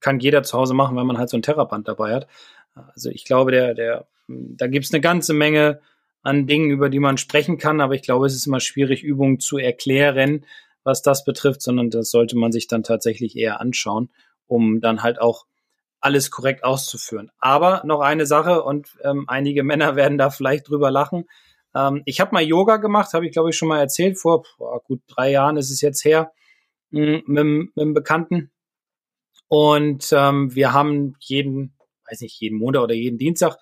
kann 0.00 0.18
jeder 0.18 0.42
zu 0.42 0.58
Hause 0.58 0.74
machen, 0.74 0.96
wenn 0.96 1.06
man 1.06 1.18
halt 1.18 1.28
so 1.28 1.36
ein 1.36 1.42
Terraband 1.42 1.86
dabei 1.86 2.14
hat. 2.14 2.26
Also 2.74 3.10
ich 3.10 3.24
glaube, 3.24 3.52
der, 3.52 3.74
der, 3.74 4.08
da 4.26 4.66
gibt's 4.66 4.92
eine 4.92 5.00
ganze 5.00 5.34
Menge 5.34 5.80
an 6.22 6.48
Dingen, 6.48 6.70
über 6.70 6.88
die 6.88 6.98
man 6.98 7.16
sprechen 7.16 7.58
kann, 7.58 7.80
aber 7.80 7.94
ich 7.94 8.02
glaube, 8.02 8.26
es 8.26 8.34
ist 8.34 8.48
immer 8.48 8.58
schwierig, 8.58 9.04
Übungen 9.04 9.38
zu 9.38 9.56
erklären, 9.56 10.44
was 10.82 11.00
das 11.02 11.24
betrifft, 11.24 11.62
sondern 11.62 11.90
das 11.90 12.10
sollte 12.10 12.36
man 12.36 12.50
sich 12.50 12.66
dann 12.66 12.82
tatsächlich 12.82 13.36
eher 13.36 13.60
anschauen, 13.60 14.10
um 14.48 14.80
dann 14.80 15.04
halt 15.04 15.20
auch 15.20 15.46
alles 16.06 16.30
korrekt 16.30 16.62
auszuführen. 16.62 17.32
Aber 17.38 17.82
noch 17.84 18.00
eine 18.00 18.26
Sache 18.26 18.62
und 18.62 18.96
ähm, 19.02 19.24
einige 19.26 19.64
Männer 19.64 19.96
werden 19.96 20.18
da 20.18 20.30
vielleicht 20.30 20.68
drüber 20.68 20.92
lachen. 20.92 21.28
Ähm, 21.74 22.02
ich 22.06 22.20
habe 22.20 22.32
mal 22.32 22.42
Yoga 22.42 22.76
gemacht, 22.76 23.12
habe 23.12 23.26
ich 23.26 23.32
glaube 23.32 23.50
ich 23.50 23.56
schon 23.56 23.68
mal 23.68 23.80
erzählt. 23.80 24.18
Vor 24.18 24.44
boah, 24.56 24.80
gut 24.82 25.02
drei 25.08 25.32
Jahren 25.32 25.56
ist 25.56 25.70
es 25.70 25.80
jetzt 25.80 26.04
her 26.04 26.32
mh, 26.90 27.00
hm, 27.00 27.22
mit, 27.26 27.44
mit 27.76 27.82
einem 27.82 27.94
Bekannten. 27.94 28.52
Und 29.48 30.12
ähm, 30.12 30.54
wir 30.54 30.72
haben 30.72 31.14
jeden, 31.20 31.76
weiß 32.08 32.20
nicht, 32.20 32.40
jeden 32.40 32.58
Montag 32.58 32.82
oder 32.82 32.94
jeden 32.94 33.18
Dienstag 33.18 33.58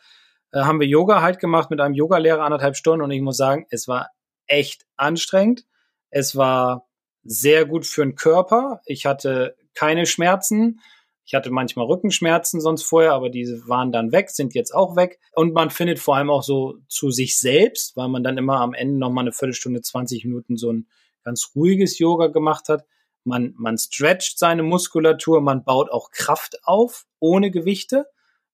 äh, 0.53 0.61
haben 0.61 0.81
wir 0.81 0.87
Yoga 0.87 1.23
halt 1.23 1.41
gemacht 1.41 1.71
mit 1.71 1.81
einem 1.81 1.95
Yogalehrer 1.95 2.45
anderthalb 2.45 2.77
Stunden. 2.77 3.03
Und 3.03 3.11
ich 3.11 3.23
muss 3.23 3.37
sagen, 3.39 3.67
es 3.71 3.89
war 3.89 4.11
echt 4.47 4.87
anstrengend. 4.97 5.65
Es 6.11 6.37
war 6.37 6.87
sehr 7.23 7.65
gut 7.65 7.87
für 7.87 8.03
den 8.03 8.17
Körper. 8.17 8.81
Ich 8.85 9.07
hatte 9.07 9.57
keine 9.75 10.07
Schmerzen. 10.07 10.81
Ich 11.27 11.35
hatte 11.35 11.51
manchmal 11.51 11.87
Rückenschmerzen 11.87 12.61
sonst 12.61 12.83
vorher, 12.83 13.13
aber 13.13 13.31
diese 13.31 13.67
waren 13.67 13.93
dann 13.93 14.13
weg, 14.13 14.31
sind 14.31 14.55
jetzt 14.55 14.75
auch 14.75 14.95
weg. 14.95 15.19
Und 15.33 15.55
man 15.55 15.71
findet 15.71 15.99
vor 15.99 16.17
allem 16.17 16.29
auch 16.29 16.43
so 16.43 16.77
zu 16.87 17.11
sich 17.11 17.39
selbst, 17.39 17.97
weil 17.97 18.09
man 18.09 18.23
dann 18.23 18.37
immer 18.37 18.61
am 18.61 18.75
Ende 18.75 18.99
nochmal 18.99 19.25
eine 19.25 19.33
Viertelstunde, 19.33 19.81
20 19.81 20.25
Minuten 20.27 20.59
so 20.59 20.71
ein 20.71 20.87
ganz 21.25 21.53
ruhiges 21.55 21.99
Yoga 21.99 22.27
gemacht 22.27 22.69
hat. 22.69 22.85
Man, 23.25 23.55
man 23.57 23.79
stretcht 23.79 24.39
seine 24.39 24.63
Muskulatur, 24.63 25.41
man 25.41 25.65
baut 25.65 25.91
auch 25.91 26.11
Kraft 26.11 26.59
auf, 26.65 27.07
ohne 27.21 27.51
Gewichte. 27.51 28.07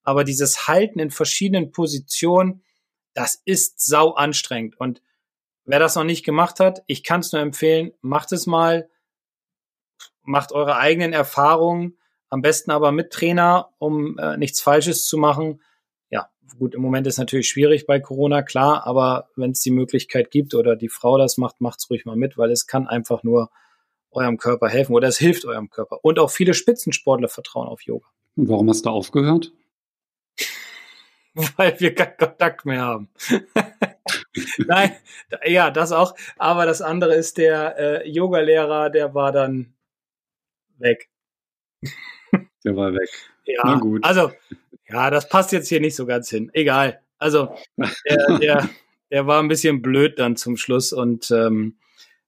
Aber 0.04 0.22
dieses 0.22 0.68
Halten 0.68 1.00
in 1.00 1.10
verschiedenen 1.10 1.72
Positionen, 1.72 2.62
das 3.14 3.42
ist 3.44 3.84
sau 3.84 4.12
anstrengend. 4.12 4.78
Und 4.78 5.02
wer 5.64 5.80
das 5.80 5.96
noch 5.96 6.04
nicht 6.04 6.24
gemacht 6.24 6.60
hat, 6.60 6.84
ich 6.86 7.02
kann 7.02 7.20
es 7.20 7.32
nur 7.32 7.42
empfehlen, 7.42 7.90
macht 8.00 8.30
es 8.30 8.46
mal, 8.46 8.88
macht 10.22 10.52
eure 10.52 10.76
eigenen 10.76 11.12
Erfahrungen 11.12 11.96
am 12.30 12.42
besten 12.42 12.70
aber 12.70 12.92
mit 12.92 13.10
Trainer, 13.12 13.70
um 13.78 14.18
äh, 14.18 14.36
nichts 14.36 14.60
Falsches 14.60 15.04
zu 15.04 15.18
machen. 15.18 15.60
Ja, 16.10 16.30
gut, 16.58 16.74
im 16.74 16.82
Moment 16.82 17.06
ist 17.06 17.18
natürlich 17.18 17.48
schwierig 17.48 17.86
bei 17.86 18.00
Corona, 18.00 18.42
klar, 18.42 18.86
aber 18.86 19.28
wenn 19.36 19.50
es 19.50 19.60
die 19.60 19.72
Möglichkeit 19.72 20.30
gibt 20.30 20.54
oder 20.54 20.76
die 20.76 20.88
Frau 20.88 21.18
das 21.18 21.36
macht, 21.36 21.60
macht's 21.60 21.90
ruhig 21.90 22.04
mal 22.06 22.16
mit, 22.16 22.38
weil 22.38 22.50
es 22.50 22.66
kann 22.66 22.86
einfach 22.86 23.22
nur 23.22 23.50
eurem 24.12 24.38
Körper 24.38 24.68
helfen 24.68 24.94
oder 24.94 25.08
es 25.08 25.18
hilft 25.18 25.44
eurem 25.44 25.70
Körper. 25.70 25.98
Und 26.02 26.18
auch 26.18 26.30
viele 26.30 26.54
Spitzensportler 26.54 27.28
vertrauen 27.28 27.68
auf 27.68 27.82
Yoga. 27.82 28.06
Und 28.36 28.48
warum 28.48 28.68
hast 28.70 28.86
du 28.86 28.90
aufgehört? 28.90 29.52
weil 31.56 31.78
wir 31.78 31.94
keinen 31.94 32.16
Kontakt 32.16 32.64
mehr 32.64 32.82
haben. 32.82 33.08
Nein, 34.58 34.96
ja, 35.44 35.70
das 35.70 35.92
auch. 35.92 36.14
Aber 36.38 36.66
das 36.66 36.82
andere 36.82 37.14
ist 37.14 37.38
der 37.38 37.78
äh, 37.78 38.08
Yoga-Lehrer, 38.08 38.90
der 38.90 39.14
war 39.14 39.32
dann 39.32 39.74
weg. 40.78 41.08
Der 42.64 42.76
war 42.76 42.92
weg. 42.92 43.08
Ja, 43.44 43.62
Na 43.64 43.78
gut. 43.78 44.04
also, 44.04 44.30
ja, 44.88 45.10
das 45.10 45.28
passt 45.28 45.52
jetzt 45.52 45.68
hier 45.68 45.80
nicht 45.80 45.96
so 45.96 46.06
ganz 46.06 46.28
hin. 46.28 46.50
Egal. 46.52 47.00
Also, 47.18 47.54
der, 47.76 48.38
der, 48.38 48.70
der 49.10 49.26
war 49.26 49.42
ein 49.42 49.48
bisschen 49.48 49.82
blöd 49.82 50.18
dann 50.18 50.36
zum 50.36 50.56
Schluss 50.56 50.92
und 50.92 51.30
ähm, 51.30 51.76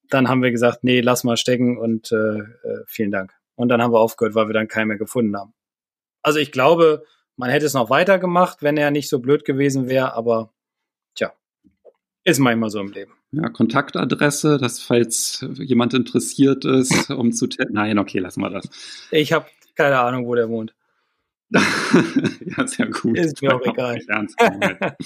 dann 0.08 0.28
haben 0.28 0.42
wir 0.42 0.50
gesagt, 0.50 0.84
nee, 0.84 1.00
lass 1.00 1.24
mal 1.24 1.36
stecken 1.36 1.78
und 1.78 2.12
äh, 2.12 2.38
äh, 2.38 2.84
vielen 2.86 3.10
Dank. 3.10 3.32
Und 3.54 3.68
dann 3.68 3.80
haben 3.82 3.92
wir 3.92 4.00
aufgehört, 4.00 4.34
weil 4.34 4.48
wir 4.48 4.54
dann 4.54 4.68
keinen 4.68 4.88
mehr 4.88 4.98
gefunden 4.98 5.36
haben. 5.36 5.54
Also 6.22 6.38
ich 6.38 6.52
glaube, 6.52 7.04
man 7.36 7.50
hätte 7.50 7.66
es 7.66 7.74
noch 7.74 7.90
weitergemacht, 7.90 8.62
wenn 8.62 8.76
er 8.76 8.90
nicht 8.90 9.08
so 9.08 9.18
blöd 9.18 9.44
gewesen 9.44 9.88
wäre, 9.88 10.14
aber 10.14 10.52
tja, 11.14 11.32
ist 12.24 12.38
manchmal 12.38 12.70
so 12.70 12.80
im 12.80 12.92
Leben. 12.92 13.12
Ja, 13.32 13.48
Kontaktadresse, 13.48 14.58
dass 14.58 14.80
falls 14.80 15.46
jemand 15.54 15.94
interessiert 15.94 16.66
ist, 16.66 17.10
um 17.10 17.32
zu 17.32 17.48
Nein, 17.70 17.98
okay, 17.98 18.18
lassen 18.18 18.42
wir 18.42 18.50
das. 18.50 18.68
Ich 19.10 19.32
habe 19.32 19.46
keine 19.74 19.98
Ahnung, 19.98 20.26
wo 20.26 20.34
der 20.34 20.48
wohnt. 20.48 20.74
ja, 21.50 22.66
sehr 22.66 22.86
gut. 22.86 23.18
Ist 23.18 23.42
mir 23.42 23.54
auch 23.54 23.60
egal. 23.62 24.00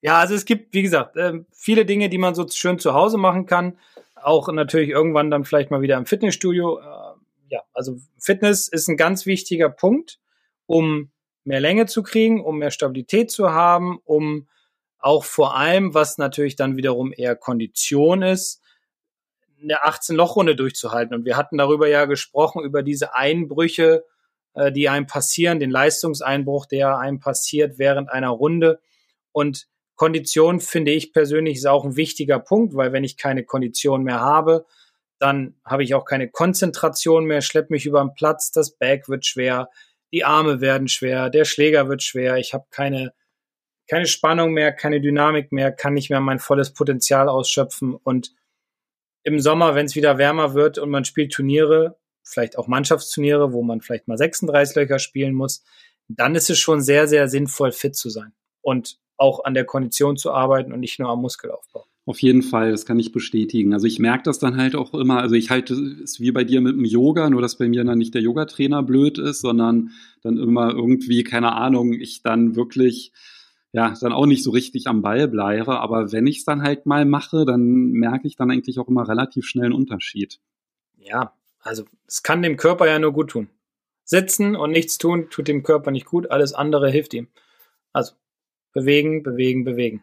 ja, 0.00 0.18
also 0.18 0.34
es 0.34 0.44
gibt, 0.44 0.74
wie 0.74 0.82
gesagt, 0.82 1.16
ähm, 1.16 1.46
viele 1.52 1.84
Dinge, 1.84 2.08
die 2.08 2.18
man 2.18 2.34
so 2.34 2.46
schön 2.48 2.78
zu 2.78 2.94
Hause 2.94 3.18
machen 3.18 3.46
kann. 3.46 3.78
Auch 4.16 4.52
natürlich 4.52 4.90
irgendwann 4.90 5.30
dann 5.30 5.44
vielleicht 5.44 5.70
mal 5.70 5.82
wieder 5.82 5.96
im 5.98 6.06
Fitnessstudio. 6.06 6.80
Äh, 6.80 7.14
ja, 7.48 7.62
also 7.72 7.98
Fitness 8.18 8.66
ist 8.68 8.88
ein 8.88 8.96
ganz 8.96 9.26
wichtiger 9.26 9.68
Punkt, 9.68 10.18
um 10.66 11.12
mehr 11.44 11.60
Länge 11.60 11.86
zu 11.86 12.02
kriegen, 12.02 12.42
um 12.42 12.58
mehr 12.58 12.70
Stabilität 12.70 13.30
zu 13.30 13.52
haben, 13.52 13.98
um 14.04 14.48
auch 14.98 15.24
vor 15.24 15.56
allem, 15.56 15.94
was 15.94 16.18
natürlich 16.18 16.56
dann 16.56 16.76
wiederum 16.76 17.12
eher 17.14 17.36
Kondition 17.36 18.22
ist, 18.22 18.61
eine 19.62 19.84
18-Loch-Runde 19.84 20.56
durchzuhalten. 20.56 21.14
Und 21.14 21.24
wir 21.24 21.36
hatten 21.36 21.58
darüber 21.58 21.88
ja 21.88 22.04
gesprochen, 22.04 22.64
über 22.64 22.82
diese 22.82 23.14
Einbrüche, 23.14 24.04
äh, 24.54 24.72
die 24.72 24.88
einem 24.88 25.06
passieren, 25.06 25.60
den 25.60 25.70
Leistungseinbruch, 25.70 26.66
der 26.66 26.98
einem 26.98 27.20
passiert 27.20 27.78
während 27.78 28.10
einer 28.10 28.30
Runde. 28.30 28.80
Und 29.32 29.68
Kondition 29.96 30.60
finde 30.60 30.92
ich 30.92 31.12
persönlich 31.12 31.58
ist 31.58 31.66
auch 31.66 31.84
ein 31.84 31.96
wichtiger 31.96 32.38
Punkt, 32.38 32.74
weil 32.74 32.92
wenn 32.92 33.04
ich 33.04 33.16
keine 33.16 33.44
Kondition 33.44 34.02
mehr 34.02 34.20
habe, 34.20 34.66
dann 35.18 35.54
habe 35.64 35.84
ich 35.84 35.94
auch 35.94 36.04
keine 36.04 36.28
Konzentration 36.28 37.24
mehr, 37.26 37.42
schlepp 37.42 37.70
mich 37.70 37.86
über 37.86 38.00
den 38.00 38.14
Platz, 38.14 38.50
das 38.50 38.76
Bag 38.76 39.08
wird 39.08 39.24
schwer, 39.24 39.68
die 40.12 40.24
Arme 40.24 40.60
werden 40.60 40.88
schwer, 40.88 41.30
der 41.30 41.44
Schläger 41.44 41.88
wird 41.88 42.02
schwer, 42.02 42.36
ich 42.38 42.52
habe 42.54 42.64
keine 42.70 43.12
keine 43.88 44.06
Spannung 44.06 44.52
mehr, 44.52 44.72
keine 44.72 45.00
Dynamik 45.00 45.52
mehr, 45.52 45.72
kann 45.72 45.94
nicht 45.94 46.10
mehr 46.10 46.20
mein 46.20 46.38
volles 46.38 46.72
Potenzial 46.72 47.28
ausschöpfen 47.28 47.94
und 47.94 48.32
im 49.24 49.40
Sommer, 49.40 49.74
wenn 49.74 49.86
es 49.86 49.96
wieder 49.96 50.18
wärmer 50.18 50.54
wird 50.54 50.78
und 50.78 50.90
man 50.90 51.04
spielt 51.04 51.32
Turniere, 51.32 51.96
vielleicht 52.24 52.58
auch 52.58 52.68
Mannschaftsturniere, 52.68 53.52
wo 53.52 53.62
man 53.62 53.80
vielleicht 53.80 54.08
mal 54.08 54.18
36 54.18 54.76
Löcher 54.76 54.98
spielen 54.98 55.34
muss, 55.34 55.64
dann 56.08 56.34
ist 56.34 56.50
es 56.50 56.58
schon 56.58 56.80
sehr, 56.80 57.08
sehr 57.08 57.28
sinnvoll, 57.28 57.72
fit 57.72 57.94
zu 57.94 58.10
sein 58.10 58.32
und 58.60 58.98
auch 59.16 59.44
an 59.44 59.54
der 59.54 59.64
Kondition 59.64 60.16
zu 60.16 60.32
arbeiten 60.32 60.72
und 60.72 60.80
nicht 60.80 60.98
nur 60.98 61.08
am 61.08 61.20
Muskelaufbau. 61.20 61.84
Auf 62.04 62.20
jeden 62.20 62.42
Fall, 62.42 62.72
das 62.72 62.84
kann 62.84 62.98
ich 62.98 63.12
bestätigen. 63.12 63.72
Also 63.72 63.86
ich 63.86 64.00
merke 64.00 64.24
das 64.24 64.40
dann 64.40 64.56
halt 64.56 64.74
auch 64.74 64.92
immer, 64.92 65.20
also 65.20 65.36
ich 65.36 65.50
halte 65.50 65.74
es 65.74 66.18
wie 66.18 66.32
bei 66.32 66.42
dir 66.42 66.60
mit 66.60 66.74
dem 66.74 66.84
Yoga, 66.84 67.30
nur 67.30 67.40
dass 67.40 67.58
bei 67.58 67.68
mir 67.68 67.84
dann 67.84 67.98
nicht 67.98 68.14
der 68.14 68.22
Yogatrainer 68.22 68.82
blöd 68.82 69.18
ist, 69.18 69.40
sondern 69.40 69.90
dann 70.22 70.36
immer 70.36 70.72
irgendwie, 70.72 71.22
keine 71.22 71.52
Ahnung, 71.52 71.92
ich 71.92 72.22
dann 72.22 72.56
wirklich 72.56 73.12
ja, 73.72 73.94
dann 74.00 74.12
auch 74.12 74.26
nicht 74.26 74.42
so 74.42 74.50
richtig 74.50 74.86
am 74.86 75.02
Ball 75.02 75.28
bleibe. 75.28 75.80
Aber 75.80 76.12
wenn 76.12 76.26
ich 76.26 76.38
es 76.38 76.44
dann 76.44 76.62
halt 76.62 76.86
mal 76.86 77.04
mache, 77.04 77.44
dann 77.44 77.90
merke 77.92 78.26
ich 78.26 78.36
dann 78.36 78.50
eigentlich 78.50 78.78
auch 78.78 78.88
immer 78.88 79.08
relativ 79.08 79.46
schnell 79.46 79.66
einen 79.66 79.74
Unterschied. 79.74 80.40
Ja, 80.98 81.32
also 81.60 81.84
es 82.06 82.22
kann 82.22 82.42
dem 82.42 82.56
Körper 82.56 82.86
ja 82.86 82.98
nur 82.98 83.12
gut 83.12 83.30
tun. 83.30 83.48
Sitzen 84.04 84.56
und 84.56 84.72
nichts 84.72 84.98
tun 84.98 85.30
tut 85.30 85.48
dem 85.48 85.62
Körper 85.62 85.90
nicht 85.90 86.06
gut, 86.06 86.30
alles 86.30 86.52
andere 86.52 86.90
hilft 86.90 87.14
ihm. 87.14 87.28
Also 87.92 88.12
bewegen, 88.72 89.22
bewegen, 89.22 89.64
bewegen. 89.64 90.02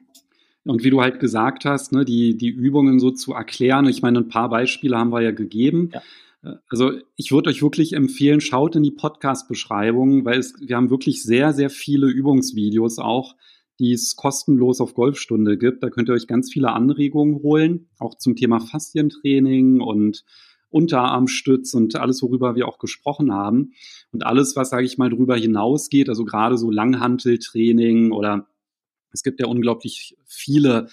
Und 0.65 0.84
wie 0.84 0.89
du 0.89 1.01
halt 1.01 1.20
gesagt 1.20 1.65
hast, 1.65 1.91
ne, 1.91 2.05
die, 2.05 2.38
die 2.38 2.49
Übungen 2.49 2.99
so 2.99 3.11
zu 3.11 3.34
erklären, 3.34 3.88
ich 3.88 4.01
meine, 4.01 4.20
ein 4.20 4.30
paar 4.30 4.49
Beispiele 4.49 4.97
haben 4.97 5.11
wir 5.11 5.22
ja 5.22 5.32
gegeben. 5.32 5.91
Ja. 5.93 6.59
Also 6.70 6.93
ich 7.15 7.32
würde 7.32 7.49
euch 7.49 7.61
wirklich 7.61 7.93
empfehlen, 7.93 8.39
schaut 8.39 8.76
in 8.76 8.84
die 8.84 8.91
Podcast-Beschreibung, 8.91 10.26
weil 10.26 10.39
es, 10.39 10.53
wir 10.59 10.76
haben 10.76 10.89
wirklich 10.89 11.24
sehr, 11.24 11.53
sehr 11.53 11.70
viele 11.70 12.07
Übungsvideos 12.07 12.99
auch, 12.99 13.36
die 13.80 13.93
es 13.93 14.15
kostenlos 14.15 14.82
auf 14.82 14.93
Golfstunde 14.93 15.57
gibt. 15.57 15.82
Da 15.82 15.89
könnt 15.89 16.09
ihr 16.09 16.13
euch 16.13 16.27
ganz 16.27 16.51
viele 16.51 16.71
Anregungen 16.71 17.41
holen, 17.41 17.88
auch 17.97 18.15
zum 18.15 18.36
Thema 18.36 18.59
Faszientraining 18.59 19.82
und 19.82 20.25
Unterarmstütz 20.69 21.73
und 21.73 21.95
alles, 21.95 22.21
worüber 22.21 22.55
wir 22.55 22.67
auch 22.67 22.77
gesprochen 22.77 23.34
haben. 23.34 23.71
Und 24.11 24.25
alles, 24.25 24.55
was, 24.55 24.69
sage 24.69 24.86
ich 24.86 24.97
mal, 24.97 25.09
darüber 25.09 25.36
hinausgeht, 25.36 26.09
also 26.09 26.25
gerade 26.25 26.57
so 26.57 26.69
Langhanteltraining 26.69 28.11
oder 28.11 28.47
es 29.11 29.23
gibt 29.23 29.39
ja 29.39 29.47
unglaublich 29.47 30.15
viele 30.25 30.89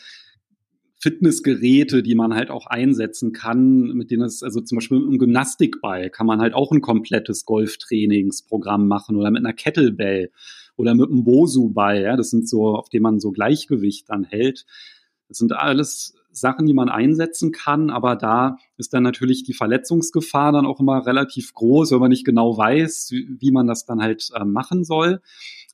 Fitnessgeräte, 0.98 2.02
die 2.02 2.14
man 2.14 2.34
halt 2.34 2.50
auch 2.50 2.66
einsetzen 2.66 3.32
kann, 3.32 3.92
mit 3.92 4.10
denen 4.10 4.22
es, 4.22 4.42
also 4.42 4.60
zum 4.62 4.76
Beispiel 4.76 4.98
mit 4.98 5.08
einem 5.08 5.18
Gymnastikball 5.18 6.08
kann 6.08 6.26
man 6.26 6.40
halt 6.40 6.54
auch 6.54 6.72
ein 6.72 6.80
komplettes 6.80 7.44
Golftrainingsprogramm 7.44 8.88
machen 8.88 9.16
oder 9.16 9.30
mit 9.30 9.44
einer 9.44 9.52
Kettlebell 9.52 10.30
oder 10.76 10.94
mit 10.94 11.10
einem 11.10 11.24
Bosu-Ball, 11.24 12.02
ja, 12.02 12.16
das 12.16 12.30
sind 12.30 12.48
so, 12.48 12.76
auf 12.76 12.88
dem 12.88 13.02
man 13.02 13.20
so 13.20 13.32
Gleichgewicht 13.32 14.08
dann 14.08 14.24
hält. 14.24 14.66
Das 15.28 15.38
sind 15.38 15.52
alles 15.52 16.14
Sachen, 16.30 16.66
die 16.66 16.74
man 16.74 16.88
einsetzen 16.88 17.50
kann, 17.50 17.90
aber 17.90 18.14
da 18.14 18.58
ist 18.76 18.92
dann 18.92 19.02
natürlich 19.02 19.42
die 19.42 19.54
Verletzungsgefahr 19.54 20.52
dann 20.52 20.66
auch 20.66 20.80
immer 20.80 21.06
relativ 21.06 21.54
groß, 21.54 21.92
wenn 21.92 21.98
man 21.98 22.10
nicht 22.10 22.26
genau 22.26 22.56
weiß, 22.56 23.10
wie 23.10 23.50
man 23.50 23.66
das 23.66 23.86
dann 23.86 24.02
halt 24.02 24.30
äh, 24.34 24.44
machen 24.44 24.84
soll. 24.84 25.20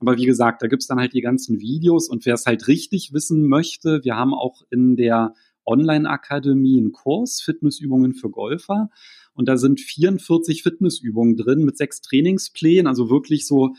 Aber 0.01 0.17
wie 0.17 0.27
gesagt, 0.27 0.63
da 0.63 0.69
gibt's 0.69 0.87
dann 0.87 0.99
halt 0.99 1.15
die 1.15 1.21
ganzen 1.21 1.61
Videos 1.61 2.09
und 2.09 2.25
wer 2.27 2.35
es 2.35 2.47
halt 2.47 2.69
richtig 2.69 3.13
wissen 3.13 3.47
möchte, 3.47 4.05
wir 4.05 4.17
haben 4.17 4.35
auch 4.35 4.63
in 4.71 4.97
der 4.97 5.35
Online-Akademie 5.65 6.79
einen 6.79 6.93
Kurs, 6.93 7.41
Fitnessübungen 7.41 8.15
für 8.15 8.31
Golfer. 8.31 8.91
Und 9.35 9.49
da 9.49 9.57
sind 9.57 9.81
44 9.81 10.63
Fitnessübungen 10.63 11.37
drin 11.37 11.65
mit 11.65 11.77
sechs 11.77 12.01
Trainingsplänen, 12.01 12.87
also 12.87 13.11
wirklich 13.11 13.47
so 13.47 13.75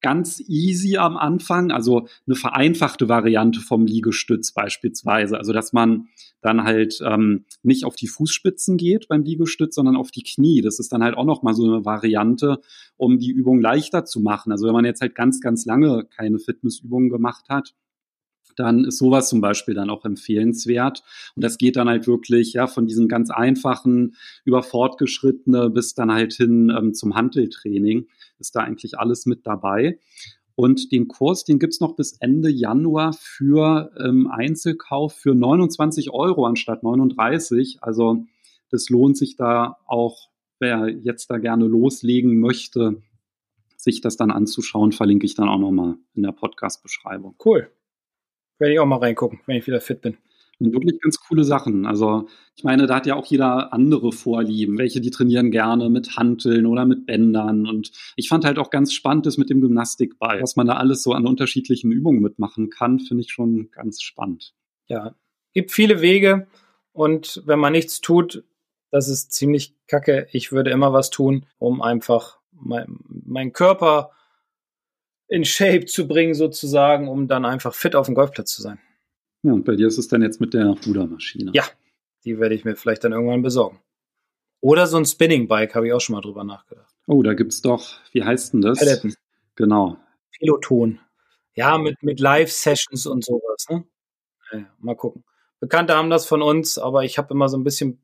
ganz 0.00 0.40
easy 0.46 0.96
am 0.98 1.16
Anfang, 1.16 1.70
also 1.70 2.08
eine 2.26 2.36
vereinfachte 2.36 3.08
Variante 3.08 3.60
vom 3.60 3.86
Liegestütz 3.86 4.52
beispielsweise. 4.52 5.38
Also 5.38 5.52
dass 5.52 5.72
man 5.72 6.08
dann 6.40 6.64
halt 6.64 7.00
ähm, 7.04 7.44
nicht 7.62 7.84
auf 7.84 7.96
die 7.96 8.06
Fußspitzen 8.06 8.76
geht 8.76 9.08
beim 9.08 9.22
Liegestütz, 9.22 9.74
sondern 9.74 9.96
auf 9.96 10.10
die 10.10 10.22
Knie. 10.22 10.60
Das 10.60 10.78
ist 10.78 10.92
dann 10.92 11.02
halt 11.02 11.16
auch 11.16 11.24
nochmal 11.24 11.54
so 11.54 11.64
eine 11.64 11.84
Variante, 11.84 12.60
um 12.96 13.18
die 13.18 13.30
Übung 13.30 13.60
leichter 13.60 14.04
zu 14.04 14.20
machen. 14.20 14.52
Also 14.52 14.66
wenn 14.66 14.74
man 14.74 14.84
jetzt 14.84 15.00
halt 15.00 15.14
ganz, 15.14 15.40
ganz 15.40 15.64
lange 15.64 16.04
keine 16.04 16.38
Fitnessübungen 16.38 17.10
gemacht 17.10 17.46
hat, 17.48 17.74
dann 18.56 18.84
ist 18.84 18.98
sowas 18.98 19.28
zum 19.28 19.40
Beispiel 19.40 19.74
dann 19.74 19.90
auch 19.90 20.04
empfehlenswert. 20.04 21.02
Und 21.34 21.44
das 21.44 21.58
geht 21.58 21.76
dann 21.76 21.88
halt 21.88 22.06
wirklich 22.06 22.52
ja 22.54 22.66
von 22.66 22.86
diesen 22.86 23.08
ganz 23.08 23.30
einfachen 23.30 24.16
über 24.44 24.62
fortgeschrittene 24.62 25.70
bis 25.70 25.94
dann 25.94 26.12
halt 26.12 26.32
hin 26.32 26.72
ähm, 26.76 26.94
zum 26.94 27.14
Handeltraining 27.14 28.06
ist 28.38 28.56
da 28.56 28.60
eigentlich 28.60 28.98
alles 28.98 29.26
mit 29.26 29.46
dabei. 29.46 29.98
Und 30.54 30.90
den 30.90 31.06
Kurs, 31.06 31.44
den 31.44 31.58
gibt's 31.58 31.80
noch 31.80 31.96
bis 31.96 32.12
Ende 32.18 32.48
Januar 32.48 33.12
für 33.12 33.90
ähm, 33.98 34.26
Einzelkauf 34.26 35.12
für 35.12 35.34
29 35.34 36.10
Euro 36.10 36.46
anstatt 36.46 36.82
39. 36.82 37.78
Also 37.82 38.24
das 38.70 38.88
lohnt 38.88 39.18
sich 39.18 39.36
da 39.36 39.76
auch, 39.86 40.30
wer 40.58 40.88
jetzt 40.88 41.30
da 41.30 41.36
gerne 41.38 41.66
loslegen 41.66 42.40
möchte, 42.40 43.02
sich 43.76 44.00
das 44.00 44.16
dann 44.16 44.30
anzuschauen, 44.30 44.92
verlinke 44.92 45.26
ich 45.26 45.34
dann 45.34 45.48
auch 45.48 45.58
nochmal 45.58 45.96
in 46.14 46.22
der 46.22 46.32
Podcast-Beschreibung. 46.32 47.36
Cool. 47.44 47.70
Werde 48.58 48.74
ich 48.74 48.80
auch 48.80 48.86
mal 48.86 48.98
reingucken, 48.98 49.40
wenn 49.46 49.56
ich 49.56 49.66
wieder 49.66 49.80
fit 49.80 50.00
bin. 50.00 50.16
Und 50.58 50.72
wirklich 50.72 50.98
ganz 51.00 51.20
coole 51.20 51.44
Sachen. 51.44 51.84
Also 51.84 52.28
ich 52.56 52.64
meine, 52.64 52.86
da 52.86 52.96
hat 52.96 53.06
ja 53.06 53.14
auch 53.14 53.26
jeder 53.26 53.74
andere 53.74 54.10
Vorlieben. 54.10 54.78
Welche, 54.78 55.02
die 55.02 55.10
trainieren 55.10 55.50
gerne 55.50 55.90
mit 55.90 56.16
Hanteln 56.16 56.64
oder 56.64 56.86
mit 56.86 57.04
Bändern. 57.04 57.66
Und 57.66 57.92
ich 58.16 58.28
fand 58.28 58.46
halt 58.46 58.58
auch 58.58 58.70
ganz 58.70 58.94
spannend 58.94 59.26
das 59.26 59.36
mit 59.36 59.50
dem 59.50 59.60
Gymnastikball. 59.60 60.40
Was 60.40 60.56
man 60.56 60.66
da 60.66 60.74
alles 60.74 61.02
so 61.02 61.12
an 61.12 61.26
unterschiedlichen 61.26 61.92
Übungen 61.92 62.22
mitmachen 62.22 62.70
kann, 62.70 63.00
finde 63.00 63.22
ich 63.22 63.32
schon 63.32 63.70
ganz 63.70 64.00
spannend. 64.00 64.54
Ja, 64.86 65.14
gibt 65.52 65.72
viele 65.72 66.00
Wege. 66.00 66.46
Und 66.92 67.42
wenn 67.44 67.58
man 67.58 67.72
nichts 67.72 68.00
tut, 68.00 68.42
das 68.90 69.08
ist 69.08 69.32
ziemlich 69.32 69.74
kacke. 69.86 70.26
Ich 70.32 70.52
würde 70.52 70.70
immer 70.70 70.94
was 70.94 71.10
tun, 71.10 71.44
um 71.58 71.82
einfach 71.82 72.38
meinen 72.52 73.04
mein 73.26 73.52
Körper 73.52 74.12
in 75.28 75.44
Shape 75.44 75.86
zu 75.86 76.06
bringen, 76.06 76.34
sozusagen, 76.34 77.08
um 77.08 77.28
dann 77.28 77.44
einfach 77.44 77.74
fit 77.74 77.94
auf 77.94 78.06
dem 78.06 78.14
Golfplatz 78.14 78.54
zu 78.54 78.62
sein. 78.62 78.78
Ja, 79.42 79.52
und 79.52 79.64
bei 79.64 79.76
dir 79.76 79.86
ist 79.86 79.98
es 79.98 80.08
dann 80.08 80.22
jetzt 80.22 80.40
mit 80.40 80.54
der 80.54 80.76
Rudermaschine. 80.86 81.52
Ja, 81.54 81.64
die 82.24 82.38
werde 82.38 82.54
ich 82.54 82.64
mir 82.64 82.76
vielleicht 82.76 83.04
dann 83.04 83.12
irgendwann 83.12 83.42
besorgen. 83.42 83.80
Oder 84.60 84.86
so 84.86 84.96
ein 84.96 85.04
Spinning-Bike, 85.04 85.74
habe 85.74 85.86
ich 85.86 85.92
auch 85.92 86.00
schon 86.00 86.14
mal 86.14 86.22
drüber 86.22 86.44
nachgedacht. 86.44 86.94
Oh, 87.06 87.22
da 87.22 87.34
gibt 87.34 87.52
es 87.52 87.62
doch, 87.62 88.00
wie 88.12 88.24
heißt 88.24 88.54
denn 88.54 88.62
das? 88.62 88.78
Peloton. 88.78 89.14
Genau. 89.54 89.96
Peloton. 90.38 91.00
Ja, 91.54 91.78
mit, 91.78 92.02
mit 92.02 92.20
Live-Sessions 92.20 93.06
und 93.06 93.24
sowas. 93.24 93.66
Ne? 93.70 93.84
Ja, 94.52 94.66
mal 94.78 94.96
gucken. 94.96 95.24
Bekannte 95.60 95.94
haben 95.94 96.10
das 96.10 96.26
von 96.26 96.42
uns, 96.42 96.78
aber 96.78 97.04
ich 97.04 97.18
habe 97.18 97.32
immer 97.32 97.48
so 97.48 97.56
ein 97.56 97.64
bisschen 97.64 98.00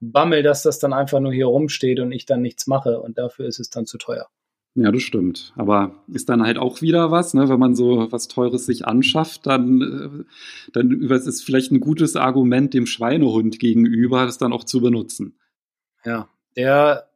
Bammel, 0.00 0.42
dass 0.42 0.62
das 0.62 0.78
dann 0.78 0.92
einfach 0.92 1.20
nur 1.20 1.32
hier 1.32 1.46
rumsteht 1.46 2.00
und 2.00 2.12
ich 2.12 2.26
dann 2.26 2.42
nichts 2.42 2.66
mache 2.66 3.00
und 3.00 3.18
dafür 3.18 3.46
ist 3.46 3.58
es 3.58 3.70
dann 3.70 3.86
zu 3.86 3.98
teuer. 3.98 4.28
Ja, 4.76 4.90
das 4.90 5.02
stimmt. 5.02 5.52
Aber 5.56 6.02
ist 6.08 6.28
dann 6.28 6.42
halt 6.42 6.58
auch 6.58 6.82
wieder 6.82 7.12
was, 7.12 7.32
ne? 7.32 7.48
wenn 7.48 7.60
man 7.60 7.76
so 7.76 8.10
was 8.10 8.26
Teures 8.26 8.66
sich 8.66 8.86
anschafft, 8.86 9.46
dann, 9.46 9.80
äh, 9.80 10.70
dann 10.72 10.90
ist 11.02 11.26
es 11.28 11.42
vielleicht 11.42 11.70
ein 11.70 11.78
gutes 11.78 12.16
Argument 12.16 12.74
dem 12.74 12.86
Schweinehund 12.86 13.60
gegenüber, 13.60 14.26
das 14.26 14.36
dann 14.36 14.52
auch 14.52 14.64
zu 14.64 14.80
benutzen. 14.80 15.38
Ja, 16.04 16.28
der 16.56 17.08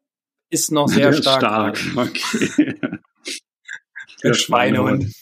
ist 0.50 0.70
noch 0.70 0.88
sehr 0.88 1.10
der 1.10 1.16
stark. 1.16 1.76
stark. 1.76 2.08
Okay. 2.08 2.74
der, 2.78 3.00
der 4.22 4.34
Schweinehund. 4.34 5.12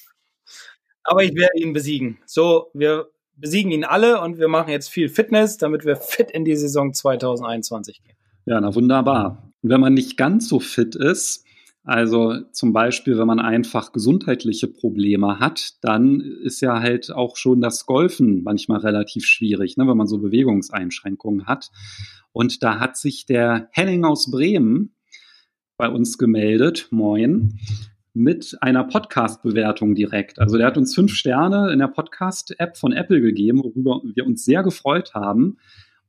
Aber 1.05 1.25
ich 1.25 1.35
werde 1.35 1.59
ihn 1.59 1.73
besiegen. 1.73 2.19
So, 2.27 2.71
wir 2.75 3.09
besiegen 3.35 3.73
ihn 3.73 3.85
alle 3.85 4.21
und 4.21 4.39
wir 4.39 4.49
machen 4.49 4.71
jetzt 4.71 4.89
viel 4.89 5.09
Fitness, 5.09 5.57
damit 5.57 5.87
wir 5.87 5.97
fit 5.97 6.31
in 6.31 6.45
die 6.45 6.57
Saison 6.57 6.93
2021 6.93 8.03
gehen. 8.03 8.17
Ja, 8.45 8.61
na 8.61 8.75
wunderbar. 8.75 9.53
Und 9.63 9.71
wenn 9.71 9.81
man 9.81 9.95
nicht 9.95 10.19
ganz 10.19 10.49
so 10.49 10.61
fit 10.61 10.95
ist, 10.95 11.46
also 11.87 12.41
zum 12.51 12.73
Beispiel, 12.73 13.17
wenn 13.17 13.29
man 13.29 13.39
einfach 13.39 13.93
gesundheitliche 13.93 14.67
Probleme 14.67 15.39
hat, 15.39 15.75
dann 15.83 16.21
ist 16.21 16.61
ja 16.61 16.81
halt 16.81 17.13
auch 17.13 17.37
schon 17.37 17.61
das 17.61 17.87
Golfen 17.87 18.43
manchmal 18.43 18.81
relativ 18.81 19.25
schwierig, 19.25 19.77
ne, 19.77 19.87
wenn 19.87 19.97
man 19.97 20.09
so 20.09 20.19
Bewegungseinschränkungen 20.19 21.47
hat. 21.47 21.71
Und 22.33 22.65
da 22.65 22.81
hat 22.81 22.97
sich 22.97 23.25
der 23.25 23.69
Henning 23.71 24.05
aus 24.05 24.33
Bremen 24.33 24.97
bei 25.77 25.89
uns 25.89 26.19
gemeldet, 26.19 26.89
moin, 26.91 27.61
mit 28.15 28.57
einer 28.63 28.83
Podcast-Bewertung 28.83 29.95
direkt. 29.95 30.41
Also 30.41 30.57
der 30.57 30.67
hat 30.67 30.79
uns 30.79 30.93
fünf 30.93 31.13
Sterne 31.13 31.71
in 31.73 31.79
der 31.79 31.89
Podcast-App 31.89 32.77
von 32.77 32.93
Apple 32.93 33.21
gegeben, 33.21 33.63
worüber 33.63 34.01
wir 34.03 34.27
uns 34.27 34.45
sehr 34.45 34.65
gefreut 34.65 35.15
haben. 35.15 35.59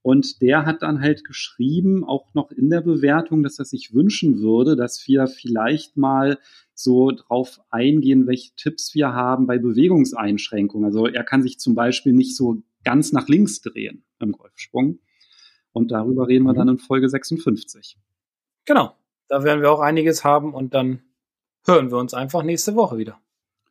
Und 0.07 0.41
der 0.41 0.65
hat 0.65 0.83
dann 0.83 1.01
halt 1.01 1.25
geschrieben, 1.25 2.05
auch 2.05 2.33
noch 2.33 2.51
in 2.51 2.69
der 2.69 2.79
Bewertung, 2.79 3.43
dass 3.43 3.59
er 3.59 3.65
sich 3.65 3.93
wünschen 3.93 4.39
würde, 4.39 4.77
dass 4.77 5.05
wir 5.05 5.27
vielleicht 5.27 5.97
mal 5.97 6.39
so 6.73 7.11
drauf 7.11 7.59
eingehen, 7.71 8.25
welche 8.25 8.55
Tipps 8.55 8.95
wir 8.95 9.11
haben 9.11 9.47
bei 9.47 9.57
Bewegungseinschränkungen. 9.57 10.85
Also 10.85 11.07
er 11.07 11.25
kann 11.25 11.43
sich 11.43 11.59
zum 11.59 11.75
Beispiel 11.75 12.13
nicht 12.13 12.37
so 12.37 12.63
ganz 12.85 13.11
nach 13.11 13.27
links 13.27 13.59
drehen 13.59 14.05
im 14.21 14.31
Golfsprung. 14.31 14.99
Und 15.73 15.91
darüber 15.91 16.29
reden 16.29 16.45
wir 16.45 16.53
mhm. 16.53 16.57
dann 16.57 16.69
in 16.69 16.77
Folge 16.77 17.09
56. 17.09 17.97
Genau. 18.63 18.95
Da 19.27 19.43
werden 19.43 19.61
wir 19.61 19.73
auch 19.73 19.81
einiges 19.81 20.23
haben 20.23 20.53
und 20.53 20.73
dann 20.73 21.01
hören 21.65 21.91
wir 21.91 21.97
uns 21.97 22.13
einfach 22.13 22.43
nächste 22.43 22.75
Woche 22.75 22.97
wieder. 22.97 23.19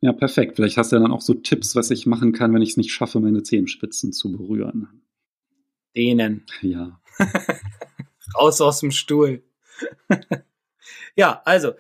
Ja, 0.03 0.13
perfekt. 0.13 0.57
Vielleicht 0.57 0.77
hast 0.77 0.93
du 0.93 0.97
ja 0.97 1.03
dann 1.03 1.13
auch 1.13 1.23
so 1.23 1.33
Tipps, 1.33 1.75
was 1.77 1.91
ich 1.91 2.05
machen 2.05 2.33
kann, 2.33 2.53
wenn 2.53 2.61
ich 2.61 2.73
es 2.73 2.77
nicht 2.77 2.93
schaffe, 2.93 3.21
meine 3.21 3.43
Zehenspitzen 3.43 4.13
zu 4.13 4.33
berühren. 4.33 5.03
Dehnen. 5.97 6.45
Ja. 6.63 7.01
Raus 8.39 8.61
aus 8.61 8.81
dem 8.81 8.91
Stuhl. 8.91 9.43
ja, 11.17 11.41
also, 11.45 11.73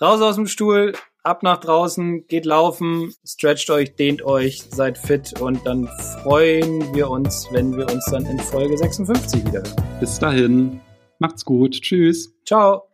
raus 0.00 0.20
aus 0.20 0.36
dem 0.36 0.46
Stuhl, 0.46 0.94
ab 1.22 1.42
nach 1.42 1.58
draußen, 1.58 2.26
geht 2.26 2.44
laufen, 2.44 3.14
stretcht 3.24 3.70
euch, 3.70 3.96
dehnt 3.96 4.22
euch, 4.22 4.62
seid 4.70 4.98
fit 4.98 5.40
und 5.40 5.66
dann 5.66 5.88
freuen 6.22 6.94
wir 6.94 7.10
uns, 7.10 7.48
wenn 7.50 7.76
wir 7.76 7.90
uns 7.90 8.04
dann 8.10 8.26
in 8.26 8.38
Folge 8.38 8.76
56 8.76 9.44
wieder 9.46 9.62
hören. 9.62 9.98
Bis 10.00 10.18
dahin, 10.18 10.80
macht's 11.18 11.44
gut, 11.44 11.80
tschüss. 11.80 12.34
Ciao. 12.44 12.93